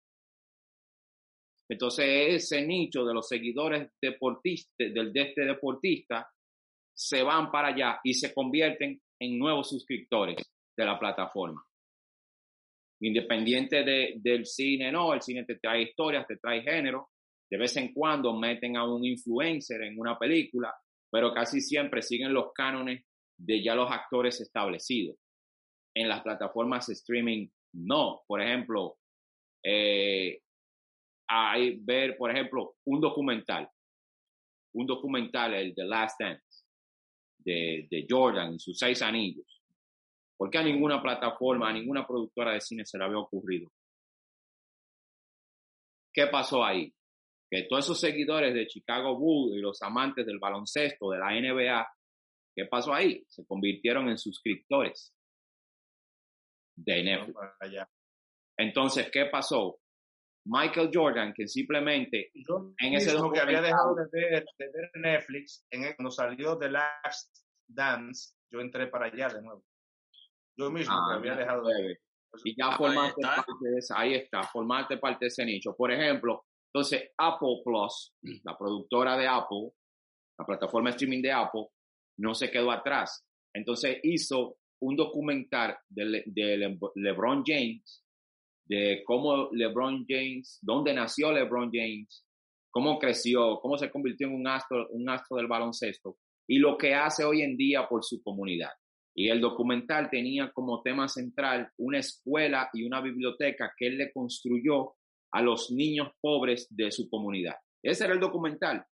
Entonces 1.69 2.05
ese 2.43 2.65
nicho 2.65 3.05
de 3.05 3.13
los 3.13 3.27
seguidores 3.27 3.91
deportistas, 4.01 4.73
del 4.77 5.13
de 5.13 5.21
este 5.21 5.45
deportista, 5.45 6.27
se 6.91 7.21
van 7.21 7.51
para 7.51 7.67
allá 7.67 7.99
y 8.03 8.15
se 8.15 8.33
convierten 8.33 8.99
en 9.19 9.37
nuevos 9.37 9.69
suscriptores 9.69 10.37
de 10.75 10.85
la 10.85 10.97
plataforma. 10.97 11.63
Independiente 13.01 13.83
de, 13.83 14.15
del 14.17 14.47
cine, 14.47 14.91
no, 14.91 15.13
el 15.13 15.21
cine 15.21 15.45
te 15.45 15.59
trae 15.59 15.83
historias, 15.83 16.25
te 16.25 16.37
trae 16.37 16.63
género, 16.63 17.09
de 17.47 17.57
vez 17.57 17.77
en 17.77 17.93
cuando 17.93 18.35
meten 18.35 18.75
a 18.75 18.85
un 18.85 19.05
influencer 19.05 19.83
en 19.83 19.99
una 19.99 20.17
película, 20.17 20.73
pero 21.11 21.31
casi 21.31 21.61
siempre 21.61 22.01
siguen 22.01 22.33
los 22.33 22.51
cánones 22.53 23.05
de 23.37 23.63
ya 23.63 23.75
los 23.75 23.91
actores 23.91 24.41
establecidos. 24.41 25.17
En 25.95 26.09
las 26.09 26.21
plataformas 26.21 26.89
streaming, 26.89 27.47
no. 27.73 28.21
Por 28.27 28.41
ejemplo, 28.41 28.97
eh, 29.63 30.41
hay 31.27 31.79
ver, 31.79 32.17
por 32.17 32.31
ejemplo, 32.31 32.75
un 32.85 33.01
documental. 33.01 33.69
Un 34.73 34.85
documental, 34.85 35.53
el 35.55 35.73
The 35.73 35.85
Last 35.85 36.19
Dance, 36.19 36.65
de, 37.39 37.87
de 37.89 38.05
Jordan 38.09 38.53
y 38.53 38.59
sus 38.59 38.77
seis 38.77 39.01
anillos. 39.01 39.45
porque 40.37 40.59
a 40.59 40.63
ninguna 40.63 41.01
plataforma, 41.01 41.69
a 41.69 41.73
ninguna 41.73 42.05
productora 42.05 42.53
de 42.53 42.61
cine 42.61 42.85
se 42.85 42.97
le 42.97 43.05
había 43.05 43.17
ocurrido? 43.17 43.71
¿Qué 46.13 46.27
pasó 46.27 46.63
ahí? 46.63 46.93
que 47.49 47.63
todos 47.63 47.85
esos 47.85 47.99
seguidores 47.99 48.53
de 48.53 48.67
Chicago 48.67 49.17
Bulls 49.17 49.55
y 49.55 49.61
los 49.61 49.81
amantes 49.81 50.25
del 50.25 50.39
baloncesto, 50.39 51.11
de 51.11 51.19
la 51.19 51.31
NBA, 51.31 51.87
¿qué 52.57 52.65
pasó 52.65 52.91
ahí? 52.91 53.23
Se 53.29 53.45
convirtieron 53.45 54.09
en 54.09 54.17
suscriptores 54.17 55.13
de 56.75 57.03
Netflix. 57.03 57.37
Entonces, 58.57 59.11
¿qué 59.11 59.25
pasó? 59.27 59.79
Michael 60.49 60.89
Jordan, 60.91 61.33
que 61.35 61.47
simplemente 61.47 62.31
yo 62.33 62.73
en 62.79 62.93
ese 62.95 63.11
que 63.33 63.39
había 63.39 63.61
dejado 63.61 63.93
de 63.95 64.05
ver, 64.11 64.45
de 64.57 64.65
ver 64.71 64.89
Netflix, 64.95 65.67
en 65.69 65.83
el, 65.83 65.95
cuando 65.95 66.09
salió 66.09 66.57
The 66.57 66.69
Last 66.69 67.37
Dance, 67.67 68.33
yo 68.51 68.61
entré 68.61 68.87
para 68.87 69.05
allá 69.07 69.27
de 69.27 69.41
nuevo. 69.41 69.63
Yo 70.57 70.71
mismo 70.71 70.93
Ah, 70.95 71.09
que 71.11 71.17
había 71.17 71.35
dejado 71.35 71.67
de 71.67 71.73
ver. 71.81 71.87
ve. 71.91 72.41
y 72.45 72.55
ya 72.57 72.69
Ah, 72.69 72.77
formaste 72.77 73.21
ahí 73.25 73.35
parte 73.35 73.51
de 73.61 73.79
ahí 73.95 74.13
está, 74.15 74.43
formaste 74.43 74.97
parte 74.97 75.25
de 75.25 75.27
ese 75.27 75.45
nicho. 75.45 75.75
Por 75.75 75.91
ejemplo, 75.91 76.45
entonces 76.73 77.11
Apple 77.17 77.61
Plus, 77.63 78.13
la 78.43 78.57
productora 78.57 79.17
de 79.17 79.27
Apple, 79.27 79.71
la 80.39 80.45
plataforma 80.45 80.89
de 80.89 80.95
streaming 80.95 81.21
de 81.21 81.31
Apple, 81.33 81.67
no 82.17 82.33
se 82.33 82.51
quedó 82.51 82.71
atrás. 82.71 83.25
Entonces 83.53 83.99
hizo 84.03 84.57
un 84.81 84.95
documental 84.95 85.77
de, 85.89 86.23
de 86.25 86.57
Le- 86.57 86.79
LeBron 86.95 87.43
James, 87.45 88.03
de 88.65 89.01
cómo 89.05 89.49
LeBron 89.51 90.05
James, 90.07 90.59
dónde 90.61 90.93
nació 90.93 91.31
LeBron 91.31 91.71
James, 91.71 92.25
cómo 92.69 92.99
creció, 92.99 93.59
cómo 93.61 93.77
se 93.77 93.89
convirtió 93.89 94.27
en 94.27 94.35
un 94.35 94.47
astro, 94.47 94.87
un 94.89 95.09
astro 95.09 95.37
del 95.37 95.47
baloncesto 95.47 96.17
y 96.47 96.59
lo 96.59 96.77
que 96.77 96.93
hace 96.93 97.23
hoy 97.23 97.41
en 97.41 97.57
día 97.57 97.87
por 97.87 98.03
su 98.03 98.21
comunidad. 98.21 98.69
Y 99.15 99.29
el 99.29 99.41
documental 99.41 100.09
tenía 100.11 100.51
como 100.53 100.81
tema 100.83 101.07
central 101.07 101.71
una 101.77 101.99
escuela 101.99 102.69
y 102.71 102.83
una 102.83 103.01
biblioteca 103.01 103.73
que 103.75 103.87
él 103.87 103.97
le 103.97 104.11
construyó 104.11 104.93
a 105.31 105.41
los 105.41 105.71
niños 105.71 106.09
pobres 106.21 106.67
de 106.69 106.91
su 106.91 107.09
comunidad. 107.09 107.55
Ese 107.83 108.05
era 108.05 108.13
el 108.13 108.19
documental. 108.19 108.85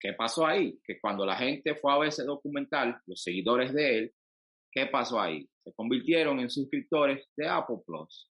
¿Qué 0.00 0.12
pasó 0.12 0.46
ahí? 0.46 0.78
Que 0.84 1.00
cuando 1.00 1.26
la 1.26 1.36
gente 1.36 1.74
fue 1.74 1.92
a 1.92 1.98
ver 1.98 2.08
ese 2.08 2.24
documental, 2.24 3.00
los 3.06 3.22
seguidores 3.22 3.72
de 3.74 3.98
él, 3.98 4.14
¿qué 4.70 4.86
pasó 4.86 5.20
ahí? 5.20 5.48
Se 5.64 5.72
convirtieron 5.74 6.38
en 6.40 6.50
suscriptores 6.50 7.26
de 7.36 7.48
Apple 7.48 7.78
Plus. 7.84 8.30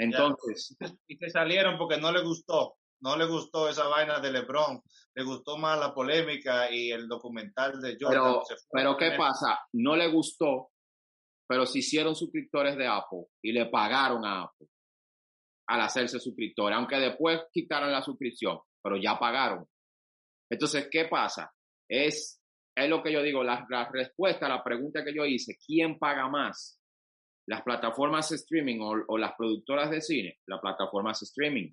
Entonces, 0.00 0.76
Y 1.06 1.16
se 1.16 1.28
salieron 1.28 1.76
porque 1.76 1.98
no 1.98 2.12
le 2.12 2.22
gustó. 2.22 2.76
No 3.00 3.16
le 3.16 3.26
gustó 3.26 3.68
esa 3.68 3.86
vaina 3.86 4.18
de 4.20 4.32
LeBron. 4.32 4.80
Le 5.14 5.24
gustó 5.24 5.56
más 5.56 5.78
la 5.78 5.94
polémica 5.94 6.70
y 6.70 6.90
el 6.90 7.06
documental 7.06 7.80
de 7.80 7.96
Jordan. 8.00 8.22
pero, 8.22 8.42
pero 8.72 8.96
¿qué 8.96 9.12
pasa? 9.16 9.60
No 9.72 9.94
le 9.94 10.08
gustó, 10.08 10.70
pero 11.46 11.64
se 11.66 11.78
hicieron 11.78 12.16
suscriptores 12.16 12.76
de 12.76 12.86
Apple 12.86 13.26
y 13.42 13.52
le 13.52 13.66
pagaron 13.66 14.24
a 14.24 14.44
Apple 14.44 14.68
al 15.68 15.82
hacerse 15.82 16.18
suscriptores, 16.18 16.76
aunque 16.76 16.96
después 16.96 17.42
quitaron 17.52 17.92
la 17.92 18.02
suscripción, 18.02 18.58
pero 18.82 18.96
ya 18.96 19.18
pagaron. 19.18 19.66
Entonces, 20.50 20.88
¿qué 20.90 21.06
pasa? 21.06 21.52
Es, 21.88 22.40
es 22.74 22.88
lo 22.88 23.02
que 23.02 23.12
yo 23.12 23.22
digo, 23.22 23.42
la, 23.42 23.66
la 23.68 23.88
respuesta 23.90 24.46
a 24.46 24.48
la 24.48 24.64
pregunta 24.64 25.04
que 25.04 25.14
yo 25.14 25.24
hice, 25.24 25.56
¿quién 25.64 25.98
paga 25.98 26.28
más? 26.28 26.80
¿Las 27.46 27.62
plataformas 27.62 28.30
streaming 28.32 28.80
o, 28.80 29.04
o 29.08 29.18
las 29.18 29.32
productoras 29.36 29.90
de 29.90 30.00
cine? 30.00 30.38
Las 30.46 30.60
plataformas 30.60 31.22
streaming. 31.22 31.72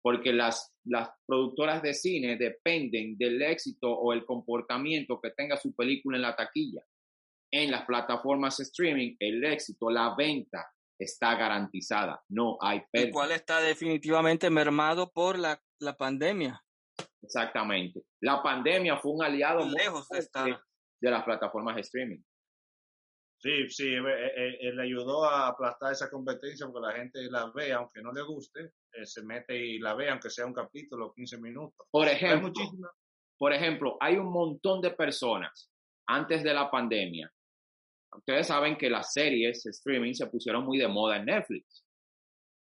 Porque 0.00 0.32
las, 0.32 0.72
las 0.84 1.10
productoras 1.26 1.82
de 1.82 1.92
cine 1.92 2.36
dependen 2.36 3.16
del 3.18 3.42
éxito 3.42 3.90
o 3.90 4.12
el 4.12 4.24
comportamiento 4.24 5.20
que 5.20 5.32
tenga 5.32 5.56
su 5.56 5.74
película 5.74 6.16
en 6.16 6.22
la 6.22 6.36
taquilla. 6.36 6.82
En 7.50 7.70
las 7.70 7.84
plataformas 7.84 8.60
streaming, 8.60 9.16
el 9.18 9.44
éxito, 9.44 9.90
la 9.90 10.14
venta 10.16 10.66
está 10.98 11.34
garantizada, 11.36 12.22
no 12.28 12.58
hay 12.60 12.82
pérdida. 12.90 13.08
El 13.08 13.12
cual 13.12 13.32
está 13.32 13.60
definitivamente 13.60 14.50
mermado 14.50 15.10
por 15.12 15.38
la, 15.38 15.62
la 15.80 15.96
pandemia. 15.96 16.62
Exactamente. 17.22 18.02
La 18.20 18.42
pandemia 18.42 18.96
fue 18.98 19.12
un 19.12 19.22
aliado 19.22 19.68
lejos 19.68 20.08
de 20.08 20.18
estar 20.18 20.62
de 21.00 21.10
las 21.10 21.24
plataformas 21.24 21.76
de 21.76 21.82
streaming. 21.82 22.20
Sí, 23.40 23.68
sí, 23.68 23.86
eh, 23.86 23.98
eh, 23.98 24.58
eh, 24.60 24.72
le 24.72 24.82
ayudó 24.82 25.24
a 25.24 25.48
aplastar 25.48 25.92
esa 25.92 26.10
competencia 26.10 26.66
porque 26.66 26.88
la 26.88 26.92
gente 26.92 27.30
la 27.30 27.50
ve, 27.54 27.72
aunque 27.72 28.02
no 28.02 28.12
le 28.12 28.22
guste, 28.22 28.72
se 29.04 29.22
mete 29.22 29.56
y 29.56 29.78
la 29.78 29.94
ve, 29.94 30.10
aunque 30.10 30.28
sea 30.28 30.44
un 30.44 30.52
capítulo, 30.52 31.12
15 31.14 31.38
minutos. 31.38 31.86
Por 31.88 32.08
ejemplo, 32.08 32.52
por 33.38 33.52
ejemplo, 33.52 33.96
hay 34.00 34.16
un 34.16 34.32
montón 34.32 34.80
de 34.80 34.90
personas 34.90 35.70
antes 36.08 36.42
de 36.42 36.52
la 36.52 36.68
pandemia. 36.68 37.32
Ustedes 38.16 38.46
saben 38.46 38.76
que 38.76 38.88
las 38.88 39.12
series 39.12 39.64
streaming 39.66 40.14
se 40.14 40.26
pusieron 40.26 40.64
muy 40.64 40.78
de 40.78 40.88
moda 40.88 41.16
en 41.16 41.26
Netflix, 41.26 41.84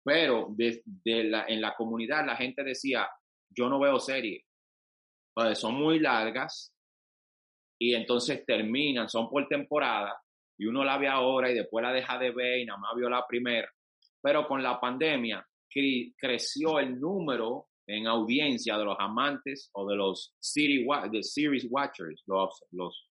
pero 0.02 0.48
de, 0.50 0.82
la, 1.24 1.44
en 1.46 1.60
la 1.60 1.74
comunidad 1.74 2.24
la 2.26 2.36
gente 2.36 2.62
decía, 2.64 3.08
yo 3.50 3.68
no 3.68 3.78
veo 3.78 3.98
series, 3.98 4.44
pues 5.34 5.58
son 5.58 5.74
muy 5.74 5.98
largas 5.98 6.72
y 7.78 7.94
entonces 7.94 8.44
terminan, 8.46 9.08
son 9.08 9.28
por 9.28 9.46
temporada 9.46 10.18
y 10.58 10.66
uno 10.66 10.84
la 10.84 10.96
ve 10.96 11.08
ahora 11.08 11.50
y 11.50 11.54
después 11.54 11.82
la 11.82 11.92
deja 11.92 12.18
de 12.18 12.30
ver 12.30 12.60
y 12.60 12.64
nada 12.64 12.78
más 12.78 12.94
vio 12.96 13.10
la 13.10 13.26
primera. 13.26 13.70
Pero 14.22 14.46
con 14.46 14.62
la 14.62 14.80
pandemia 14.80 15.46
creció 16.18 16.78
el 16.78 16.98
número 16.98 17.68
en 17.86 18.06
audiencia 18.06 18.78
de 18.78 18.84
los 18.84 18.96
amantes 18.98 19.70
o 19.74 19.86
de 19.86 19.96
los 19.96 20.34
de 21.10 21.22
series 21.22 21.66
watchers, 21.70 22.22
los, 22.26 22.64
los 22.70 23.08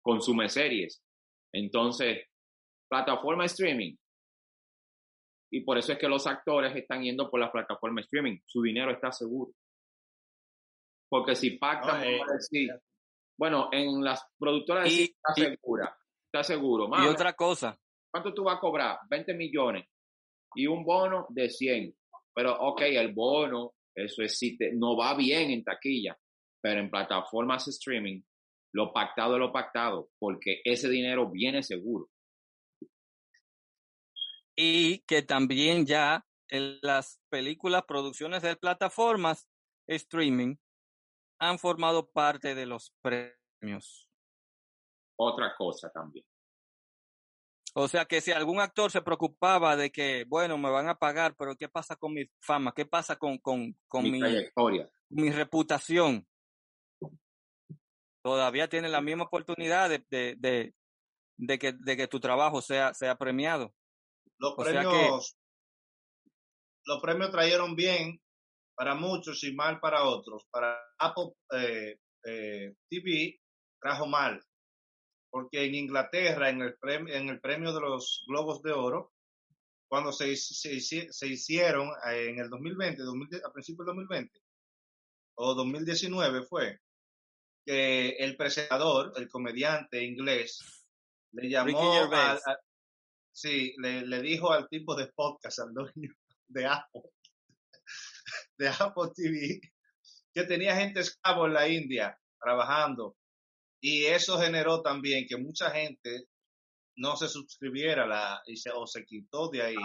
consume 0.00 0.48
series. 0.48 1.02
Entonces, 1.52 2.26
plataforma 2.88 3.44
streaming. 3.46 3.96
Y 5.52 5.62
por 5.62 5.78
eso 5.78 5.92
es 5.92 5.98
que 5.98 6.08
los 6.08 6.26
actores 6.26 6.74
están 6.76 7.02
yendo 7.02 7.28
por 7.28 7.40
la 7.40 7.50
plataforma 7.50 8.00
streaming. 8.02 8.38
Su 8.46 8.62
dinero 8.62 8.92
está 8.92 9.10
seguro. 9.10 9.52
Porque 11.08 11.34
si 11.34 11.58
pactan, 11.58 12.04
bueno, 13.36 13.68
en 13.72 14.04
las 14.04 14.24
productoras 14.38 14.86
está 14.92 15.34
segura 15.34 15.96
está 16.32 16.44
seguro. 16.44 16.88
y 17.02 17.08
otra 17.08 17.32
cosa. 17.34 17.76
¿Cuánto 18.10 18.32
tú 18.32 18.44
vas 18.44 18.56
a 18.56 18.60
cobrar? 18.60 18.98
20 19.08 19.34
millones 19.34 19.86
y 20.54 20.66
un 20.66 20.84
bono 20.84 21.26
de 21.28 21.48
100. 21.48 21.94
Pero, 22.34 22.56
ok, 22.58 22.82
el 22.82 23.12
bono, 23.12 23.74
eso 23.94 24.22
es 24.22 24.38
si 24.38 24.56
no 24.74 24.96
va 24.96 25.14
bien 25.14 25.50
en 25.50 25.64
taquilla, 25.64 26.16
pero 26.60 26.80
en 26.80 26.90
plataformas 26.90 27.66
streaming, 27.68 28.22
lo 28.72 28.92
pactado 28.92 29.34
es 29.34 29.40
lo 29.40 29.52
pactado, 29.52 30.10
porque 30.18 30.60
ese 30.64 30.88
dinero 30.88 31.30
viene 31.30 31.62
seguro. 31.62 32.08
Y 34.56 35.00
que 35.00 35.22
también 35.22 35.86
ya 35.86 36.24
en 36.48 36.78
las 36.82 37.20
películas, 37.30 37.84
producciones 37.86 38.42
de 38.42 38.56
plataformas 38.56 39.48
streaming 39.86 40.56
han 41.38 41.58
formado 41.58 42.10
parte 42.10 42.54
de 42.54 42.66
los 42.66 42.92
premios 43.00 44.10
otra 45.20 45.54
cosa 45.56 45.90
también. 45.90 46.24
O 47.74 47.86
sea 47.86 48.04
que 48.04 48.20
si 48.20 48.32
algún 48.32 48.60
actor 48.60 48.90
se 48.90 49.02
preocupaba 49.02 49.76
de 49.76 49.92
que, 49.92 50.24
bueno, 50.26 50.58
me 50.58 50.70
van 50.70 50.88
a 50.88 50.96
pagar, 50.96 51.36
pero 51.38 51.54
¿qué 51.56 51.68
pasa 51.68 51.94
con 51.94 52.14
mi 52.14 52.24
fama? 52.40 52.72
¿Qué 52.74 52.84
pasa 52.84 53.16
con, 53.16 53.38
con, 53.38 53.76
con 53.86 54.02
mi, 54.02 54.18
trayectoria? 54.18 54.90
Mi 55.10 55.30
reputación. 55.30 56.26
Todavía 58.22 58.68
tiene 58.68 58.88
la 58.88 59.00
misma 59.00 59.24
oportunidad 59.24 59.88
de, 59.88 60.04
de, 60.10 60.74
de, 61.36 61.58
que, 61.58 61.72
de 61.72 61.96
que 61.96 62.08
tu 62.08 62.20
trabajo 62.20 62.60
sea, 62.60 62.92
sea 62.94 63.16
premiado. 63.16 63.74
Los 64.38 64.54
premios, 64.56 65.36
los 66.84 67.00
premios 67.00 67.30
trajeron 67.30 67.74
bien 67.74 68.20
para 68.74 68.94
muchos 68.94 69.42
y 69.44 69.54
mal 69.54 69.80
para 69.80 70.04
otros. 70.04 70.46
Para 70.50 70.78
Apple 70.98 71.32
eh, 71.52 71.98
eh, 72.24 72.74
TV 72.88 73.40
trajo 73.80 74.06
mal 74.06 74.40
porque 75.30 75.64
en 75.64 75.74
Inglaterra, 75.74 76.50
en 76.50 76.60
el 76.60 76.76
premio, 76.76 77.14
en 77.14 77.28
el 77.28 77.40
premio 77.40 77.72
de 77.72 77.80
los 77.80 78.24
Globos 78.26 78.62
de 78.62 78.72
Oro, 78.72 79.12
cuando 79.88 80.12
se, 80.12 80.36
se, 80.36 81.26
hicieron 81.26 81.88
eh, 82.10 82.30
en 82.30 82.38
el 82.40 82.50
2020, 82.50 83.02
a 83.44 83.52
principios 83.52 83.86
del 83.86 83.96
2020, 83.96 84.40
o 85.36 85.54
2019 85.54 86.42
fue, 86.46 86.78
que 87.70 88.16
el 88.18 88.36
presentador, 88.36 89.12
el 89.14 89.28
comediante 89.28 90.02
inglés, 90.02 90.58
le 91.30 91.48
llamó 91.48 92.02
al, 92.12 92.40
sí, 93.30 93.72
le, 93.78 94.04
le, 94.04 94.20
dijo 94.22 94.50
al 94.50 94.68
tipo 94.68 94.96
de 94.96 95.06
podcast, 95.06 95.60
al 95.60 95.72
dueño 95.72 96.12
de 96.48 96.66
Apple, 96.66 97.02
de 98.58 98.68
Apple 98.68 99.12
TV, 99.14 99.60
que 100.34 100.42
tenía 100.42 100.74
gente 100.74 100.98
esclavo 100.98 101.46
en 101.46 101.54
la 101.54 101.68
India 101.68 102.18
trabajando. 102.40 103.16
Y 103.80 104.04
eso 104.06 104.40
generó 104.40 104.82
también 104.82 105.28
que 105.28 105.36
mucha 105.36 105.70
gente 105.70 106.24
no 106.96 107.14
se 107.14 107.28
suscribiera 107.28 108.04
la, 108.04 108.42
y 108.46 108.56
se, 108.56 108.72
o 108.72 108.84
se 108.84 109.04
quitó 109.04 109.48
de 109.48 109.62
ahí 109.62 109.76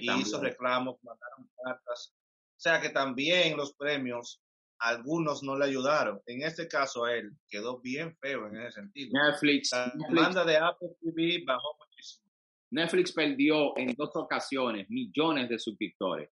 y 0.00 0.20
hizo 0.20 0.40
reclamos, 0.40 1.02
mandaron 1.02 1.50
cartas. 1.64 2.14
O 2.56 2.60
sea 2.60 2.80
que 2.80 2.90
también 2.90 3.56
los 3.56 3.74
premios, 3.74 4.40
algunos 4.82 5.42
no 5.44 5.56
le 5.56 5.66
ayudaron. 5.66 6.20
En 6.26 6.42
este 6.42 6.66
caso 6.66 7.04
a 7.04 7.14
él 7.14 7.30
quedó 7.48 7.80
bien 7.80 8.16
feo 8.16 8.48
en 8.48 8.56
ese 8.56 8.80
sentido. 8.80 9.10
Netflix. 9.12 9.70
La 9.72 9.92
demanda 10.08 10.44
de 10.44 10.56
Apple 10.56 10.90
TV 11.00 11.44
bajó 11.46 11.76
muchísimo. 11.78 12.28
Netflix 12.72 13.12
perdió 13.12 13.76
en 13.78 13.94
dos 13.94 14.10
ocasiones 14.14 14.90
millones 14.90 15.48
de 15.48 15.58
suscriptores. 15.58 16.30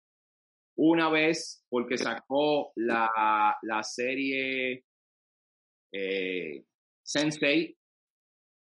Una 0.76 1.08
vez 1.08 1.64
porque 1.70 1.96
sacó 1.96 2.72
la, 2.76 3.56
la 3.62 3.82
serie 3.82 4.84
eh, 5.92 6.64
Sensei, 7.02 7.76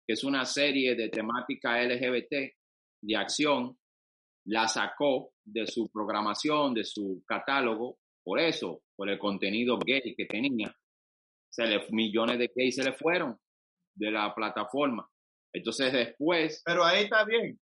que 0.07 0.13
es 0.13 0.23
una 0.23 0.45
serie 0.45 0.95
de 0.95 1.09
temática 1.09 1.82
LGBT 1.82 2.34
de 3.01 3.15
acción, 3.17 3.78
la 4.45 4.67
sacó 4.67 5.34
de 5.43 5.67
su 5.67 5.89
programación, 5.89 6.73
de 6.76 6.86
su 6.86 7.23
catálogo, 7.28 7.97
por 8.23 8.39
eso, 8.39 8.84
por 8.96 9.10
el 9.10 9.20
contenido 9.20 9.78
gay 9.78 10.16
que 10.16 10.26
tenía. 10.26 10.76
Se 11.50 11.66
le, 11.66 11.86
millones 11.89 12.39
de 12.39 12.52
gays 12.54 12.76
se 12.76 12.84
le 12.84 12.93
fueron 12.93 13.38
de 13.96 14.12
la 14.12 14.34
plataforma. 14.34 15.08
Entonces 15.54 15.93
después... 15.93 16.62
Pero 16.66 16.84
ahí 16.84 17.04
está 17.04 17.24
bien. 17.24 17.60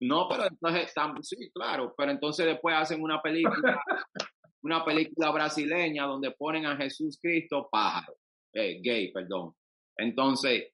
No, 0.00 0.28
pero 0.28 0.46
entonces, 0.46 0.92
sí, 1.22 1.50
claro, 1.52 1.94
pero 1.96 2.10
entonces 2.10 2.46
después 2.46 2.76
hacen 2.76 3.00
una 3.02 3.22
película, 3.22 3.80
una 4.62 4.84
película 4.84 5.30
brasileña 5.30 6.04
donde 6.04 6.32
ponen 6.32 6.66
a 6.66 6.76
Jesús 6.76 7.18
Cristo 7.20 7.68
pájaro, 7.70 8.14
eh, 8.52 8.80
gay, 8.82 9.12
perdón. 9.12 9.54
Entonces, 9.96 10.72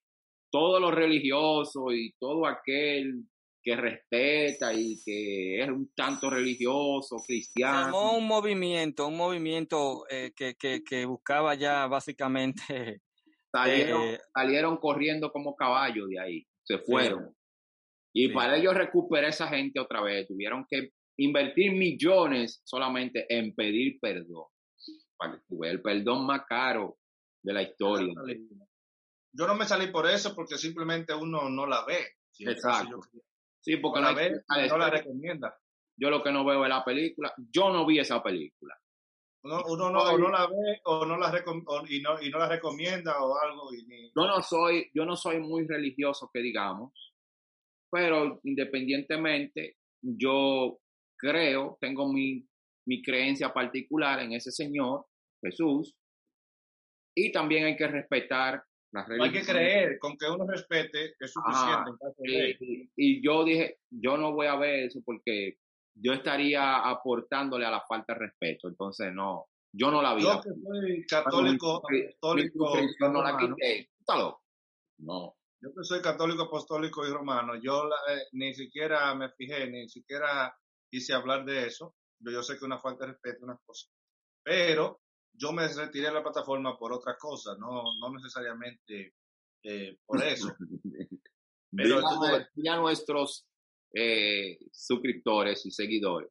todo 0.51 0.81
lo 0.81 0.91
religioso 0.91 1.93
y 1.93 2.13
todo 2.19 2.47
aquel 2.47 3.25
que 3.63 3.77
respeta 3.77 4.73
y 4.73 5.01
que 5.05 5.61
es 5.63 5.69
un 5.69 5.93
tanto 5.95 6.31
religioso, 6.31 7.17
cristiano. 7.27 7.93
Como 7.93 8.19
un 8.19 8.27
movimiento, 8.27 9.07
un 9.09 9.17
movimiento 9.17 10.05
eh, 10.09 10.33
que, 10.35 10.55
que, 10.55 10.83
que, 10.83 11.05
buscaba 11.05 11.55
ya 11.55 11.87
básicamente... 11.87 12.63
Salieron, 13.53 14.03
eh, 14.03 14.21
salieron 14.33 14.77
corriendo 14.77 15.33
como 15.33 15.57
caballos 15.57 16.09
de 16.09 16.21
ahí, 16.21 16.47
se 16.63 16.79
fueron. 16.79 17.35
Y 18.15 18.29
para 18.29 18.57
ellos 18.57 18.75
recuperar 18.75 19.31
esa 19.31 19.49
gente 19.49 19.81
otra 19.81 20.01
vez, 20.03 20.29
tuvieron 20.29 20.65
que 20.71 20.93
invertir 21.17 21.73
millones 21.73 22.63
solamente 22.63 23.27
en 23.29 23.53
pedir 23.53 23.99
perdón. 24.01 24.45
Para 25.17 25.43
que 25.49 25.69
el 25.69 25.83
perdón 25.83 26.27
más 26.27 26.43
caro 26.49 26.99
de 27.43 27.53
la 27.53 27.63
historia 27.63 28.15
yo 29.33 29.47
no 29.47 29.55
me 29.55 29.67
salí 29.67 29.89
por 29.89 30.07
eso 30.09 30.35
porque 30.35 30.59
simplemente 30.59 31.15
uno 31.15 31.49
no 31.49 31.67
la 31.67 31.85
ve. 31.85 32.17
Exacto. 32.39 33.01
Sí, 33.61 33.77
porque 33.77 34.01
no 34.01 34.07
la 34.07 34.15
ve, 34.15 34.43
no 34.69 34.79
la 34.79 34.91
recomienda. 34.91 35.57
Yo 35.97 36.11
lo 36.11 36.23
que 36.23 36.33
no 36.33 36.45
veo 36.45 36.65
es 36.65 36.69
la 36.69 36.85
película. 36.85 37.33
Yo 37.53 37.71
no 37.71 37.85
vi 37.87 37.99
esa 37.99 38.23
película. 38.23 38.75
Uno, 39.43 39.63
uno 39.69 39.91
no, 39.91 40.19
no 40.19 40.29
la 40.29 40.47
ve 40.47 40.81
o 40.85 41.07
no 41.07 41.17
la 41.17 41.45
y, 41.89 42.01
no, 42.01 42.21
y 42.21 42.31
no 42.31 42.39
la 42.39 42.49
recomienda 42.49 43.23
o 43.23 43.39
algo. 43.39 43.73
Y 43.73 44.11
Yo 44.15 44.27
no 44.27 44.43
soy, 44.43 44.91
yo 44.95 45.05
no 45.05 45.17
soy 45.17 45.41
muy 45.41 45.67
religioso 45.67 46.31
que 46.33 46.41
digamos, 46.41 46.93
pero 47.91 48.41
independientemente, 48.45 49.77
yo 50.03 50.79
creo, 51.19 51.79
tengo 51.81 52.13
mi, 52.13 52.47
mi 52.87 53.03
creencia 53.03 53.53
particular 53.53 54.21
en 54.21 54.33
ese 54.33 54.51
Señor, 54.51 55.07
Jesús, 55.43 55.95
y 57.15 57.33
también 57.33 57.65
hay 57.65 57.77
que 57.77 57.89
respetar 57.89 58.63
no 58.93 59.25
hay 59.25 59.33
que 59.33 59.43
creer, 59.43 59.99
con 59.99 60.17
que 60.17 60.29
uno 60.29 60.47
respete 60.47 61.15
es 61.19 61.33
suficiente. 61.33 61.93
y, 62.97 63.23
yo 63.25 63.45
dije, 63.45 63.79
yo 63.91 64.17
no 64.17 64.33
voy 64.33 64.47
a 64.47 64.57
ver 64.57 64.87
eso 64.87 65.01
porque 65.05 65.59
yo 65.95 66.13
estaría 66.13 66.79
aportándole 66.79 67.67
a 67.67 67.71
la 67.71 67.83
falta 67.83 68.15
de 68.15 68.21
respeto, 68.21 68.69
entonces 68.69 69.13
no, 69.13 69.47
yo 69.73 69.91
no 69.91 70.03
la 70.03 70.15
vi. 70.15 70.23
Yo 70.23 70.41
que 70.41 70.51
soy 70.51 71.07
católico, 71.07 71.83
católico, 71.83 72.75
no 73.01 73.23
la 73.23 73.37
quité, 73.37 73.91
no. 74.99 75.37
Yo 75.63 75.75
que 75.75 75.85
soy 75.85 76.01
católico, 76.01 76.45
apostólico 76.45 77.07
y 77.07 77.11
romano, 77.11 77.55
yo 77.63 77.87
eh, 78.09 78.23
ni 78.33 78.55
siquiera 78.55 79.15
me 79.15 79.31
fijé, 79.31 79.71
ni 79.71 79.89
siquiera 79.89 80.55
quise 80.91 81.13
hablar 81.13 81.45
de 81.45 81.67
eso. 81.67 81.95
Yo, 82.19 82.33
yo 82.33 82.43
sé 82.43 82.55
que 82.55 82.59
es 82.59 82.63
una 82.63 82.79
falta 82.79 83.05
de 83.05 83.13
respeto, 83.13 83.45
una 83.45 83.59
cosa. 83.65 83.87
Pero 84.43 85.00
yo 85.33 85.53
me 85.53 85.67
retiré 85.69 86.09
de 86.09 86.15
la 86.15 86.23
plataforma 86.23 86.79
por 86.79 86.93
otra 86.93 87.17
cosa, 87.19 87.57
no, 87.59 87.83
no 88.01 88.11
necesariamente 88.13 89.15
eh, 89.63 89.99
por 90.05 90.23
eso. 90.23 90.55
Pero 91.73 92.01
ya 92.57 92.77
nuestros 92.77 93.47
eh, 93.95 94.59
suscriptores 94.73 95.65
y 95.67 95.71
seguidores 95.71 96.31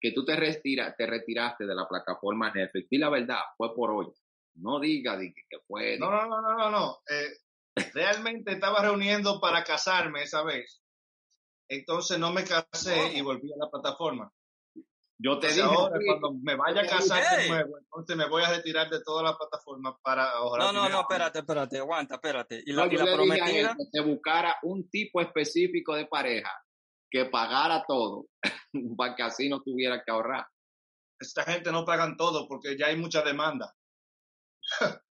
que 0.00 0.12
tú 0.12 0.24
te, 0.24 0.36
retira, 0.36 0.94
te 0.96 1.06
retiraste 1.06 1.66
de 1.66 1.74
la 1.74 1.86
plataforma 1.88 2.52
Netflix. 2.52 2.86
Y 2.90 2.98
la 2.98 3.10
verdad, 3.10 3.40
fue 3.56 3.74
por 3.74 3.90
hoy. 3.90 4.06
No 4.54 4.80
diga 4.80 5.18
que, 5.18 5.58
fue. 5.66 5.98
No, 5.98 6.10
no, 6.10 6.40
no, 6.40 6.56
no, 6.56 6.70
no. 6.70 6.98
Eh, 7.08 7.84
realmente 7.94 8.52
estaba 8.52 8.82
reuniendo 8.82 9.40
para 9.40 9.64
casarme 9.64 10.22
esa 10.22 10.42
vez. 10.42 10.82
Entonces 11.68 12.18
no 12.18 12.32
me 12.32 12.44
casé 12.44 13.12
y 13.14 13.20
volví 13.20 13.52
a 13.52 13.56
la 13.58 13.70
plataforma. 13.70 14.32
Yo 15.20 15.38
te 15.40 15.48
dije 15.48 15.62
ahora, 15.62 15.98
cuando 16.06 16.32
me 16.42 16.54
vaya 16.54 16.82
a 16.82 16.86
casar 16.86 17.38
de 17.38 17.48
nuevo, 17.48 17.76
entonces 17.78 18.16
me 18.16 18.28
voy 18.28 18.44
a 18.44 18.50
retirar 18.50 18.88
de 18.88 19.02
toda 19.02 19.24
la 19.24 19.36
plataforma 19.36 19.98
para 20.00 20.30
ahorrar. 20.30 20.72
No, 20.72 20.72
no, 20.72 20.88
no, 20.88 21.00
espérate, 21.00 21.40
espérate, 21.40 21.78
aguanta, 21.78 22.14
espérate. 22.14 22.62
Y 22.64 22.72
la, 22.72 22.86
y 22.86 22.96
la 22.96 23.04
prometida. 23.04 23.76
Que 23.76 23.84
se 23.90 24.00
buscara 24.00 24.56
un 24.62 24.88
tipo 24.88 25.20
específico 25.20 25.96
de 25.96 26.06
pareja 26.06 26.52
que 27.10 27.24
pagara 27.24 27.84
todo 27.86 28.26
para 28.96 29.16
que 29.16 29.22
así 29.24 29.48
no 29.48 29.60
tuviera 29.60 30.02
que 30.04 30.10
ahorrar. 30.12 30.46
Esta 31.18 31.42
gente 31.42 31.72
no 31.72 31.84
pagan 31.84 32.16
todo 32.16 32.46
porque 32.46 32.76
ya 32.78 32.86
hay 32.86 32.96
mucha 32.96 33.22
demanda. 33.22 33.74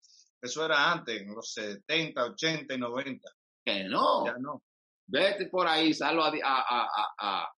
Eso 0.42 0.64
era 0.64 0.92
antes, 0.92 1.22
en 1.22 1.36
los 1.36 1.52
70, 1.52 2.24
80 2.24 2.74
y 2.74 2.78
90. 2.78 3.30
Que 3.66 3.84
no. 3.84 4.26
Ya 4.26 4.38
no. 4.38 4.64
Vete 5.06 5.48
por 5.48 5.68
ahí, 5.68 5.94
salgo 5.94 6.24
a, 6.24 6.32
a, 6.32 7.10
a, 7.18 7.50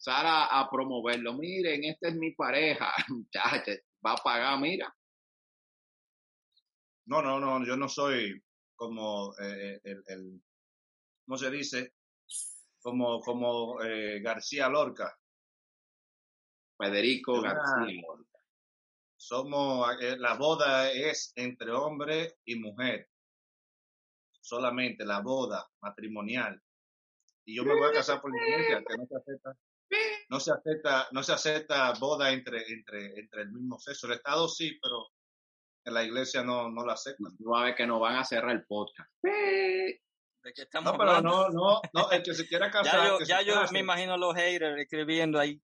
Sara 0.00 0.46
a 0.46 0.70
promoverlo. 0.70 1.34
Miren, 1.34 1.84
esta 1.84 2.08
es 2.08 2.14
mi 2.14 2.32
pareja. 2.32 2.90
va 4.06 4.12
a 4.12 4.16
pagar, 4.16 4.58
mira. 4.58 4.94
No, 7.04 7.20
no, 7.20 7.38
no, 7.38 7.64
yo 7.66 7.76
no 7.76 7.86
soy 7.86 8.42
como 8.74 9.34
eh, 9.38 9.78
el, 9.84 10.02
el, 10.06 10.42
¿cómo 11.26 11.36
se 11.36 11.50
dice? 11.50 11.92
Como, 12.80 13.20
como 13.20 13.82
eh, 13.82 14.20
García 14.20 14.70
Lorca. 14.70 15.14
Federico 16.78 17.42
García 17.42 18.00
Lorca. 18.00 18.38
Somos, 19.18 19.86
eh, 20.00 20.16
la 20.16 20.34
boda 20.34 20.90
es 20.90 21.34
entre 21.36 21.72
hombre 21.72 22.38
y 22.46 22.58
mujer. 22.58 23.10
Solamente 24.40 25.04
la 25.04 25.20
boda 25.20 25.68
matrimonial. 25.82 26.58
Y 27.44 27.56
yo 27.56 27.64
me 27.64 27.74
voy 27.74 27.90
a 27.90 27.92
casar 27.92 28.22
por 28.22 28.34
iglesia, 28.34 28.82
que 28.86 28.96
no 28.96 29.06
se 29.06 29.16
acepta 29.16 29.54
no 30.30 30.38
se 30.38 30.52
acepta, 30.52 31.08
no 31.10 31.22
se 31.22 31.32
acepta 31.32 31.92
boda 31.94 32.30
entre, 32.30 32.62
entre, 32.72 33.18
entre 33.18 33.42
el 33.42 33.50
mismo 33.50 33.78
sexo. 33.80 34.06
El 34.06 34.14
Estado 34.14 34.48
sí, 34.48 34.78
pero 34.80 35.08
en 35.84 35.94
la 35.94 36.04
iglesia 36.04 36.44
no, 36.44 36.70
no 36.70 36.86
la 36.86 36.92
aceptan. 36.92 37.32
No 37.40 37.50
va 37.50 37.62
a 37.62 37.64
ver 37.64 37.74
que 37.74 37.86
nos 37.86 38.00
van 38.00 38.16
a 38.16 38.24
cerrar 38.24 38.52
el 38.52 38.64
podcast. 38.64 39.10
¿De 39.22 40.52
qué 40.54 40.62
estamos 40.62 40.92
no, 40.92 40.98
pero 40.98 41.20
no, 41.20 41.48
no, 41.50 41.80
no, 41.92 42.10
el 42.12 42.22
que 42.22 42.32
se 42.32 42.46
quiera 42.46 42.70
casar. 42.70 43.18
ya 43.26 43.42
yo, 43.42 43.56
me 43.72 43.80
imagino 43.80 44.16
los 44.16 44.34
haters 44.34 44.80
escribiendo 44.80 45.38
ahí. 45.38 45.60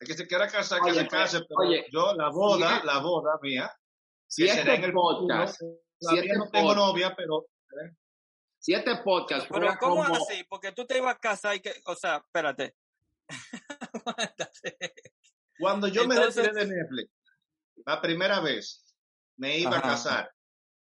El 0.00 0.06
que 0.06 0.14
se 0.14 0.26
quiera 0.26 0.48
casar, 0.48 0.80
que 0.82 0.94
se 0.94 1.06
case, 1.06 1.40
pero 1.40 1.68
oye, 1.68 1.86
yo, 1.92 2.14
la 2.14 2.30
boda, 2.30 2.82
la 2.84 2.98
boda 2.98 3.38
mía, 3.42 3.70
si 4.26 4.44
este 4.44 4.74
en 4.74 4.84
el 4.84 4.92
podcast, 4.92 5.60
si 6.00 6.18
este 6.18 6.34
no 6.36 6.48
tengo 6.50 6.74
novia, 6.74 7.14
pero. 7.16 7.46
¿eh? 7.84 7.94
Si 8.58 8.72
este 8.74 8.96
podcast 8.98 9.48
Pero 9.50 9.74
¿cómo 9.80 10.04
como... 10.04 10.14
así? 10.14 10.44
Porque 10.48 10.70
tú 10.70 10.86
te 10.86 10.98
ibas 10.98 11.16
a 11.16 11.18
casar 11.18 11.56
y 11.56 11.60
que, 11.60 11.74
o 11.84 11.96
sea, 11.96 12.18
espérate, 12.18 12.76
Cuando 15.58 15.88
yo 15.88 16.06
me 16.06 16.18
retiré 16.18 16.52
de 16.52 16.66
Netflix, 16.66 17.10
la 17.86 18.00
primera 18.00 18.40
vez, 18.40 18.84
me 19.36 19.58
iba 19.58 19.78
a 19.78 19.82
casar 19.82 20.32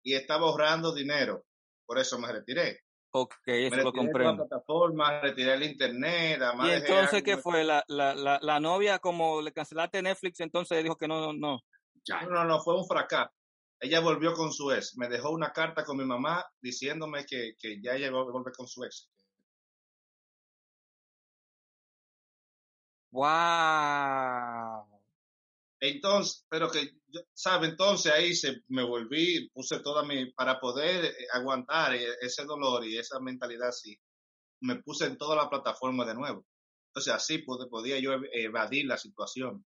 y 0.03 0.15
estaba 0.15 0.47
ahorrando 0.47 0.93
dinero. 0.93 1.45
Por 1.85 1.99
eso 1.99 2.19
me 2.19 2.31
retiré. 2.31 2.81
Ok, 3.11 3.33
eso 3.45 3.75
me 3.75 3.83
lo 3.83 3.91
comprendo. 3.91 4.43
la 4.43 4.47
plataforma, 4.47 5.21
retiré 5.21 5.55
el 5.55 5.63
internet. 5.63 6.39
¿Y 6.63 6.69
entonces 6.69 7.23
qué 7.23 7.37
fue? 7.37 7.63
La, 7.63 7.83
la, 7.87 8.13
la, 8.13 8.39
la, 8.41 8.59
novia, 8.59 8.99
como 8.99 9.41
le 9.41 9.51
cancelaste 9.51 10.01
Netflix, 10.01 10.39
entonces 10.41 10.83
dijo 10.83 10.95
que 10.95 11.07
no, 11.07 11.33
no. 11.33 11.59
No, 12.07 12.29
no, 12.29 12.45
no, 12.45 12.61
fue 12.61 12.75
un 12.75 12.85
fracaso. 12.85 13.31
Ella 13.79 14.01
volvió 14.01 14.33
con 14.33 14.51
su 14.51 14.71
ex. 14.71 14.97
Me 14.97 15.07
dejó 15.07 15.31
una 15.31 15.51
carta 15.51 15.83
con 15.83 15.97
mi 15.97 16.05
mamá 16.05 16.45
diciéndome 16.61 17.25
que, 17.25 17.53
que 17.57 17.81
ya 17.81 17.93
ella 17.93 18.07
iba 18.07 18.19
a 18.19 18.23
volver 18.23 18.53
con 18.53 18.67
su 18.67 18.83
ex. 18.83 19.09
Wow. 23.11 24.85
Entonces, 25.81 26.45
pero 26.49 26.69
que, 26.69 26.91
¿sabe? 27.33 27.67
Entonces 27.67 28.11
ahí 28.11 28.35
se, 28.35 28.63
me 28.67 28.83
volví, 28.83 29.49
puse 29.49 29.79
toda 29.79 30.03
mi, 30.03 30.31
para 30.33 30.59
poder 30.59 31.05
eh, 31.05 31.27
aguantar 31.33 31.95
e, 31.95 32.05
ese 32.21 32.43
dolor 32.45 32.85
y 32.85 32.97
esa 32.97 33.19
mentalidad 33.19 33.69
así, 33.69 33.97
me 34.61 34.75
puse 34.83 35.05
en 35.05 35.17
toda 35.17 35.35
la 35.35 35.49
plataforma 35.49 36.05
de 36.05 36.15
nuevo. 36.15 36.45
Entonces 36.89 37.13
así 37.13 37.39
podía 37.39 37.99
yo 37.99 38.11
evadir 38.33 38.85
la 38.85 38.97
situación 38.97 39.65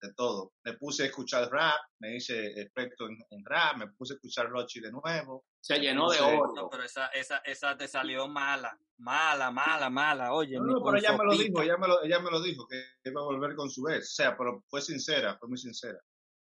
de 0.00 0.12
todo. 0.14 0.52
Me 0.64 0.74
puse 0.74 1.02
a 1.02 1.06
escuchar 1.06 1.50
rap, 1.50 1.78
me 1.98 2.16
hice 2.16 2.60
experto 2.60 3.06
en, 3.08 3.44
rap, 3.44 3.76
me 3.76 3.88
puse 3.88 4.14
a 4.14 4.16
escuchar 4.16 4.48
Rochi 4.48 4.80
de 4.80 4.90
nuevo. 4.90 5.44
Se 5.60 5.78
llenó 5.78 6.10
de 6.10 6.20
oro. 6.20 6.52
No, 6.54 6.68
pero 6.70 6.84
esa, 6.84 7.08
esa, 7.08 7.38
esa 7.38 7.76
te 7.76 7.86
salió 7.86 8.26
mala, 8.28 8.78
mala, 8.98 9.50
mala, 9.50 9.90
mala. 9.90 10.32
Oye, 10.32 10.58
no, 10.58 10.82
pero 10.82 10.96
ella 10.96 11.16
me 11.16 11.24
lo 11.24 11.36
dijo, 11.36 11.62
ella 11.62 11.76
me 11.76 11.88
lo, 11.88 12.02
ella 12.02 12.20
me 12.20 12.30
lo 12.30 12.42
dijo, 12.42 12.66
que 12.66 12.82
iba 13.04 13.20
a 13.20 13.24
volver 13.24 13.54
con 13.54 13.70
su 13.70 13.86
ex. 13.88 14.10
O 14.10 14.14
sea, 14.14 14.36
pero 14.36 14.64
fue 14.68 14.80
sincera, 14.80 15.36
fue 15.38 15.48
muy 15.48 15.58
sincera. 15.58 15.98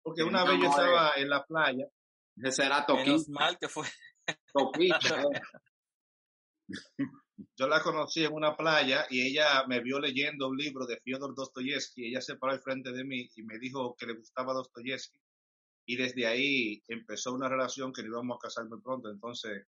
Porque 0.03 0.23
una 0.23 0.43
vez 0.43 0.59
yo 0.61 0.69
estaba 0.69 1.13
en 1.15 1.29
la 1.29 1.45
playa. 1.45 1.87
Ese 2.37 2.63
será 2.63 2.85
Toquito. 2.85 3.31
mal 3.31 3.57
que 3.57 3.69
fue. 3.69 3.87
Toquito. 4.53 5.29
Yo 7.57 7.67
la 7.67 7.81
conocí 7.81 8.23
en 8.23 8.33
una 8.33 8.55
playa 8.55 9.05
y 9.09 9.21
ella 9.21 9.65
me 9.67 9.81
vio 9.81 9.99
leyendo 9.99 10.47
un 10.47 10.57
libro 10.57 10.85
de 10.85 10.99
Fyodor 11.01 11.35
Dostoyevsky. 11.35 12.07
Ella 12.07 12.21
se 12.21 12.37
paró 12.37 12.53
al 12.53 12.61
frente 12.61 12.91
de 12.91 13.03
mí 13.03 13.29
y 13.35 13.43
me 13.43 13.59
dijo 13.59 13.95
que 13.95 14.05
le 14.05 14.13
gustaba 14.13 14.53
Dostoyevsky. 14.53 15.19
Y 15.87 15.97
desde 15.97 16.25
ahí 16.25 16.81
empezó 16.87 17.33
una 17.33 17.49
relación 17.49 17.91
que 17.91 18.01
nos 18.01 18.11
íbamos 18.11 18.37
a 18.37 18.47
casar 18.47 18.65
muy 18.65 18.81
pronto. 18.81 19.09
Entonces, 19.09 19.67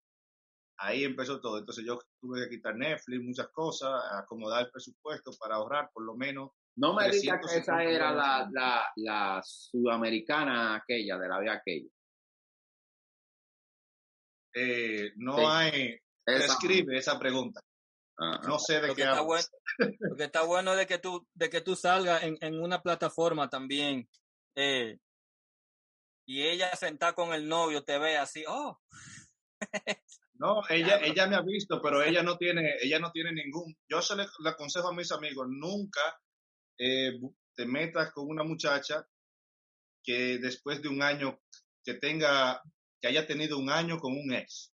ahí 0.78 1.04
empezó 1.04 1.42
todo. 1.42 1.58
Entonces, 1.58 1.86
yo 1.86 2.00
tuve 2.20 2.44
que 2.44 2.56
quitar 2.56 2.76
Netflix, 2.76 3.24
muchas 3.24 3.48
cosas, 3.50 3.92
acomodar 4.12 4.66
el 4.66 4.72
presupuesto 4.72 5.32
para 5.40 5.56
ahorrar 5.56 5.90
por 5.92 6.06
lo 6.06 6.16
menos. 6.16 6.52
No 6.78 6.94
me 6.94 7.10
digas 7.10 7.40
que 7.48 7.60
esa 7.60 7.84
era 7.84 8.12
la, 8.12 8.50
la, 8.52 8.86
la 8.98 9.42
sudamericana 9.44 10.76
aquella, 10.76 11.18
de 11.18 11.28
la 11.28 11.40
vida 11.40 11.54
aquella. 11.54 11.90
Eh, 14.54 15.12
no 15.18 15.50
hay, 15.50 16.00
escribe 16.26 16.98
esa 16.98 17.20
pregunta. 17.20 17.62
No 18.48 18.60
sé 18.60 18.80
de 18.80 18.96
qué 18.96 19.04
está 19.04 19.22
bueno, 19.22 19.46
Porque 20.10 20.24
está 20.24 20.44
bueno 20.44 20.76
de 20.76 20.88
que 20.88 21.00
tú, 21.00 21.28
de 21.34 21.50
que 21.50 21.62
tú 21.62 21.76
salgas 21.76 22.24
en, 22.24 22.38
en 22.42 22.62
una 22.62 22.82
plataforma 22.82 23.50
también. 23.50 24.08
Eh, 24.56 24.98
y 26.26 26.44
ella 26.44 26.74
sentada 26.76 27.14
con 27.14 27.34
el 27.34 27.48
novio 27.48 27.84
te 27.84 28.00
ve 28.00 28.18
así, 28.18 28.44
oh. 28.48 28.80
No, 30.38 30.64
ella, 30.70 31.00
ella 31.00 31.28
me 31.28 31.38
ha 31.38 31.42
visto, 31.42 31.82
pero 31.82 32.04
ella 32.04 32.22
no 32.22 32.38
tiene, 32.38 32.76
ella 32.82 33.00
no 33.00 33.12
tiene 33.12 33.32
ningún. 33.32 33.78
Yo 33.88 34.02
se 34.02 34.18
le, 34.18 34.26
aconsejo 34.46 34.90
a 34.90 34.94
mis 34.94 35.12
amigos, 35.14 35.48
nunca 35.50 36.02
eh, 36.78 37.14
te 37.56 37.66
metas 37.66 38.12
con 38.12 38.28
una 38.28 38.44
muchacha 38.44 39.08
que 40.04 40.38
después 40.40 40.82
de 40.82 40.90
un 40.90 41.02
año, 41.02 41.40
que 41.86 41.94
tenga, 41.94 42.62
que 43.00 43.08
haya 43.08 43.26
tenido 43.26 43.58
un 43.58 43.70
año 43.70 43.98
con 43.98 44.12
un 44.12 44.34
ex 44.34 44.75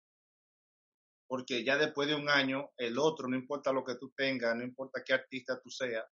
porque 1.28 1.64
ya 1.64 1.78
después 1.78 2.08
de 2.08 2.16
un 2.16 2.30
año, 2.30 2.70
el 2.78 2.98
otro, 2.98 3.28
no 3.28 3.36
importa 3.36 3.72
lo 3.72 3.84
que 3.84 3.96
tú 3.96 4.12
tengas, 4.16 4.56
no 4.56 4.64
importa 4.64 5.04
qué 5.06 5.14
artista 5.14 5.60
tú 5.62 5.70
seas, 5.70 6.06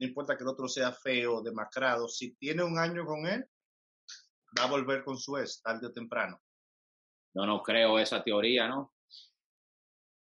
no 0.00 0.06
importa 0.06 0.36
que 0.36 0.44
el 0.44 0.48
otro 0.48 0.68
sea 0.68 0.92
feo, 0.92 1.42
demacrado, 1.42 2.08
si 2.08 2.34
tiene 2.36 2.62
un 2.62 2.78
año 2.78 3.04
con 3.04 3.26
él, 3.26 3.44
va 4.58 4.64
a 4.64 4.70
volver 4.70 5.04
con 5.04 5.18
su 5.18 5.36
ex, 5.36 5.60
tarde 5.62 5.86
o 5.86 5.92
temprano. 5.92 6.40
Yo 7.34 7.44
no 7.44 7.62
creo 7.62 7.98
esa 7.98 8.22
teoría, 8.22 8.68
¿no? 8.68 8.94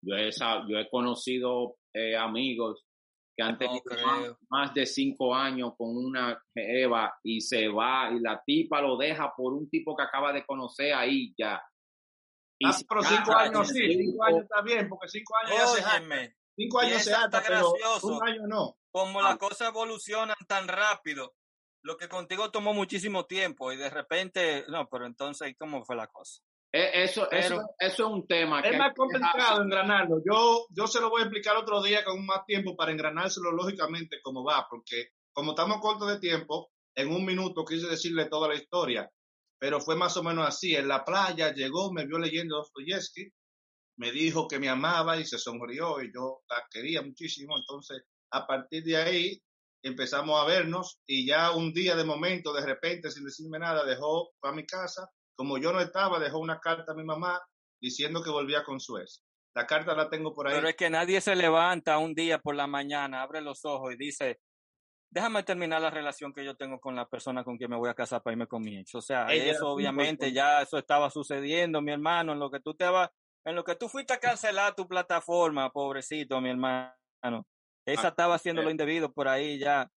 Yo 0.02 0.14
he, 0.16 0.30
yo 0.30 0.78
he 0.78 0.88
conocido 0.88 1.78
eh, 1.92 2.16
amigos 2.16 2.86
que 3.36 3.42
han 3.42 3.58
tenido 3.58 3.82
más, 4.48 4.72
de 4.72 4.86
cinco 4.86 5.34
años 5.34 5.74
con 5.76 5.94
una 5.94 6.42
Eva 6.54 7.14
y 7.22 7.40
se 7.40 7.68
va 7.68 8.10
y 8.10 8.20
la 8.20 8.42
tipa 8.44 8.80
lo 8.80 8.96
deja 8.96 9.32
por 9.36 9.52
un 9.52 9.68
tipo 9.68 9.94
que 9.94 10.02
acaba 10.02 10.32
de 10.32 10.44
conocer 10.46 10.94
ahí 10.94 11.34
ya. 11.36 11.62
Y 12.58 12.66
ah, 12.66 12.76
pero 12.88 13.02
cinco 13.02 13.32
años 13.34 13.68
sí, 13.68 13.96
cinco 13.96 14.24
años 14.24 14.42
está 14.42 14.62
bien, 14.62 14.88
porque 14.88 15.08
cinco 15.08 15.34
años 15.36 15.58
ya 15.58 15.66
se 15.66 16.36
Cinco 16.56 16.80
años 16.80 17.02
se 17.02 17.14
ata, 17.14 17.42
pero 17.46 17.72
un 18.02 18.28
año 18.28 18.46
no. 18.46 18.78
Como 18.90 19.20
las 19.20 19.36
cosas 19.36 19.68
evolucionan 19.68 20.36
tan 20.48 20.68
rápido, 20.68 21.34
lo 21.82 21.98
que 21.98 22.08
contigo 22.08 22.50
tomó 22.50 22.72
muchísimo 22.72 23.26
tiempo 23.26 23.72
y 23.72 23.76
de 23.76 23.90
repente, 23.90 24.64
no, 24.68 24.88
pero 24.88 25.06
entonces, 25.06 25.54
¿cómo 25.58 25.84
fue 25.84 25.96
la 25.96 26.06
cosa? 26.06 26.40
E, 26.72 27.04
eso, 27.04 27.30
eso, 27.30 27.60
eso 27.78 28.06
es 28.06 28.12
un 28.12 28.26
tema. 28.26 28.60
Es 28.60 28.76
más 28.76 28.92
complicado 28.94 29.62
engranarlo. 29.62 30.20
Yo, 30.24 30.66
yo 30.70 30.86
se 30.86 31.00
lo 31.00 31.10
voy 31.10 31.20
a 31.20 31.24
explicar 31.24 31.56
otro 31.56 31.82
día 31.82 32.04
con 32.04 32.24
más 32.24 32.44
tiempo 32.44 32.74
para 32.74 32.90
engranárselo 32.90 33.52
lógicamente 33.52 34.20
como 34.22 34.42
va, 34.42 34.66
porque 34.68 35.10
como 35.32 35.52
estamos 35.52 35.80
cortos 35.80 36.08
de 36.08 36.18
tiempo, 36.18 36.70
en 36.94 37.12
un 37.12 37.24
minuto 37.24 37.64
quise 37.64 37.86
decirle 37.86 38.26
toda 38.26 38.48
la 38.48 38.54
historia, 38.54 39.10
pero 39.58 39.80
fue 39.80 39.96
más 39.96 40.16
o 40.16 40.22
menos 40.22 40.46
así. 40.46 40.74
En 40.74 40.88
la 40.88 41.04
playa 41.04 41.52
llegó, 41.52 41.92
me 41.92 42.06
vio 42.06 42.18
leyendo 42.18 42.56
Dostoyevsky, 42.56 43.30
me 43.98 44.12
dijo 44.12 44.46
que 44.48 44.58
me 44.58 44.68
amaba 44.68 45.16
y 45.18 45.24
se 45.24 45.38
sonrió 45.38 46.02
y 46.02 46.12
yo 46.14 46.42
la 46.48 46.64
quería 46.70 47.02
muchísimo. 47.02 47.56
Entonces, 47.56 48.02
a 48.32 48.46
partir 48.46 48.84
de 48.84 48.96
ahí 48.96 49.42
empezamos 49.82 50.40
a 50.40 50.46
vernos 50.46 50.98
y 51.06 51.26
ya 51.26 51.52
un 51.52 51.72
día 51.72 51.96
de 51.96 52.04
momento, 52.04 52.52
de 52.52 52.66
repente, 52.66 53.10
sin 53.10 53.24
decirme 53.24 53.58
nada, 53.58 53.84
dejó 53.84 54.30
a 54.42 54.52
mi 54.52 54.66
casa 54.66 55.08
como 55.36 55.58
yo 55.58 55.72
no 55.72 55.80
estaba, 55.80 56.18
dejó 56.18 56.38
una 56.38 56.58
carta 56.58 56.92
a 56.92 56.94
mi 56.94 57.04
mamá 57.04 57.40
diciendo 57.80 58.22
que 58.22 58.30
volvía 58.30 58.64
con 58.64 58.80
Suez. 58.80 59.22
La 59.54 59.66
carta 59.66 59.94
la 59.94 60.08
tengo 60.08 60.34
por 60.34 60.48
ahí. 60.48 60.54
Pero 60.54 60.68
es 60.68 60.76
que 60.76 60.90
nadie 60.90 61.20
se 61.20 61.36
levanta 61.36 61.98
un 61.98 62.14
día 62.14 62.38
por 62.38 62.54
la 62.54 62.66
mañana, 62.66 63.22
abre 63.22 63.40
los 63.40 63.64
ojos 63.64 63.94
y 63.94 63.96
dice, 63.96 64.40
déjame 65.16 65.42
terminar 65.44 65.80
la 65.80 65.88
relación 65.88 66.30
que 66.30 66.44
yo 66.44 66.58
tengo 66.58 66.78
con 66.78 66.94
la 66.94 67.08
persona 67.08 67.42
con 67.42 67.56
quien 67.56 67.70
me 67.70 67.76
voy 67.78 67.88
a 67.88 67.94
casar 67.94 68.22
para 68.22 68.34
irme 68.34 68.46
con 68.46 68.62
mi 68.62 68.76
ex. 68.76 68.96
O 68.96 69.00
sea, 69.00 69.24
eso 69.32 69.70
obviamente 69.70 70.30
ya 70.30 70.60
eso 70.60 70.76
estaba 70.76 71.08
sucediendo, 71.08 71.80
mi 71.80 71.90
hermano, 71.90 72.34
en 72.34 72.38
lo 72.38 72.50
que 72.50 72.60
tú 72.60 72.74
te 72.74 72.84
vas, 72.84 73.08
en 73.42 73.54
lo 73.56 73.64
que 73.64 73.76
tú 73.76 73.88
fuiste 73.88 74.12
a 74.12 74.20
cancelar 74.20 74.74
tu 74.74 74.86
plataforma, 74.86 75.72
pobrecito, 75.72 76.38
mi 76.42 76.50
hermano. 76.50 76.92
Esa 77.86 78.08
ah, 78.08 78.08
estaba 78.08 78.34
haciendo 78.34 78.60
lo 78.60 78.70
indebido 78.70 79.10
por 79.10 79.26
ahí 79.26 79.58
ya. 79.58 79.90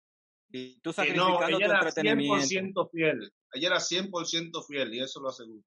Y 0.51 0.79
tú 0.79 0.93
sacrificando 0.93 1.57
tu 1.57 1.65
entretenimiento. 1.65 2.45
100% 2.45 2.89
fiel. 2.89 3.33
Ella 3.51 3.67
era 3.67 3.77
100% 3.79 4.65
fiel 4.65 4.93
y 4.93 5.03
eso 5.03 5.19
lo 5.19 5.27
aseguro. 5.27 5.65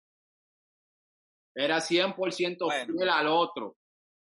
Era 1.55 1.77
100% 1.77 2.87
fiel 2.87 3.09
al 3.11 3.27
otro. 3.27 3.77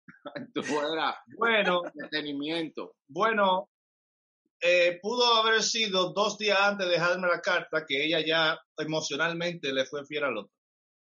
Tú 0.53 0.61
era 0.61 1.17
bueno, 1.37 1.83
entretenimiento. 1.85 2.95
Bueno, 3.07 3.69
eh, 4.61 4.99
pudo 5.01 5.25
haber 5.35 5.61
sido 5.61 6.13
dos 6.13 6.37
días 6.37 6.59
antes 6.59 6.87
de 6.87 6.93
dejarme 6.93 7.27
la 7.27 7.41
carta 7.41 7.85
que 7.85 8.05
ella 8.05 8.23
ya 8.25 8.59
emocionalmente 8.77 9.73
le 9.73 9.85
fue 9.85 10.05
fiel 10.05 10.23
al 10.23 10.37
otro. 10.37 10.51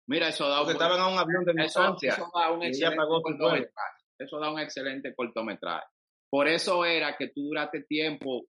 Mira, 0.08 0.30
eso 0.30 0.48
da 0.48 0.62
un, 0.62 0.70
estaban 0.70 1.00
a 1.00 1.08
un 1.08 1.18
avión 1.18 1.44
de 1.46 1.54
distancia. 1.54 2.14
Eso, 2.14 2.32
da 2.34 2.52
un 2.52 2.64
excelente 2.64 3.06
cortometraje. 3.08 3.98
Eso 4.18 4.40
da 4.40 4.52
un 4.52 4.60
excelente 4.60 5.16
cortometraje. 5.16 5.88
Por 6.30 6.48
eso 6.48 6.86
era 6.86 7.16
que 7.18 7.30
tú 7.30 7.42
duraste 7.48 7.84
tiempo 7.84 8.46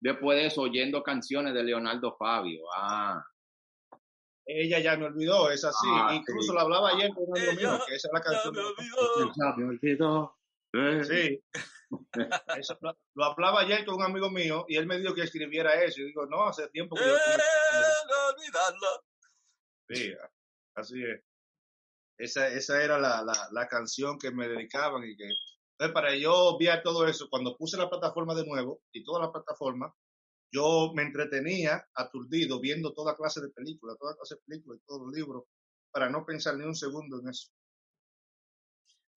después 0.00 0.38
de 0.38 0.46
eso 0.46 0.62
oyendo 0.62 1.02
canciones 1.02 1.54
de 1.54 1.64
Leonardo 1.64 2.14
Fabio. 2.16 2.64
Ah. 2.76 3.24
Ella 4.44 4.78
ya 4.80 4.96
me 4.96 5.06
olvidó, 5.06 5.50
es 5.50 5.64
así. 5.64 5.86
Ah, 5.90 6.14
Incluso 6.14 6.54
lo 6.54 6.60
hablaba 6.60 6.90
ayer 6.90 7.10
con 7.14 7.24
un 7.26 7.38
amigo 7.38 7.52
mío, 7.52 7.78
que 7.86 7.94
esa 7.94 8.08
es 8.08 8.14
la 8.14 8.20
canción. 8.20 8.54
Ya 8.54 9.54
me 9.56 9.64
olvidó. 9.64 10.36
Sí. 11.04 11.42
Eso, 12.58 12.78
lo, 12.80 13.24
hablaba 13.24 13.60
ayer 13.60 13.84
con 13.84 13.96
un 13.96 14.02
amigo 14.02 14.30
mío 14.30 14.64
y 14.68 14.76
él 14.76 14.86
me 14.86 14.98
dijo 14.98 15.14
que 15.14 15.22
escribiera 15.22 15.82
eso. 15.82 16.00
Y 16.00 16.06
digo, 16.06 16.26
no, 16.26 16.46
hace 16.46 16.68
tiempo 16.68 16.96
que 16.96 17.04
yo. 17.04 17.14
olvidarlo. 17.14 19.04
Sí, 19.88 20.12
así 20.74 21.02
es. 21.02 21.22
Esa, 22.18 22.48
esa 22.48 22.82
era 22.82 22.98
la, 22.98 23.22
la, 23.22 23.48
la, 23.52 23.68
canción 23.68 24.18
que 24.18 24.30
me 24.30 24.48
dedicaban 24.48 25.04
y 25.04 25.16
que 25.16 25.24
entonces, 25.78 25.94
para 25.94 26.16
yo 26.16 26.34
obviar 26.34 26.82
todo 26.82 27.06
eso, 27.06 27.28
cuando 27.30 27.56
puse 27.56 27.76
la 27.76 27.88
plataforma 27.88 28.34
de 28.34 28.44
nuevo 28.44 28.82
y 28.92 29.04
toda 29.04 29.20
la 29.20 29.30
plataforma, 29.30 29.94
yo 30.50 30.90
me 30.92 31.02
entretenía 31.02 31.86
aturdido 31.94 32.58
viendo 32.58 32.92
toda 32.94 33.16
clase 33.16 33.40
de 33.40 33.50
películas, 33.50 33.96
toda 33.96 34.16
clase 34.16 34.34
de 34.34 34.40
películas 34.44 34.80
y 34.80 34.86
todos 34.86 35.02
los 35.02 35.12
libros, 35.12 35.44
para 35.92 36.08
no 36.08 36.26
pensar 36.26 36.56
ni 36.56 36.64
un 36.64 36.74
segundo 36.74 37.20
en 37.20 37.28
eso. 37.28 37.52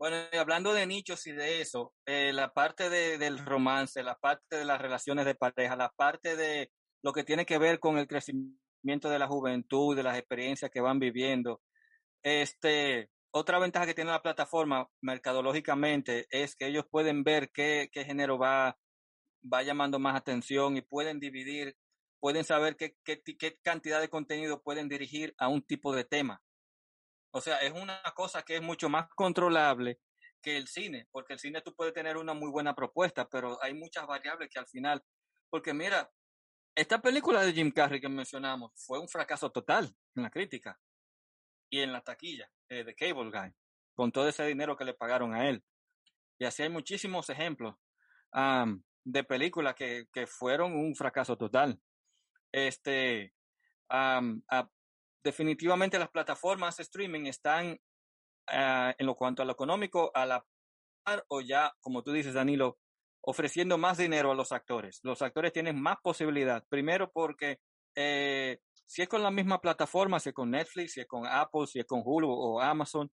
Bueno, 0.01 0.17
hablando 0.33 0.73
de 0.73 0.87
nichos 0.87 1.27
y 1.27 1.31
de 1.31 1.61
eso, 1.61 1.93
eh, 2.07 2.33
la 2.33 2.51
parte 2.51 2.89
de, 2.89 3.19
del 3.19 3.37
romance, 3.37 4.01
la 4.01 4.15
parte 4.15 4.57
de 4.57 4.65
las 4.65 4.81
relaciones 4.81 5.27
de 5.27 5.35
pareja, 5.35 5.75
la 5.75 5.91
parte 5.95 6.35
de 6.35 6.71
lo 7.03 7.13
que 7.13 7.23
tiene 7.23 7.45
que 7.45 7.59
ver 7.59 7.79
con 7.79 7.99
el 7.99 8.07
crecimiento 8.07 9.11
de 9.11 9.19
la 9.19 9.27
juventud, 9.27 9.95
de 9.95 10.01
las 10.01 10.17
experiencias 10.17 10.71
que 10.71 10.81
van 10.81 10.97
viviendo, 10.97 11.61
este, 12.23 13.11
otra 13.29 13.59
ventaja 13.59 13.85
que 13.85 13.93
tiene 13.93 14.09
la 14.09 14.23
plataforma 14.23 14.89
mercadológicamente 15.01 16.25
es 16.31 16.55
que 16.55 16.65
ellos 16.65 16.85
pueden 16.89 17.23
ver 17.23 17.51
qué, 17.51 17.91
género 17.93 18.39
va, 18.39 18.75
va 19.53 19.61
llamando 19.61 19.99
más 19.99 20.15
atención 20.15 20.77
y 20.77 20.81
pueden 20.81 21.19
dividir, 21.19 21.75
pueden 22.19 22.43
saber 22.43 22.75
qué 22.75 22.95
cantidad 23.61 24.01
de 24.01 24.09
contenido 24.09 24.63
pueden 24.63 24.89
dirigir 24.89 25.35
a 25.37 25.47
un 25.47 25.61
tipo 25.61 25.93
de 25.93 26.05
tema. 26.05 26.41
O 27.31 27.41
sea, 27.41 27.57
es 27.59 27.71
una 27.71 28.01
cosa 28.13 28.43
que 28.43 28.57
es 28.57 28.61
mucho 28.61 28.89
más 28.89 29.07
controlable 29.15 29.99
que 30.41 30.57
el 30.57 30.67
cine, 30.67 31.07
porque 31.11 31.33
el 31.33 31.39
cine 31.39 31.61
tú 31.61 31.73
puedes 31.73 31.93
tener 31.93 32.17
una 32.17 32.33
muy 32.33 32.49
buena 32.49 32.75
propuesta, 32.75 33.27
pero 33.29 33.61
hay 33.61 33.73
muchas 33.73 34.05
variables 34.05 34.49
que 34.49 34.59
al 34.59 34.67
final, 34.67 35.03
porque 35.49 35.73
mira, 35.73 36.11
esta 36.75 37.01
película 37.01 37.43
de 37.43 37.53
Jim 37.53 37.71
Carrey 37.71 38.01
que 38.01 38.09
mencionamos 38.09 38.71
fue 38.75 38.99
un 38.99 39.07
fracaso 39.07 39.51
total 39.51 39.95
en 40.15 40.23
la 40.23 40.29
crítica 40.29 40.79
y 41.69 41.79
en 41.79 41.93
la 41.93 42.01
taquilla 42.01 42.49
eh, 42.69 42.83
de 42.83 42.95
Cable 42.95 43.29
Guy, 43.29 43.53
con 43.93 44.11
todo 44.11 44.27
ese 44.27 44.45
dinero 44.45 44.75
que 44.75 44.85
le 44.85 44.93
pagaron 44.93 45.33
a 45.33 45.47
él. 45.47 45.63
Y 46.37 46.45
así 46.45 46.63
hay 46.63 46.69
muchísimos 46.69 47.29
ejemplos 47.29 47.75
de 49.03 49.23
películas 49.23 49.75
que, 49.75 50.07
que, 50.11 50.25
fueron 50.25 50.73
un 50.73 50.95
fracaso 50.95 51.37
total. 51.37 51.79
Este, 52.51 53.33
definitivamente 55.23 55.99
las 55.99 56.09
plataformas 56.09 56.77
de 56.77 56.83
streaming 56.83 57.25
están 57.25 57.79
ah, 58.47 58.93
en 58.97 59.05
lo 59.05 59.15
cuanto 59.15 59.41
a 59.41 59.45
lo 59.45 59.53
económico 59.53 60.11
a 60.13 60.25
la 60.25 60.45
par 61.03 61.25
o 61.29 61.41
ya, 61.41 61.73
como 61.79 62.03
tú 62.03 62.11
dices, 62.11 62.33
Danilo, 62.33 62.77
ofreciendo 63.21 63.77
más 63.77 63.97
dinero 63.97 64.31
a 64.31 64.35
los 64.35 64.51
actores. 64.51 64.99
Los 65.03 65.21
actores 65.21 65.53
tienen 65.53 65.81
más 65.81 65.97
posibilidad. 66.01 66.63
Primero 66.69 67.11
porque 67.11 67.59
eh, 67.95 68.59
si 68.85 69.01
es 69.01 69.09
con 69.09 69.23
la 69.23 69.31
misma 69.31 69.59
plataforma, 69.61 70.19
si 70.19 70.29
es 70.29 70.35
con 70.35 70.51
Netflix, 70.51 70.93
si 70.93 71.01
es 71.01 71.07
con 71.07 71.25
Apple, 71.25 71.67
si 71.67 71.79
es 71.79 71.85
con 71.85 72.01
Hulu 72.03 72.29
o 72.29 72.61
Amazon, 72.61 73.11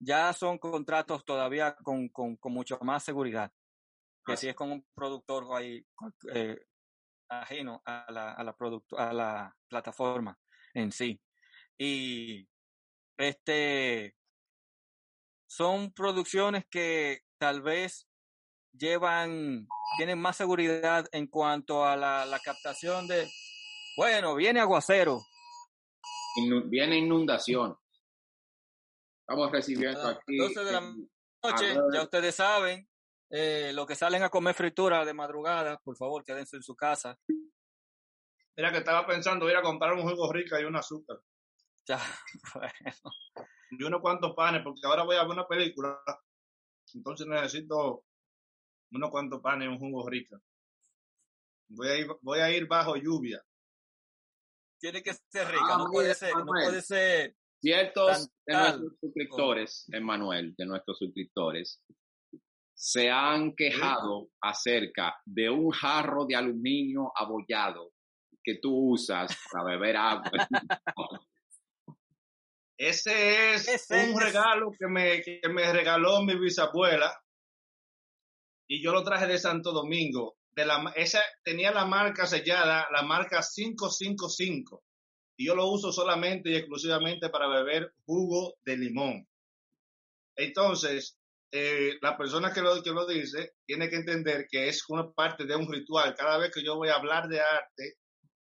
ya 0.00 0.32
son 0.32 0.58
contratos 0.58 1.24
todavía 1.24 1.74
con, 1.82 2.08
con, 2.08 2.38
mucho 2.44 2.78
más 2.82 3.04
seguridad 3.04 3.50
que 4.24 4.36
si 4.36 4.48
es 4.48 4.54
con 4.54 4.70
un 4.70 4.86
productor 4.94 5.46
ahí, 5.56 5.84
eh, 6.34 6.58
ajeno 7.30 7.82
a 7.84 8.06
la, 8.12 8.32
a 8.32 8.44
la, 8.44 8.54
a 8.98 9.12
la 9.12 9.56
plataforma 9.68 10.38
en 10.74 10.92
sí. 10.92 11.20
Y 11.78 12.48
este 13.16 14.14
son 15.48 15.92
producciones 15.92 16.66
que 16.68 17.22
tal 17.38 17.62
vez 17.62 18.08
llevan, 18.72 19.66
tienen 19.96 20.20
más 20.20 20.36
seguridad 20.36 21.06
en 21.12 21.26
cuanto 21.26 21.84
a 21.84 21.96
la, 21.96 22.26
la 22.26 22.38
captación 22.40 23.06
de, 23.08 23.28
bueno, 23.96 24.34
viene 24.34 24.60
aguacero. 24.60 25.20
viene 26.66 26.98
inundación. 26.98 27.76
Estamos 29.20 29.50
recibiendo 29.52 30.06
aquí. 30.06 30.36
12 30.36 30.64
de 30.64 30.72
la 30.72 30.80
noche, 30.80 31.74
ya 31.92 32.02
ustedes 32.02 32.34
saben, 32.34 32.88
eh, 33.30 33.72
lo 33.74 33.86
que 33.86 33.94
salen 33.94 34.22
a 34.22 34.30
comer 34.30 34.54
fritura 34.54 35.04
de 35.04 35.14
madrugada, 35.14 35.78
por 35.78 35.96
favor, 35.96 36.24
quédense 36.24 36.56
en 36.56 36.62
su 36.62 36.74
casa. 36.74 37.18
Mira 38.56 38.72
que 38.72 38.78
estaba 38.78 39.06
pensando 39.06 39.48
ir 39.48 39.56
a 39.56 39.62
comprar 39.62 39.92
un 39.92 40.02
jugo 40.02 40.32
rica 40.32 40.60
y 40.60 40.64
un 40.64 40.76
azúcar. 40.76 41.18
Ya, 41.88 41.98
bueno. 42.54 42.96
Y 43.70 43.82
unos 43.82 44.00
cuantos 44.00 44.34
panes, 44.34 44.62
porque 44.62 44.80
ahora 44.84 45.04
voy 45.04 45.16
a 45.16 45.22
ver 45.22 45.32
una 45.32 45.46
película. 45.46 46.00
Entonces 46.94 47.26
necesito 47.26 48.04
unos 48.92 49.10
cuantos 49.10 49.40
panes 49.40 49.68
un 49.68 49.78
jugo 49.78 50.08
rica. 50.08 50.38
Voy 51.70 51.88
a 51.88 51.96
ir, 51.98 52.08
voy 52.22 52.38
a 52.40 52.50
ir 52.50 52.66
bajo 52.66 52.96
lluvia 52.96 53.42
tiene 54.78 55.02
que 55.02 55.12
ser 55.12 55.48
rica, 55.48 55.76
no, 55.76 55.90
puede 55.90 56.14
ser, 56.14 56.34
no 56.34 56.46
puede 56.46 56.82
ser. 56.82 57.36
Ciertos 57.60 58.30
de 58.46 58.54
nuestros 58.54 58.92
suscriptores, 59.00 59.84
Emanuel, 59.92 60.54
de 60.56 60.66
nuestros 60.66 60.98
suscriptores, 60.98 61.82
se 62.74 63.10
han 63.10 63.54
quejado 63.56 64.30
acerca 64.40 65.16
de 65.24 65.50
un 65.50 65.70
jarro 65.70 66.24
de 66.24 66.36
aluminio 66.36 67.10
abollado 67.16 67.92
que 68.42 68.58
tú 68.62 68.92
usas 68.92 69.36
para 69.50 69.64
beber 69.64 69.96
agua. 69.96 70.30
Ese 72.78 73.54
es 73.54 73.86
un 73.90 74.18
regalo 74.18 74.70
que 74.78 74.86
me, 74.86 75.20
que 75.22 75.40
me 75.50 75.70
regaló 75.72 76.22
mi 76.22 76.38
bisabuela 76.38 77.12
y 78.68 78.82
yo 78.82 78.92
lo 78.92 79.02
traje 79.02 79.26
de 79.26 79.38
Santo 79.38 79.72
Domingo 79.72 80.38
la, 80.64 80.92
esa 80.96 81.20
tenía 81.44 81.72
la 81.72 81.84
marca 81.84 82.26
sellada, 82.26 82.88
la 82.90 83.02
marca 83.02 83.40
555. 83.42 84.82
Y 85.36 85.46
yo 85.46 85.54
lo 85.54 85.66
uso 85.68 85.92
solamente 85.92 86.50
y 86.50 86.56
exclusivamente 86.56 87.28
para 87.28 87.48
beber 87.48 87.92
jugo 88.04 88.54
de 88.64 88.76
limón. 88.76 89.28
Entonces, 90.36 91.16
eh, 91.52 91.94
la 92.02 92.16
persona 92.16 92.52
que 92.52 92.60
lo, 92.60 92.82
que 92.82 92.90
lo 92.90 93.06
dice 93.06 93.52
tiene 93.64 93.88
que 93.88 93.96
entender 93.96 94.46
que 94.50 94.68
es 94.68 94.84
una 94.88 95.10
parte 95.12 95.44
de 95.44 95.54
un 95.54 95.70
ritual. 95.70 96.14
Cada 96.16 96.38
vez 96.38 96.50
que 96.52 96.62
yo 96.62 96.76
voy 96.76 96.88
a 96.88 96.96
hablar 96.96 97.28
de 97.28 97.40
arte 97.40 97.94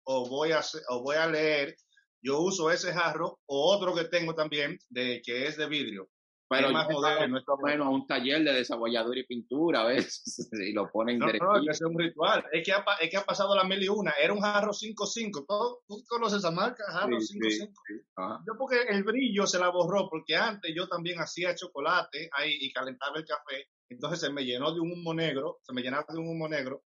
o 0.03 0.27
voy 0.29 0.51
a, 0.51 0.61
o 0.89 1.01
voy 1.01 1.15
a 1.15 1.27
leer, 1.27 1.75
yo 2.23 2.39
uso 2.39 2.71
ese 2.71 2.93
jarro 2.93 3.39
o 3.45 3.75
otro 3.75 3.93
que 3.93 4.05
tengo 4.05 4.33
también, 4.33 4.77
de 4.89 5.21
que 5.23 5.45
es 5.47 5.57
de 5.57 5.67
vidrio. 5.67 6.09
Pero 6.49 6.69
más 6.71 6.87
moderno, 6.87 7.39
esto 7.39 7.57
menos 7.57 7.87
a 7.87 7.89
un 7.89 8.05
taller 8.05 8.43
de 8.43 8.53
desabolladura 8.53 9.19
y 9.19 9.25
pintura 9.25 9.81
a 9.81 9.85
veces 9.85 10.49
y 10.51 10.71
lo 10.71 10.91
ponen 10.91 11.17
No, 11.17 11.25
no, 11.25 11.55
es 11.57 11.63
que 11.65 11.71
es 11.71 11.81
un 11.81 11.97
ritual. 11.97 12.45
Es 12.51 12.63
que, 12.63 12.71
ha, 12.73 12.85
es 13.01 13.09
que 13.09 13.17
ha 13.17 13.23
pasado 13.25 13.55
la 13.55 13.63
mil 13.63 13.81
y 13.81 13.87
una. 13.87 14.11
Era 14.11 14.33
un 14.33 14.41
jarro 14.41 14.71
5-5. 14.71 15.45
Todo- 15.47 15.81
¿Tú 15.87 16.03
conoces 16.07 16.39
esa 16.39 16.51
marca? 16.51 16.83
Jarro 16.91 17.19
Sí, 17.19 17.39
5-5. 17.39 17.49
sí. 17.49 17.71
Yo 18.17 18.53
porque 18.57 18.83
el 18.87 19.03
brillo 19.03 19.47
se 19.47 19.57
la 19.57 19.69
borró, 19.69 20.07
porque 20.09 20.35
antes 20.35 20.71
yo 20.75 20.87
también 20.87 21.19
hacía 21.19 21.55
chocolate 21.55 22.29
ahí 22.33 22.55
y 22.59 22.71
calentaba 22.71 23.17
el 23.17 23.25
café. 23.25 23.65
Entonces 23.89 24.19
se 24.19 24.31
me 24.31 24.45
llenó 24.45 24.73
de 24.75 24.79
un 24.79 24.91
humo 24.91 25.13
negro, 25.15 25.59
se 25.63 25.73
me 25.73 25.81
llenaba 25.81 26.05
de 26.07 26.19
un 26.19 26.27
humo 26.29 26.47
negro. 26.47 26.83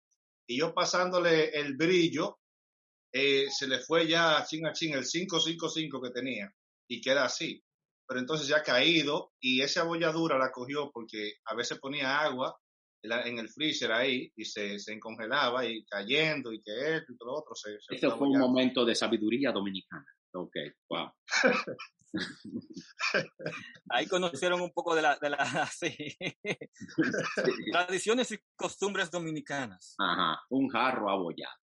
Y 0.45 0.59
yo 0.59 0.73
pasándole 0.73 1.57
el 1.57 1.77
brillo, 1.77 2.39
eh, 3.13 3.45
se 3.49 3.67
le 3.67 3.79
fue 3.79 4.07
ya 4.07 4.43
chin 4.45 4.65
a 4.65 4.73
chin 4.73 4.95
el 4.95 5.05
5-5-5 5.05 6.03
que 6.03 6.09
tenía. 6.11 6.51
Y 6.89 6.99
queda 6.99 7.25
así. 7.25 7.63
Pero 8.07 8.19
entonces 8.19 8.47
ya 8.47 8.57
ha 8.57 8.63
caído 8.63 9.31
y 9.39 9.61
esa 9.61 9.81
abolladura 9.81 10.37
la 10.37 10.51
cogió 10.51 10.91
porque 10.91 11.35
a 11.45 11.55
veces 11.55 11.79
ponía 11.79 12.19
agua 12.19 12.57
en 13.01 13.37
el 13.37 13.49
freezer 13.49 13.91
ahí 13.91 14.31
y 14.35 14.45
se, 14.45 14.79
se 14.79 14.99
congelaba 14.99 15.65
y 15.65 15.85
cayendo 15.85 16.51
y 16.51 16.61
que 16.61 16.97
esto 16.97 17.13
y 17.13 17.17
todo 17.17 17.29
lo 17.29 17.39
otro. 17.39 17.55
Se, 17.55 17.79
se 17.79 17.95
Este 17.95 18.09
fue 18.09 18.27
un 18.27 18.39
momento 18.39 18.83
de 18.83 18.95
sabiduría 18.95 19.51
dominicana. 19.51 20.05
Ok, 20.33 20.55
wow. 20.89 21.11
Ahí 23.89 24.07
conocieron 24.07 24.61
un 24.61 24.71
poco 24.71 24.95
de 24.95 25.01
la, 25.01 25.17
de 25.19 25.29
la 25.29 25.37
sí. 25.71 25.95
tradiciones 27.71 28.31
y 28.31 28.39
costumbres 28.55 29.09
dominicanas. 29.11 29.95
Ajá, 29.99 30.41
un 30.49 30.69
jarro 30.69 31.09
abollado. 31.09 31.62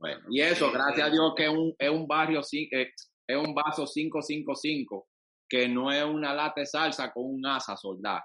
Bueno, 0.00 0.20
y 0.30 0.40
eso, 0.40 0.66
Sí, 0.68 0.72
gracias 0.74 1.06
a 1.06 1.10
sí. 1.10 1.12
Dios 1.12 1.32
que 1.36 1.44
es 1.44 1.50
un, 1.50 1.74
es 1.78 1.90
un 1.90 2.06
barrio, 2.08 2.40
eh, 2.40 2.90
es 3.28 3.36
un 3.36 3.54
vaso 3.54 3.84
555, 3.86 5.06
que 5.48 5.68
no 5.68 5.92
es 5.92 6.02
una 6.04 6.34
lata 6.34 6.60
de 6.62 6.66
salsa 6.66 7.12
con 7.12 7.24
un 7.26 7.46
asa 7.46 7.76
soldar. 7.76 8.22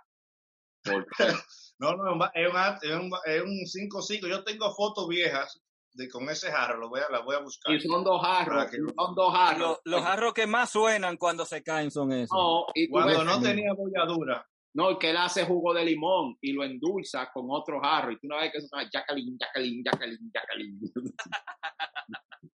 Porque 0.83 1.07
No, 1.79 1.91
no, 1.97 2.05
es 2.33 2.49
un, 2.49 2.57
es 2.81 2.95
un, 2.95 3.11
es 3.25 3.41
un 3.41 3.89
5-5. 3.89 4.29
Yo 4.29 4.43
tengo 4.45 4.73
fotos 4.73 5.09
viejas 5.09 5.61
de 5.93 6.07
con 6.09 6.29
ese 6.29 6.49
jarro, 6.51 6.77
lo 6.77 6.87
voy 6.89 7.01
a, 7.01 7.09
las 7.11 7.23
voy 7.25 7.35
a 7.35 7.39
buscar. 7.39 7.73
y 7.75 7.79
son 7.81 8.03
dos 8.05 8.21
jarros, 8.21 8.71
que- 8.71 8.77
son 8.77 9.15
dos 9.15 9.33
jarros. 9.33 9.59
Los, 9.59 9.79
los 9.83 10.01
jarros 10.01 10.33
que 10.33 10.47
más 10.47 10.69
suenan 10.69 11.17
cuando 11.17 11.45
se 11.45 11.61
caen 11.63 11.91
son 11.91 12.13
esos. 12.13 12.37
No, 12.37 12.65
y 12.73 12.87
Cuando 12.89 13.17
ves- 13.17 13.25
no 13.25 13.41
tenía 13.41 13.73
bolladura, 13.73 14.47
no, 14.75 14.99
que 14.99 15.09
él 15.09 15.17
hace 15.17 15.45
jugo 15.45 15.73
de 15.73 15.85
limón 15.85 16.37
y 16.41 16.51
lo 16.51 16.63
endulza 16.63 17.29
con 17.33 17.45
otro 17.49 17.79
jarro. 17.79 18.11
Y 18.11 18.19
tú 18.19 18.27
no 18.27 18.35
ves 18.37 18.51
que 18.51 18.57
eso 18.57 18.67
suena 18.67 18.89
Jacqueline, 18.91 19.37
Jacqueline, 19.39 19.83
Jacqueline, 19.83 20.31
Jacqueline. 20.33 20.79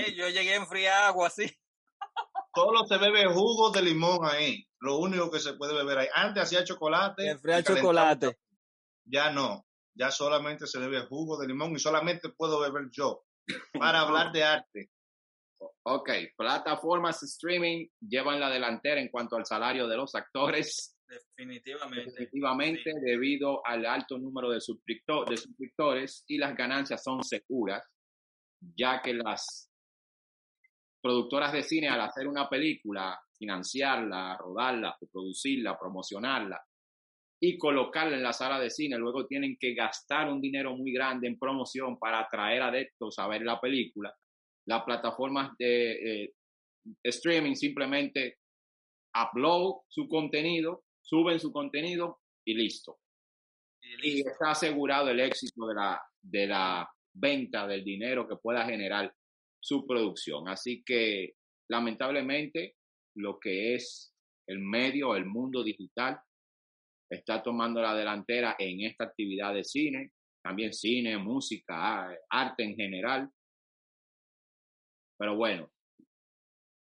Eh, 0.00 0.14
yo 0.14 0.28
llegué 0.28 0.52
a 0.52 0.58
enfriar 0.58 1.02
agua 1.06 1.26
así. 1.26 1.44
solo 2.54 2.86
se 2.86 2.98
bebe 2.98 3.26
jugo 3.26 3.72
de 3.72 3.82
limón 3.82 4.20
ahí. 4.22 4.64
Lo 4.78 4.98
único 4.98 5.28
que 5.28 5.40
se 5.40 5.54
puede 5.54 5.74
beber 5.74 5.98
ahí. 5.98 6.08
Antes 6.14 6.44
hacía 6.44 6.62
chocolate. 6.62 7.24
Calentaba- 7.42 7.62
chocolate. 7.64 8.38
Ya 9.04 9.32
no. 9.32 9.66
Ya 9.96 10.12
solamente 10.12 10.68
se 10.68 10.78
bebe 10.78 11.00
jugo 11.06 11.36
de 11.36 11.48
limón 11.48 11.72
y 11.72 11.80
solamente 11.80 12.28
puedo 12.28 12.60
beber 12.60 12.88
yo. 12.92 13.24
Para 13.72 14.00
hablar 14.02 14.30
de 14.30 14.44
arte. 14.44 14.90
Ok, 15.82 16.10
plataformas 16.36 17.20
streaming 17.24 17.88
llevan 18.00 18.38
la 18.38 18.50
delantera 18.50 19.00
en 19.00 19.08
cuanto 19.08 19.34
al 19.34 19.46
salario 19.46 19.88
de 19.88 19.96
los 19.96 20.14
actores. 20.14 20.94
Definitivamente. 21.08 22.10
Definitivamente, 22.10 22.92
debido 23.00 23.64
al 23.66 23.86
alto 23.86 24.18
número 24.18 24.50
de, 24.50 24.60
suscripto- 24.60 25.24
de 25.24 25.36
suscriptores 25.36 26.24
y 26.28 26.36
las 26.38 26.54
ganancias 26.54 27.02
son 27.02 27.22
seguras, 27.24 27.82
ya 28.76 29.00
que 29.00 29.14
las 29.14 29.70
productoras 31.00 31.52
de 31.52 31.62
cine 31.62 31.88
al 31.88 32.00
hacer 32.00 32.26
una 32.28 32.48
película, 32.48 33.18
financiarla, 33.38 34.36
rodarla, 34.36 34.96
producirla, 35.10 35.78
promocionarla 35.78 36.60
y 37.40 37.56
colocarla 37.56 38.16
en 38.16 38.22
la 38.24 38.32
sala 38.32 38.58
de 38.58 38.68
cine, 38.68 38.98
luego 38.98 39.26
tienen 39.26 39.56
que 39.58 39.74
gastar 39.74 40.28
un 40.28 40.40
dinero 40.40 40.76
muy 40.76 40.92
grande 40.92 41.28
en 41.28 41.38
promoción 41.38 41.98
para 41.98 42.20
atraer 42.20 42.62
adeptos 42.62 43.18
a 43.18 43.28
ver 43.28 43.42
la 43.42 43.60
película. 43.60 44.12
Las 44.66 44.82
plataformas 44.82 45.56
de 45.56 46.24
eh, 46.24 46.32
streaming 47.04 47.54
simplemente 47.54 48.38
upload 49.14 49.82
su 49.88 50.08
contenido, 50.08 50.84
suben 51.08 51.40
su 51.40 51.52
contenido 51.52 52.20
y 52.44 52.54
listo. 52.54 52.98
Y 54.02 54.20
está 54.20 54.50
asegurado 54.50 55.10
el 55.10 55.20
éxito 55.20 55.66
de 55.66 55.74
la, 55.74 56.02
de 56.20 56.46
la 56.46 56.88
venta 57.14 57.66
del 57.66 57.84
dinero 57.84 58.28
que 58.28 58.36
pueda 58.36 58.64
generar 58.64 59.14
su 59.60 59.86
producción. 59.86 60.48
Así 60.48 60.82
que, 60.84 61.34
lamentablemente, 61.70 62.76
lo 63.16 63.38
que 63.38 63.74
es 63.74 64.14
el 64.46 64.58
medio, 64.58 65.16
el 65.16 65.26
mundo 65.26 65.62
digital, 65.62 66.20
está 67.10 67.42
tomando 67.42 67.80
la 67.80 67.94
delantera 67.94 68.56
en 68.58 68.84
esta 68.84 69.04
actividad 69.04 69.54
de 69.54 69.64
cine, 69.64 70.12
también 70.42 70.72
cine, 70.72 71.16
música, 71.16 72.08
arte 72.28 72.64
en 72.64 72.76
general. 72.76 73.30
Pero 75.18 75.36
bueno, 75.36 75.70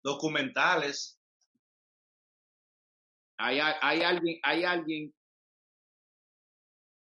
Documentales. 0.03 1.20
Hay, 3.41 3.59
hay 3.59 4.03
alguien, 4.03 4.39
hay 4.43 4.65
alguien 4.65 5.15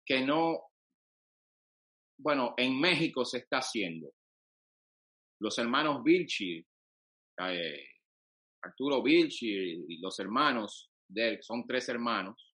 que 0.05 0.20
no, 0.24 0.61
bueno, 2.18 2.55
en 2.57 2.79
México 2.81 3.24
se 3.24 3.39
está 3.39 3.59
haciendo. 3.59 4.12
Los 5.41 5.59
hermanos 5.59 6.03
Vilchi, 6.03 6.64
eh, 7.39 7.89
Arturo 8.62 9.03
Vilchi 9.03 9.85
y 9.89 10.01
los 10.01 10.18
hermanos 10.20 10.91
de 11.09 11.29
él, 11.29 11.43
son 11.43 11.66
tres 11.66 11.89
hermanos. 11.89 12.55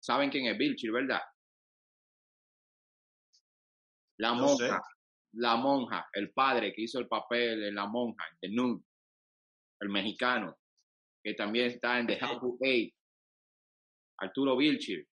¿Saben 0.00 0.30
quién 0.30 0.46
es 0.46 0.58
Vilchi, 0.58 0.88
verdad? 0.90 1.22
La 4.18 4.34
No 4.34 4.48
sé. 4.48 4.64
monja, 4.68 4.80
la 5.34 5.56
monja, 5.56 6.08
el 6.12 6.32
padre 6.32 6.72
que 6.72 6.82
hizo 6.82 6.98
el 6.98 7.08
papel 7.08 7.60
de 7.60 7.72
la 7.72 7.86
monja, 7.86 8.24
de 8.40 8.48
Nun, 8.50 8.84
el 9.80 9.88
mexicano, 9.88 10.58
que 11.22 11.34
también 11.34 11.66
está 11.66 11.98
en 11.98 12.06
The 12.06 12.14
Helpful 12.14 12.58
Eight, 12.60 12.94
Arturo 14.18 14.56
Vilchir. 14.56 15.06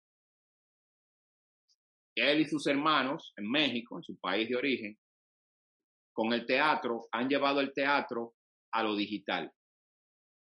Él 2.15 2.41
y 2.41 2.45
sus 2.47 2.67
hermanos 2.67 3.33
en 3.37 3.51
México, 3.51 3.97
en 3.97 4.03
su 4.03 4.19
país 4.19 4.49
de 4.49 4.57
origen, 4.57 4.99
con 6.13 6.33
el 6.33 6.47
teatro, 6.47 7.07
han 7.13 7.29
llevado 7.29 7.61
el 7.61 7.73
teatro 7.73 8.35
a 8.73 8.83
lo 8.83 8.97
digital. 8.97 9.53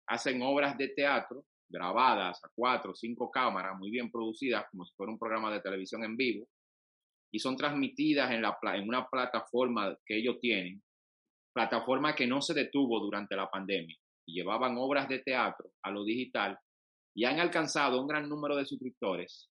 Hacen 0.08 0.42
obras 0.42 0.76
de 0.76 0.88
teatro 0.88 1.44
grabadas 1.68 2.42
a 2.44 2.50
cuatro 2.54 2.90
o 2.90 2.94
cinco 2.94 3.30
cámaras, 3.30 3.78
muy 3.78 3.90
bien 3.90 4.10
producidas, 4.10 4.66
como 4.70 4.84
si 4.84 4.92
fuera 4.94 5.12
un 5.12 5.18
programa 5.18 5.52
de 5.52 5.60
televisión 5.60 6.04
en 6.04 6.16
vivo, 6.16 6.46
y 7.32 7.38
son 7.38 7.56
transmitidas 7.56 8.30
en, 8.30 8.42
la, 8.42 8.58
en 8.74 8.88
una 8.88 9.08
plataforma 9.08 9.96
que 10.04 10.18
ellos 10.18 10.38
tienen, 10.40 10.82
plataforma 11.54 12.14
que 12.14 12.26
no 12.26 12.42
se 12.42 12.54
detuvo 12.54 13.00
durante 13.00 13.36
la 13.36 13.48
pandemia, 13.48 13.96
llevaban 14.26 14.76
obras 14.78 15.08
de 15.08 15.20
teatro 15.20 15.70
a 15.82 15.90
lo 15.90 16.04
digital, 16.04 16.58
y 17.14 17.24
han 17.24 17.40
alcanzado 17.40 18.00
un 18.00 18.06
gran 18.06 18.28
número 18.28 18.56
de 18.56 18.64
suscriptores, 18.64 19.50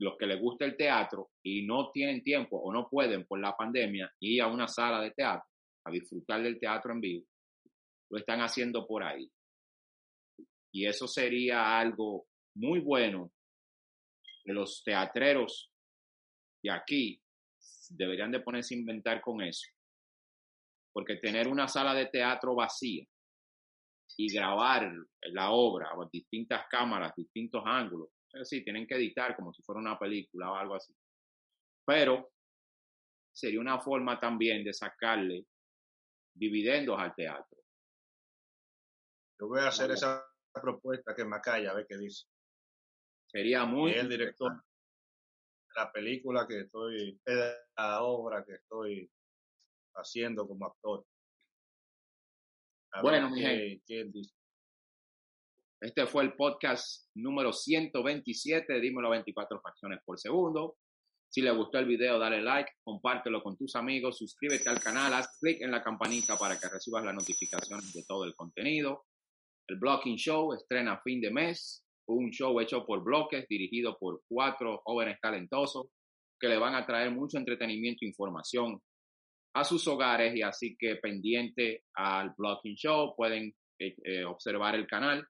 los 0.00 0.16
que 0.18 0.26
les 0.26 0.40
gusta 0.40 0.64
el 0.64 0.76
teatro 0.76 1.30
y 1.42 1.64
no 1.64 1.90
tienen 1.92 2.22
tiempo 2.22 2.56
o 2.56 2.72
no 2.72 2.88
pueden 2.88 3.24
por 3.24 3.38
la 3.40 3.56
pandemia 3.56 4.12
ir 4.20 4.42
a 4.42 4.48
una 4.48 4.66
sala 4.66 5.00
de 5.00 5.12
teatro 5.12 5.48
a 5.84 5.90
disfrutar 5.90 6.42
del 6.42 6.58
teatro 6.58 6.92
en 6.92 7.00
vivo, 7.00 7.26
lo 8.10 8.18
están 8.18 8.40
haciendo 8.40 8.86
por 8.86 9.02
ahí. 9.02 9.30
Y 10.72 10.86
eso 10.86 11.06
sería 11.06 11.78
algo 11.78 12.26
muy 12.54 12.80
bueno 12.80 13.30
que 14.44 14.52
los 14.52 14.82
teatreros 14.84 15.70
de 16.62 16.70
aquí 16.70 17.20
deberían 17.90 18.32
de 18.32 18.40
ponerse 18.40 18.74
a 18.74 18.78
inventar 18.78 19.20
con 19.20 19.42
eso. 19.42 19.68
Porque 20.92 21.16
tener 21.16 21.48
una 21.48 21.68
sala 21.68 21.94
de 21.94 22.06
teatro 22.06 22.54
vacía 22.54 23.04
y 24.16 24.32
grabar 24.32 24.92
la 25.32 25.50
obra 25.50 25.90
a 25.90 26.08
distintas 26.12 26.66
cámaras, 26.70 27.14
distintos 27.16 27.62
ángulos, 27.64 28.10
es 28.34 28.40
decir, 28.40 28.64
tienen 28.64 28.86
que 28.86 28.96
editar 28.96 29.34
como 29.36 29.52
si 29.52 29.62
fuera 29.62 29.80
una 29.80 29.98
película 29.98 30.52
o 30.52 30.54
algo 30.56 30.74
así. 30.74 30.94
Pero 31.86 32.30
sería 33.34 33.60
una 33.60 33.80
forma 33.80 34.18
también 34.18 34.64
de 34.64 34.72
sacarle 34.72 35.46
dividendos 36.34 36.98
al 36.98 37.14
teatro. 37.14 37.58
Yo 39.40 39.48
voy 39.48 39.60
a 39.60 39.68
hacer 39.68 39.90
esa 39.90 40.24
propuesta 40.52 41.14
que 41.14 41.24
Macaya, 41.24 41.70
a 41.70 41.74
ver 41.74 41.86
qué 41.88 41.96
dice. 41.98 42.26
Sería 43.26 43.64
muy 43.64 43.92
el 43.92 44.08
director 44.08 44.52
la 45.74 45.90
película 45.90 46.46
que 46.46 46.60
estoy, 46.60 47.20
la 47.76 48.02
obra 48.02 48.44
que 48.44 48.54
estoy 48.54 49.10
haciendo 49.94 50.46
como 50.46 50.66
actor. 50.66 51.04
A 52.92 53.02
Bueno, 53.02 53.30
mi 53.30 53.40
gente. 53.40 53.82
qué 53.86 54.00
él 54.00 54.12
dice. 54.12 54.34
Este 55.80 56.06
fue 56.06 56.22
el 56.22 56.34
podcast 56.34 57.08
número 57.16 57.52
127 57.52 58.72
de 58.72 58.80
Dímelo 58.80 59.10
24 59.10 59.60
fracciones 59.60 60.00
por 60.04 60.18
segundo. 60.18 60.76
Si 61.28 61.40
le 61.40 61.50
gustó 61.50 61.78
el 61.78 61.86
video, 61.86 62.18
dale 62.18 62.42
like, 62.42 62.70
compártelo 62.84 63.42
con 63.42 63.56
tus 63.56 63.74
amigos, 63.74 64.18
suscríbete 64.18 64.68
al 64.68 64.80
canal, 64.80 65.12
haz 65.14 65.38
clic 65.40 65.60
en 65.62 65.70
la 65.70 65.82
campanita 65.82 66.36
para 66.36 66.58
que 66.58 66.68
recibas 66.68 67.04
las 67.04 67.14
notificaciones 67.14 67.92
de 67.92 68.04
todo 68.06 68.24
el 68.24 68.34
contenido. 68.36 69.06
El 69.66 69.78
Blocking 69.78 70.16
Show 70.16 70.52
estrena 70.52 71.00
fin 71.02 71.20
de 71.20 71.30
mes, 71.30 71.84
un 72.06 72.30
show 72.30 72.60
hecho 72.60 72.84
por 72.84 73.02
bloques, 73.02 73.46
dirigido 73.48 73.96
por 73.98 74.22
cuatro 74.28 74.82
jóvenes 74.84 75.18
talentosos 75.20 75.86
que 76.38 76.48
le 76.48 76.58
van 76.58 76.74
a 76.74 76.84
traer 76.84 77.10
mucho 77.10 77.38
entretenimiento 77.38 78.04
e 78.04 78.08
información 78.08 78.80
a 79.54 79.64
sus 79.64 79.86
hogares 79.86 80.34
y 80.34 80.42
así 80.42 80.76
que 80.78 80.96
pendiente 80.96 81.84
al 81.94 82.32
Blocking 82.36 82.74
Show 82.74 83.14
pueden 83.16 83.54
eh, 83.78 83.94
eh, 84.04 84.24
observar 84.24 84.74
el 84.74 84.86
canal 84.86 85.26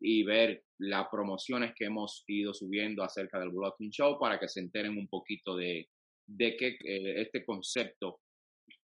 y 0.00 0.22
ver 0.24 0.62
las 0.78 1.08
promociones 1.10 1.72
que 1.74 1.86
hemos 1.86 2.22
ido 2.26 2.52
subiendo 2.52 3.02
acerca 3.02 3.38
del 3.40 3.50
Blocking 3.50 3.90
Show 3.90 4.18
para 4.18 4.38
que 4.38 4.48
se 4.48 4.60
enteren 4.60 4.96
un 4.96 5.08
poquito 5.08 5.56
de, 5.56 5.88
de 6.26 6.56
qué 6.56 6.68
eh, 6.84 7.22
este 7.22 7.44
concepto, 7.44 8.20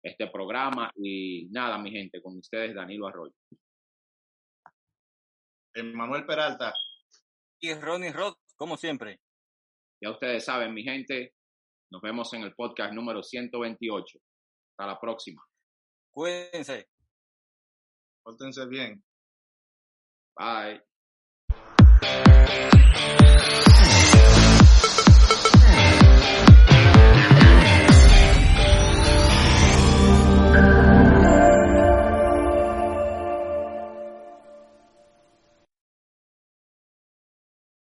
este 0.02 0.28
programa 0.28 0.92
y 0.96 1.48
nada, 1.50 1.78
mi 1.78 1.90
gente, 1.90 2.20
con 2.20 2.36
ustedes 2.36 2.74
Danilo 2.74 3.08
Arroyo. 3.08 3.34
Manuel 5.94 6.26
Peralta. 6.26 6.72
Y 7.60 7.72
Ronnie 7.74 8.12
Roth, 8.12 8.38
como 8.56 8.76
siempre. 8.76 9.20
Ya 10.00 10.10
ustedes 10.10 10.44
saben, 10.44 10.74
mi 10.74 10.82
gente, 10.82 11.34
nos 11.90 12.02
vemos 12.02 12.32
en 12.34 12.42
el 12.42 12.54
podcast 12.54 12.92
número 12.92 13.22
128. 13.22 14.18
Hasta 14.78 14.92
la 14.92 15.00
próxima. 15.00 15.44
Cuídense. 16.12 16.88
Pórtense 18.22 18.64
bien. 18.66 19.02
Bye. 20.36 20.80